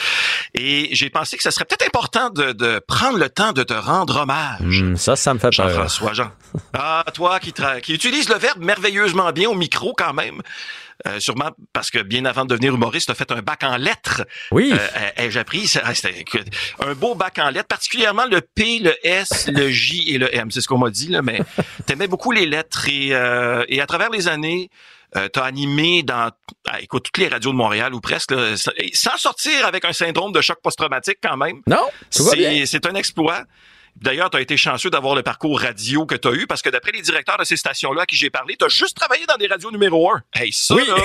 [0.55, 3.73] Et j'ai pensé que ça serait peut-être important de, de prendre le temps de te
[3.75, 4.81] rendre hommage.
[4.81, 5.69] Hum, ça, ça me fait peur.
[5.69, 6.31] Jean-François Jean.
[6.73, 10.41] Ah, toi qui, tra- qui utilise le verbe merveilleusement bien au micro quand même.
[11.07, 13.77] Euh, sûrement parce que bien avant de devenir humoriste, tu as fait un bac en
[13.77, 14.25] lettres.
[14.51, 14.71] Oui.
[14.73, 15.71] Euh, euh, Ai-je appris?
[15.83, 16.25] Ah, C'était
[16.79, 20.49] un beau bac en lettres, particulièrement le P, le S, le J et le M.
[20.49, 21.39] C'est ce qu'on m'a dit, là, mais
[21.85, 24.71] t'aimais beaucoup les lettres et, euh, et à travers les années,
[25.15, 26.31] euh, t'as animé dans
[26.67, 30.31] ah, écoute, toutes les radios de Montréal ou presque, là, sans- sortir avec un syndrome
[30.31, 31.61] de choc post-traumatique quand même.
[31.67, 33.43] Non, c'est un exploit.
[33.97, 36.69] D'ailleurs, tu as été chanceux d'avoir le parcours radio que tu as eu parce que
[36.69, 39.37] d'après les directeurs de ces stations-là à qui j'ai parlé, tu as juste travaillé dans
[39.37, 40.21] des radios numéro un.
[40.33, 40.83] Hey, ça, Oui.
[40.87, 40.95] là,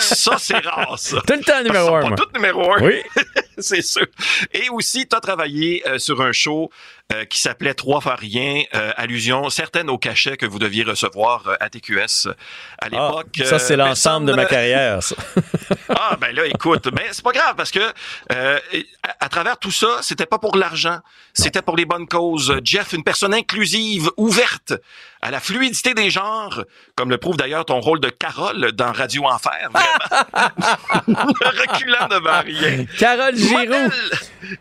[0.00, 1.20] ça, c'est rare, ça.
[1.26, 2.16] Tout le temps numéro Ils sont un, Pas moi.
[2.16, 2.82] toutes numéro un.
[2.82, 3.02] Oui.
[3.58, 4.06] c'est sûr.
[4.52, 6.70] Et aussi, tu as travaillé euh, sur un show
[7.12, 11.46] euh, qui s'appelait Trois fois rien, euh, allusion certaine au cachet que vous deviez recevoir
[11.48, 12.34] euh, à TQS à
[12.82, 13.40] Ah, l'époque.
[13.44, 15.16] ça, c'est l'ensemble de ma carrière, ça.
[15.90, 17.80] ah ben là, écoute, mais c'est pas grave parce que
[18.30, 18.58] à,
[19.20, 20.98] à travers tout ça, c'était pas pour l'argent,
[21.32, 22.54] c'était pour les bonnes causes.
[22.64, 24.72] Jeff, une personne inclusive, ouverte
[25.22, 26.64] à la fluidité des genres,
[26.96, 30.56] comme le prouve d'ailleurs ton rôle de Carole dans Radio Enfer, vraiment.
[31.06, 32.84] Reculant devant rien.
[32.98, 33.58] Carole Giroux.
[33.62, 33.92] Modèle.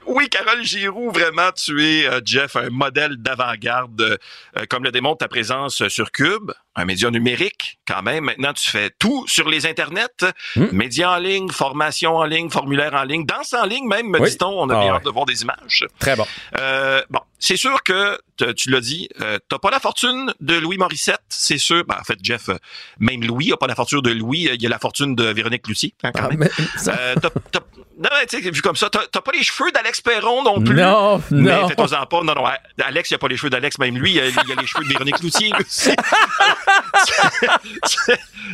[0.05, 5.19] Oui, Carole Giroux, vraiment, tu es, euh, Jeff, un modèle d'avant-garde, euh, comme le démontre
[5.19, 8.23] ta présence sur Cube, un média numérique, quand même.
[8.26, 10.07] Maintenant, tu fais tout sur les internets,
[10.56, 10.68] Hmm.
[10.72, 14.30] médias en ligne, formation en ligne, formulaire en ligne, danse en ligne même, me Oui.
[14.30, 14.48] dit-on.
[14.48, 14.98] On a Ah bien ouais.
[14.98, 15.85] hâte de voir des images.
[15.99, 16.26] Très bon.
[16.60, 18.19] Euh, bon, c'est sûr que
[18.57, 21.84] tu l'as dit, euh, t'as pas la fortune de Louis Morissette, c'est sûr.
[21.88, 22.57] Ben, en fait, Jeff, euh,
[22.99, 24.48] même Louis a pas la fortune de Louis.
[24.48, 26.39] euh, Il y a la fortune de Véronique Cloutier, hein, quand Ah, même.
[26.39, 26.49] mais
[26.88, 30.60] Euh, non, mais tu sais, vu comme ça, t'as pas les cheveux d'Alex Perron non
[30.61, 30.73] plus.
[30.76, 31.68] Non, Mais non.
[31.68, 32.23] fais-toi-en pas.
[32.23, 32.45] Non, non,
[32.84, 34.84] Alex, il a pas les cheveux d'Alex, même lui, il a, il a les cheveux
[34.84, 35.91] de Véronique Cloutier, aussi.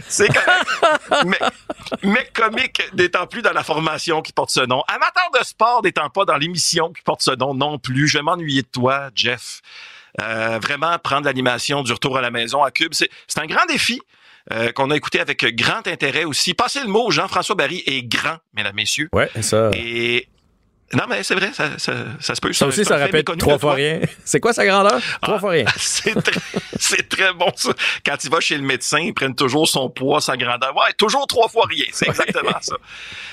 [0.08, 1.26] C'est- correct.
[1.26, 1.40] Mais,
[2.04, 4.84] mais comique n'étant plus dans la formation qui porte ce nom.
[4.88, 8.08] Amateur de sport n'étant pas dans l'émission qui porte ce nom non plus.
[8.08, 9.62] Je vais m'ennuyer de toi, Jeff.
[10.22, 13.66] Euh, vraiment, prendre l'animation du retour à la maison à Cube, c'est c'est un grand
[13.68, 14.02] défi.
[14.54, 16.54] euh, qu'on a écouté avec grand intérêt aussi.
[16.54, 19.10] Passez le mot, Jean-François Barry est grand, mesdames, messieurs.
[19.12, 19.72] Ouais, ça.
[19.74, 20.30] Et
[20.94, 22.54] non, mais c'est vrai, ça, ça, ça se peut.
[22.54, 24.00] Ça aussi, ça méconnu trois fois rien.
[24.24, 25.02] C'est quoi sa grandeur?
[25.22, 25.66] Trois fois rien.
[25.78, 26.40] C'est très,
[26.80, 27.74] c'est très bon, ça.
[28.06, 30.74] Quand il va chez le médecin, ils prennent toujours son poids, sa grandeur.
[30.76, 31.86] Ouais, toujours trois fois rien.
[31.92, 32.78] C'est exactement ça.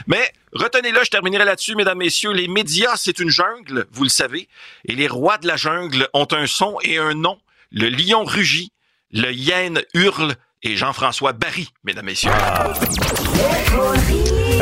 [0.08, 2.32] Mais retenez-le, je terminerai là-dessus, mesdames, messieurs.
[2.32, 4.48] Les médias, c'est une jungle, vous le savez.
[4.86, 7.38] Et les rois de la jungle ont un son et un nom.
[7.70, 8.72] Le lion rugit,
[9.12, 12.30] le hyène hurle et Jean-François Barry, mesdames, messieurs.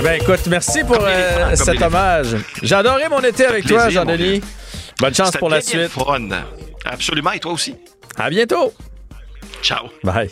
[0.02, 2.36] Ben, écoute, merci pour euh, cet hommage.
[2.62, 4.40] J'ai adoré mon été avec toi, plaisir, Jean-Denis.
[5.00, 5.88] Bonne chance pour la suite.
[5.88, 6.28] fun.
[6.84, 7.74] Absolument, et toi aussi.
[8.16, 8.72] À bientôt.
[9.62, 9.86] Ciao.
[10.02, 10.30] Bye.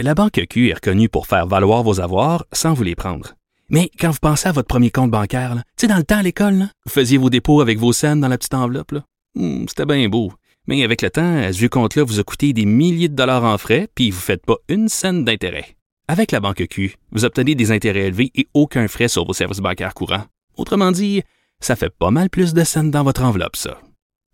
[0.00, 3.32] La Banque Q est reconnue pour faire valoir vos avoirs sans vous les prendre.
[3.70, 6.22] Mais quand vous pensez à votre premier compte bancaire, tu sais, dans le temps à
[6.22, 8.92] l'école, là, vous faisiez vos dépôts avec vos scènes dans la petite enveloppe.
[8.92, 9.00] là.
[9.34, 10.32] Hmm, C'était bien beau.
[10.68, 13.44] Mais avec le temps, à ce vieux compte-là vous a coûté des milliers de dollars
[13.44, 15.75] en frais, puis vous ne faites pas une scène d'intérêt.
[16.08, 19.58] Avec la Banque Q, vous obtenez des intérêts élevés et aucun frais sur vos services
[19.58, 20.24] bancaires courants.
[20.56, 21.24] Autrement dit,
[21.60, 23.80] ça fait pas mal plus de scènes dans votre enveloppe, ça.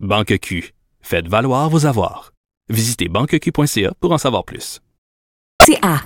[0.00, 0.74] Banque Q.
[1.00, 2.32] Faites valoir vos avoirs.
[2.68, 4.80] Visitez banqueq.ca pour en savoir plus.
[5.64, 6.02] CA.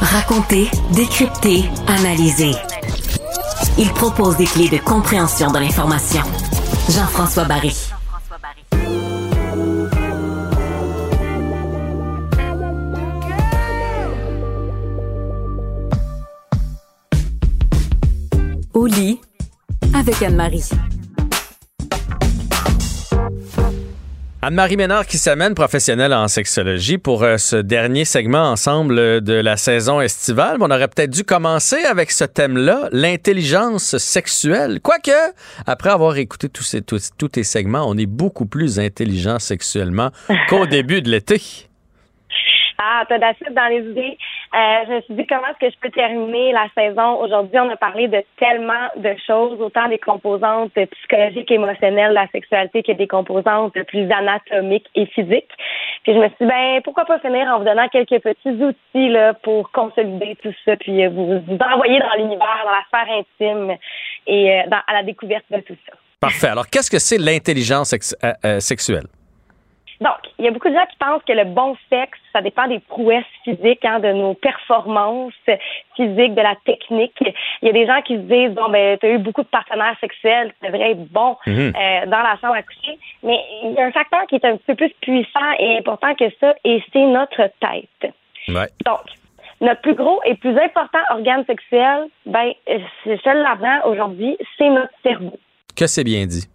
[0.00, 2.52] Raconter, décrypter, analyser.
[3.78, 6.22] Il propose des clés de compréhension de l'information.
[6.88, 7.76] Jean-François Barry.
[18.72, 19.20] Au lit,
[19.92, 20.70] avec Anne-Marie.
[24.42, 29.56] Anne-Marie Ménard qui s'amène, professionnelle en sexologie, pour euh, ce dernier segment ensemble de la
[29.56, 30.58] saison estivale.
[30.60, 34.80] On aurait peut-être dû commencer avec ce thème-là, l'intelligence sexuelle.
[34.80, 35.10] Quoique,
[35.66, 40.10] après avoir écouté tous, ces, tous, tous tes segments, on est beaucoup plus intelligent sexuellement
[40.48, 41.42] qu'au début de l'été.
[42.78, 44.16] Ah, t'as d'acide dans les idées.
[44.52, 47.20] Euh, je me suis dit comment est-ce que je peux terminer la saison?
[47.20, 52.82] Aujourd'hui, on a parlé de tellement de choses, autant des composantes psychologiques émotionnelles la sexualité
[52.82, 55.52] que des composantes plus anatomiques et physiques.
[56.02, 59.08] Puis je me suis dit, ben pourquoi pas finir en vous donnant quelques petits outils
[59.10, 63.18] là, pour consolider tout ça, puis euh, vous, vous envoyer dans l'univers, dans la sphère
[63.18, 63.76] intime
[64.26, 65.94] et euh, dans, à la découverte de tout ça.
[66.20, 66.48] Parfait.
[66.48, 67.94] Alors, qu'est-ce que c'est l'intelligence
[68.58, 69.06] sexuelle?
[70.00, 72.66] Donc, il y a beaucoup de gens qui pensent que le bon sexe, ça dépend
[72.66, 75.34] des prouesses physiques, hein, de nos performances
[75.94, 77.12] physiques, de la technique.
[77.60, 79.48] Il y a des gens qui se disent, bon, ben, tu as eu beaucoup de
[79.48, 81.74] partenaires sexuels, tu devrais être bon mhm.
[81.76, 82.98] euh, dans la chambre à coucher.
[83.22, 86.14] Mais il y a un facteur qui est un petit peu plus puissant et important
[86.14, 88.12] que ça, et c'est notre tête.
[88.48, 89.04] Donc,
[89.60, 92.52] notre plus gros et plus important organe sexuel, ben,
[93.04, 95.38] c'est celui-là aujourd'hui, c'est notre cerveau.
[95.76, 96.48] Que c'est bien dit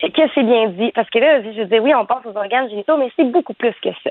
[0.00, 0.92] que c'est bien dit.
[0.92, 3.74] Parce que là, je dis oui, on pense aux organes génitaux, mais c'est beaucoup plus
[3.82, 4.10] que ça.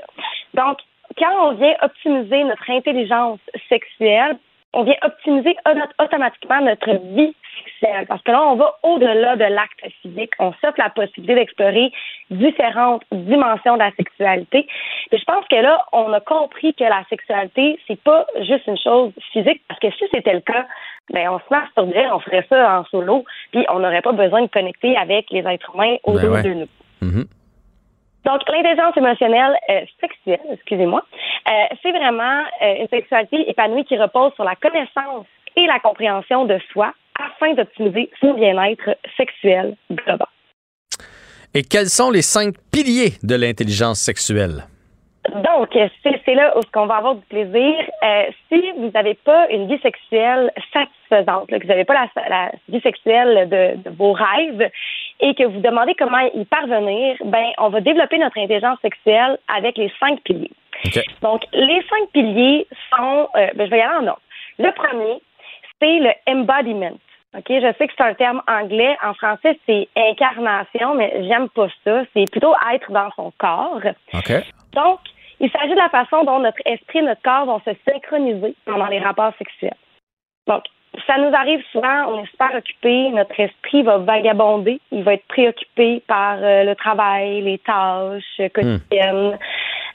[0.54, 0.78] Donc,
[1.18, 4.36] quand on vient optimiser notre intelligence sexuelle,
[4.74, 5.56] on vient optimiser
[6.00, 7.34] automatiquement notre vie
[7.80, 8.06] sexuelle.
[8.08, 10.32] Parce que là, on va au-delà de l'acte physique.
[10.40, 11.92] On s'offre la possibilité d'explorer
[12.30, 14.66] différentes dimensions de la sexualité.
[15.12, 18.78] Et je pense que là, on a compris que la sexualité, c'est pas juste une
[18.78, 19.62] chose physique.
[19.68, 20.66] Parce que si c'était le cas,
[21.12, 24.48] ben, on se masturberait, on ferait ça en solo, puis on n'aurait pas besoin de
[24.48, 26.68] connecter avec les êtres humains autour ben de nous.
[27.02, 27.26] Mm-hmm.
[28.24, 31.04] Donc, l'intelligence émotionnelle euh, sexuelle, excusez-moi,
[31.46, 31.52] euh,
[31.82, 35.26] c'est vraiment euh, une sexualité épanouie qui repose sur la connaissance
[35.56, 40.28] et la compréhension de soi afin d'optimiser son bien-être sexuel global.
[41.52, 44.64] Et quels sont les cinq piliers de l'intelligence sexuelle?
[45.42, 45.70] Donc,
[46.02, 47.74] c'est là où qu'on va avoir du plaisir.
[48.02, 52.80] Euh, si vous n'avez pas une vie sexuelle satisfaisante, que vous n'avez pas la, vie
[52.80, 54.70] sexuelle de, vos rêves
[55.20, 59.78] et que vous demandez comment y parvenir, ben, on va développer notre intelligence sexuelle avec
[59.78, 60.50] les cinq piliers.
[61.22, 64.22] Donc, les cinq piliers sont, euh, ben, je vais y aller en ordre.
[64.58, 65.20] Le premier,
[65.80, 66.98] c'est le embodiment.
[67.36, 68.96] OK, je sais que c'est un terme anglais.
[69.02, 72.04] En français, c'est incarnation, mais j'aime pas ça.
[72.12, 73.80] C'est plutôt être dans son corps.
[74.12, 74.32] OK.
[74.72, 75.00] Donc,
[75.44, 78.86] il s'agit de la façon dont notre esprit et notre corps vont se synchroniser pendant
[78.86, 79.76] les rapports sexuels.
[80.46, 80.64] Donc,
[81.06, 85.26] ça nous arrive souvent, on est super occupé, notre esprit va vagabonder, il va être
[85.28, 89.38] préoccupé par euh, le travail, les tâches quotidiennes,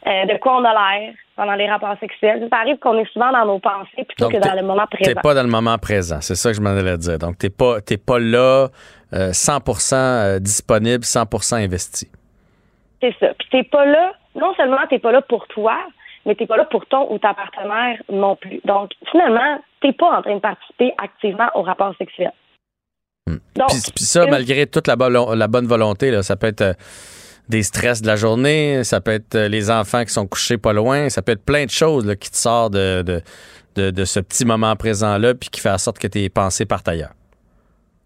[0.08, 2.48] euh, de quoi on a l'air pendant les rapports sexuels.
[2.52, 5.14] Ça arrive qu'on est souvent dans nos pensées plutôt que dans le moment présent.
[5.14, 7.18] T'es pas dans le moment présent, c'est ça que je m'en allais dire.
[7.18, 8.68] Donc, t'es pas, t'es pas là
[9.12, 12.08] 100% euh, disponible, 100% investi.
[13.02, 13.28] C'est ça.
[13.40, 15.78] Puis t'es pas là non seulement tu n'es pas là pour toi,
[16.26, 18.62] mais tu n'es pas là pour ton ou ta partenaire non plus.
[18.66, 22.32] Donc, finalement, tu n'es pas en train de participer activement au rapport sexuel.
[23.28, 23.38] Hmm.
[23.96, 24.96] puis, ça, malgré toute la,
[25.36, 26.74] la bonne volonté, là, ça peut être euh,
[27.50, 30.74] des stress de la journée, ça peut être euh, les enfants qui sont couchés pas
[30.74, 33.04] loin, ça peut être plein de choses qui te sortent de,
[33.76, 36.88] de, de, ce petit moment présent-là, puis qui fait en sorte que tes pensées partent
[36.88, 37.14] ailleurs.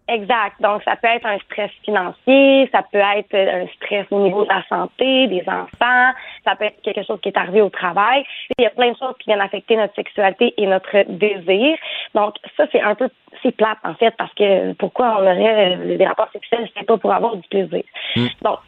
[0.06, 0.60] Exact.
[0.60, 4.50] Donc, ça peut être un stress financier, ça peut être un stress au niveau de
[4.50, 6.12] la santé, des enfants,
[6.44, 8.22] ça peut être quelque chose qui est arrivé au travail.
[8.58, 11.78] Il y a plein de choses qui viennent affecter notre sexualité et notre désir.
[12.14, 13.08] Donc, ça, c'est un peu,
[13.42, 16.98] c'est plate, en fait, parce que pourquoi on aurait euh, des rapports sexuels, c'est pas
[16.98, 17.82] pour avoir du plaisir.
[18.14, 18.26] Hmm.
[18.42, 18.58] Donc,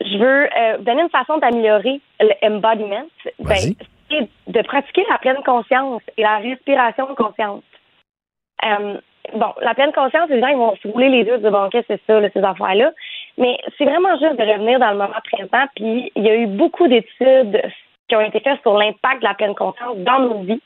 [0.00, 2.00] je veux euh, donner une façon d'améliorer
[2.42, 3.04] l'embodiment.
[3.40, 3.56] Ben,
[4.10, 7.64] c'est de pratiquer la pleine conscience et la respiration consciente.
[8.64, 8.98] Euh,
[9.34, 11.38] bon, la pleine conscience, les gens ils vont se rouler les yeux
[11.70, 12.92] qu'est-ce que c'est ça, ces affaires-là.
[13.36, 15.66] Mais c'est vraiment juste de revenir dans le moment présent.
[15.76, 17.62] Puis il y a eu beaucoup d'études
[18.08, 20.62] qui ont été faites sur l'impact de la pleine conscience dans nos vies.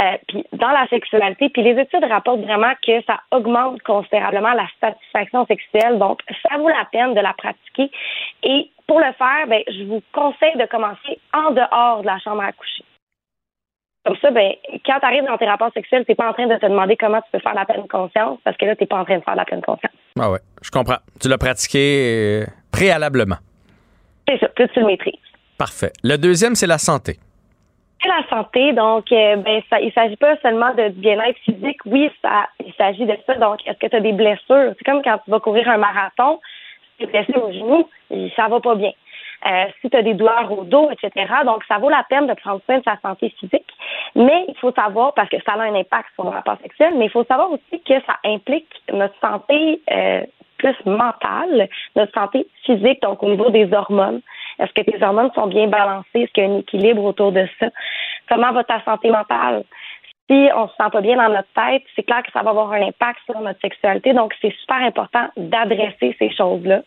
[0.00, 4.66] Euh, puis dans la sexualité, puis les études rapportent vraiment que ça augmente considérablement la
[4.80, 5.98] satisfaction sexuelle.
[5.98, 7.90] Donc, ça vaut la peine de la pratiquer.
[8.42, 12.42] Et pour le faire, ben, je vous conseille de commencer en dehors de la chambre
[12.42, 12.84] à coucher.
[14.04, 14.52] Comme ça, ben,
[14.84, 17.20] quand tu arrives dans tes rapports sexuels, t'es pas en train de te demander comment
[17.22, 19.34] tu peux faire la pleine conscience parce que là, t'es pas en train de faire
[19.34, 19.92] la pleine conscience.
[20.20, 20.98] Ah ouais, je comprends.
[21.20, 23.36] Tu l'as pratiqué euh, préalablement.
[24.28, 25.14] C'est ça, plus tu le maîtrises.
[25.56, 25.92] Parfait.
[26.02, 27.16] Le deuxième, c'est la santé.
[28.02, 31.78] C'est la santé, donc euh, ben ça, il s'agit pas seulement de bien-être physique.
[31.86, 33.36] Oui, ça, il s'agit de ça.
[33.36, 34.74] Donc, est-ce que tu as des blessures?
[34.76, 36.38] C'est comme quand tu vas courir un marathon,
[36.98, 37.88] tu es blessé au genou,
[38.36, 38.90] ça va pas bien.
[39.46, 41.26] Euh, si tu as des douleurs au dos, etc.
[41.44, 43.70] Donc, ça vaut la peine de prendre soin de sa santé physique.
[44.14, 47.06] Mais il faut savoir, parce que ça a un impact sur le rapport sexuel, mais
[47.06, 50.24] il faut savoir aussi que ça implique notre santé euh,
[50.56, 54.22] plus mentale, notre santé physique, donc au niveau des hormones.
[54.58, 56.22] Est-ce que tes hormones sont bien balancées?
[56.22, 57.66] Est-ce qu'il y a un équilibre autour de ça?
[58.28, 59.64] Comment va ta santé mentale?
[60.30, 62.72] Si on se sent pas bien dans notre tête, c'est clair que ça va avoir
[62.72, 64.14] un impact sur notre sexualité.
[64.14, 66.80] Donc, c'est super important d'adresser ces choses-là.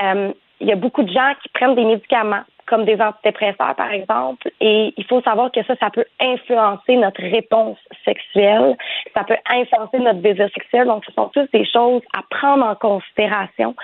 [0.00, 3.90] Euh, il y a beaucoup de gens qui prennent des médicaments, comme des antidépresseurs, par
[3.90, 8.76] exemple, et il faut savoir que ça, ça peut influencer notre réponse sexuelle,
[9.14, 10.86] ça peut influencer notre désir sexuel.
[10.86, 13.74] Donc, ce sont toutes des choses à prendre en considération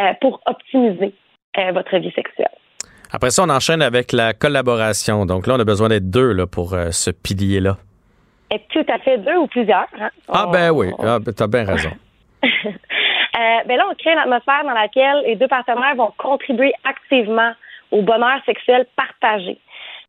[0.00, 1.12] euh, pour optimiser
[1.58, 2.46] euh, votre vie sexuelle.
[3.10, 5.26] Après ça, on enchaîne avec la collaboration.
[5.26, 7.78] Donc là, on a besoin d'être deux là, pour ce pilier-là.
[8.70, 9.86] Tout à fait deux ou plusieurs.
[9.98, 10.10] Hein?
[10.28, 11.90] Ah ben oui, ah, ben, tu as bien raison.
[13.38, 17.52] euh, ben là, on crée une atmosphère dans laquelle les deux partenaires vont contribuer activement
[17.90, 19.58] au bonheur sexuel partagé.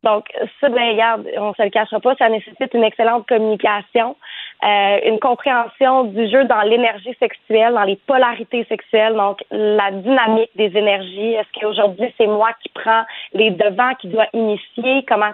[0.04, 0.26] Donc,
[0.62, 4.16] ça, ben, regarde, on se le cachera pas, ça nécessite une excellente communication,
[4.64, 10.52] euh, une compréhension du jeu dans l'énergie sexuelle, dans les polarités sexuelles, donc la dynamique
[10.56, 11.34] des énergies.
[11.34, 13.04] Est-ce qu'aujourd'hui, c'est moi qui prends
[13.34, 15.04] les devants, qui doit initier?
[15.08, 15.34] Comment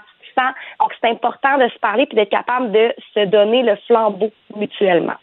[0.80, 5.16] donc, c'est important de se parler puis d'être capable de se donner le flambeau mutuellement.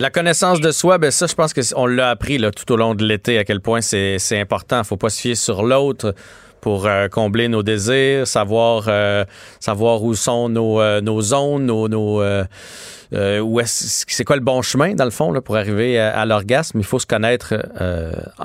[0.00, 2.94] La connaissance de soi, ben ça, je pense qu'on l'a appris là, tout au long
[2.94, 4.84] de l'été, à quel point c'est important.
[4.84, 6.14] Faut pas se fier sur l'autre
[6.60, 9.24] pour euh, combler nos désirs, savoir euh,
[9.58, 14.62] savoir où sont nos, euh, nos zones, nos, nos où est c'est quoi le bon
[14.62, 16.78] chemin dans le fond là, pour arriver à l'orgasme.
[16.78, 17.54] Il faut se connaître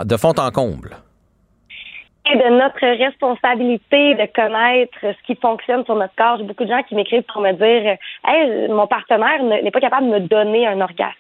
[0.04, 0.98] de fond en comble
[2.26, 6.38] de notre responsabilité de connaître ce qui fonctionne sur notre corps.
[6.38, 10.08] J'ai beaucoup de gens qui m'écrivent pour me dire Hey, mon partenaire n'est pas capable
[10.08, 11.14] de me donner un orgasme.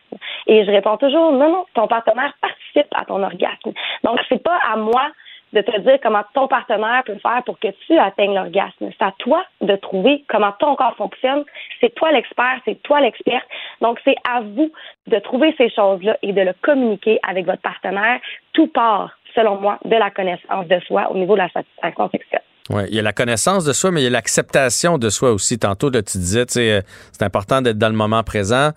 [0.47, 3.73] Et je réponds toujours Non, non, ton partenaire participe à ton orgasme.
[4.03, 5.09] Donc, c'est pas à moi
[5.51, 8.89] de te dire comment ton partenaire peut faire pour que tu atteignes l'orgasme.
[8.97, 11.43] C'est à toi de trouver comment ton corps fonctionne.
[11.79, 13.43] C'est toi l'expert, c'est toi l'expert.
[13.81, 14.71] Donc, c'est à vous
[15.07, 18.19] de trouver ces choses-là et de le communiquer avec votre partenaire.
[18.53, 22.41] Tout part selon moi, de la connaissance de soi au niveau de la satisfaction sexuelle.
[22.69, 25.31] Oui, il y a la connaissance de soi, mais il y a l'acceptation de soi
[25.31, 25.59] aussi.
[25.59, 26.81] Tantôt, tu disais, euh,
[27.11, 28.69] c'est important d'être dans le moment présent.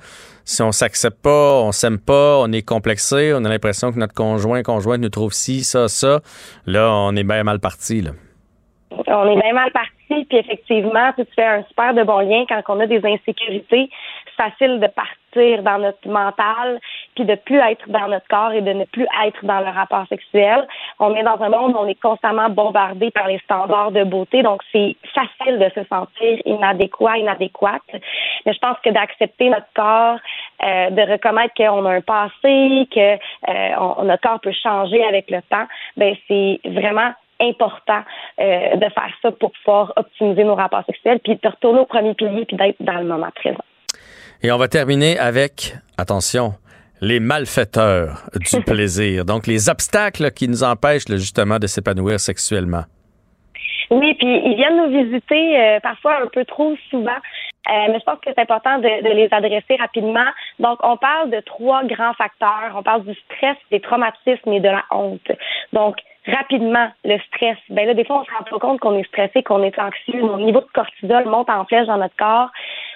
[0.45, 4.15] Si on s'accepte pas, on s'aime pas, on est complexé, on a l'impression que notre
[4.15, 6.21] conjoint, conjointe nous trouve ci, ça, ça,
[6.67, 8.03] là, on est bien mal parti.
[8.03, 8.11] Là.
[8.91, 12.63] On est bien mal parti, puis effectivement, tu fais un super de bon lien quand
[12.69, 13.89] on a des insécurités.
[14.37, 16.81] Facile de partir dans notre mental,
[17.15, 20.07] puis de plus être dans notre corps et de ne plus être dans le rapport
[20.09, 20.67] sexuel.
[20.99, 24.43] On est dans un monde où on est constamment bombardé par les standards de beauté,
[24.43, 27.83] donc c'est facile de se sentir inadéquat, inadéquate.
[28.45, 30.19] Mais je pense que d'accepter notre corps,
[30.65, 35.43] euh, de reconnaître qu'on a un passé, que euh, notre corps peut changer avec le
[35.43, 38.03] temps, ben c'est vraiment important
[38.41, 42.15] euh, de faire ça pour pouvoir optimiser nos rapports sexuels, puis de retourner au premier
[42.15, 43.65] pilier, puis d'être dans le moment présent.
[44.47, 46.53] Et on va terminer avec, attention,
[47.01, 52.85] les malfaiteurs du plaisir, donc les obstacles qui nous empêchent justement de s'épanouir sexuellement.
[53.91, 58.05] Oui, puis ils viennent nous visiter euh, parfois un peu trop souvent, euh, mais je
[58.05, 60.31] pense que c'est important de, de, les adresser rapidement.
[60.61, 62.71] Donc, on parle de trois grands facteurs.
[62.77, 65.29] On parle du stress, des traumatismes et de la honte.
[65.73, 65.97] Donc,
[66.27, 67.57] rapidement le stress.
[67.71, 70.21] Ben là, des fois, on se rend pas compte qu'on est stressé, qu'on est anxieux.
[70.21, 72.51] Nos niveaux de cortisol montent en flèche dans notre corps.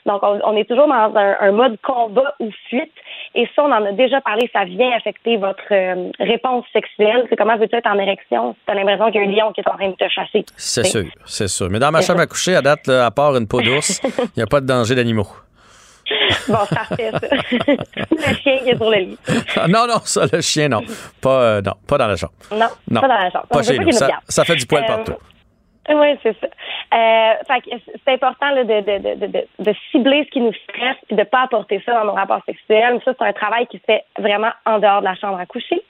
[0.06, 2.93] Donc, on, est toujours dans un, mode combat ou fuite.
[3.35, 7.27] Et ça, on en a déjà parlé, ça vient affecter votre euh, réponse sexuelle.
[7.28, 8.55] C'est comment veux-tu être en érection?
[8.55, 10.09] Si tu as l'impression qu'il y a un lion qui est en train de te
[10.09, 10.44] chasser.
[10.56, 11.68] C'est sûr, c'est sûr.
[11.70, 14.43] Mais dans ma chambre à coucher, à date, à part une peau d'ours, il n'y
[14.43, 15.28] a pas de danger d'animaux.
[16.48, 17.20] Bon, parfait, ça.
[18.10, 19.18] le chien qui est sur le lit.
[19.56, 20.82] Ah, non, non, ça, le chien, non.
[21.20, 22.32] Pas, euh, non, pas dans la chambre.
[22.52, 23.01] Non, non.
[23.01, 23.47] pas dans la chambre.
[23.48, 23.93] Pas chez nous.
[23.93, 25.14] Ça, ça, fait du poil euh, partout.
[25.92, 26.46] Oui, c'est ça.
[26.94, 27.34] Euh,
[28.04, 31.24] c'est important là, de, de, de, de, cibler ce qui nous stresse et de ne
[31.24, 32.94] pas apporter ça dans nos rapports sexuels.
[32.94, 35.46] Mais ça, c'est un travail qui se fait vraiment en dehors de la chambre à
[35.46, 35.82] coucher.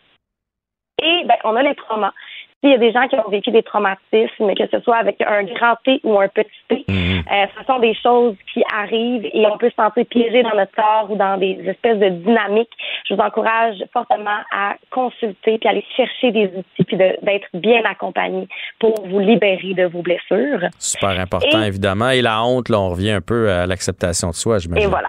[1.03, 2.13] Et ben, on a les traumas.
[2.61, 5.45] S'il y a des gens qui ont vécu des traumatismes, que ce soit avec un
[5.45, 7.23] grand T ou un petit T, mhm.
[7.33, 10.73] euh, ce sont des choses qui arrivent et on peut se sentir piégé dans notre
[10.73, 12.71] corps ou dans des espèces de dynamiques.
[13.09, 18.47] Je vous encourage fortement à consulter puis aller chercher des outils puis d'être bien accompagné
[18.79, 20.69] pour vous libérer de vos blessures.
[20.79, 22.11] Super important, évidemment.
[22.11, 24.87] Et la honte, là, on revient un peu à l'acceptation de soi, j'imagine.
[24.87, 25.09] Et voilà.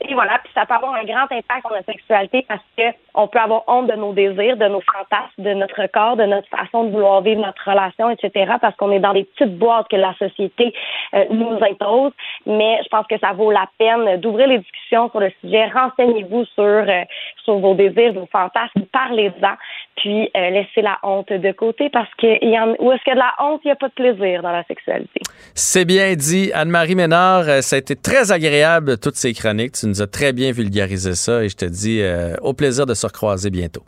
[0.00, 2.82] Et voilà, puis ça peut avoir un grand impact sur notre sexualité parce que
[3.14, 6.48] on peut avoir honte de nos désirs, de nos fantasmes, de notre corps, de notre
[6.48, 8.54] façon de vouloir vivre notre relation, etc.
[8.60, 10.74] Parce qu'on est dans des petites boîtes que la société
[11.14, 12.12] euh, nous impose.
[12.44, 15.66] Mais je pense que ça vaut la peine d'ouvrir les discussions sur le sujet.
[15.66, 17.04] Renseignez-vous sur euh,
[17.44, 19.54] sur vos désirs, vos fantasmes, parlez-en,
[19.96, 23.12] puis euh, laissez la honte de côté parce que y en, où est-ce qu'il y
[23.12, 25.20] a de la honte, il n'y a pas de plaisir dans la sexualité.
[25.54, 26.50] C'est bien dit.
[26.52, 29.72] Anne-Marie Ménard, euh, ça a été très agréable, toutes ces chroniques.
[29.72, 32.94] Tu nous as très bien vulgarisé ça et je te dis euh, au plaisir de
[32.94, 33.82] se recroiser bientôt.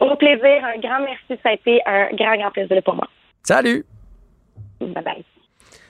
[0.00, 0.64] Au plaisir.
[0.64, 1.40] Un grand merci.
[1.42, 3.08] Ça a été un grand, grand plaisir pour moi.
[3.42, 3.84] Salut.
[4.80, 5.24] Bye bye.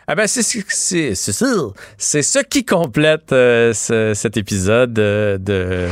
[0.06, 5.88] Ah ben c'est c'est c'est ce qui complète euh, cet épisode de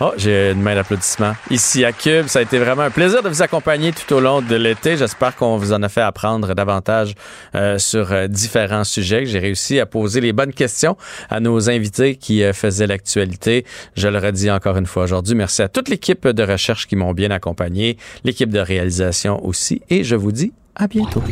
[0.00, 1.34] Oh, j'ai une main d'applaudissement.
[1.50, 4.42] Ici à Cube, ça a été vraiment un plaisir de vous accompagner tout au long
[4.42, 4.96] de l'été.
[4.96, 7.14] J'espère qu'on vous en a fait apprendre davantage
[7.54, 9.24] euh, sur euh, différents sujets.
[9.24, 10.96] J'ai réussi à poser les bonnes questions
[11.30, 13.64] à nos invités qui euh, faisaient l'actualité.
[13.96, 15.36] Je le redis encore une fois aujourd'hui.
[15.36, 19.80] Merci à toute l'équipe de recherche qui m'ont bien accompagné, l'équipe de réalisation aussi.
[19.90, 21.22] Et je vous dis à bientôt.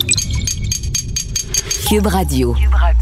[1.88, 2.54] Cube Radio.
[2.54, 3.01] Cube Radio.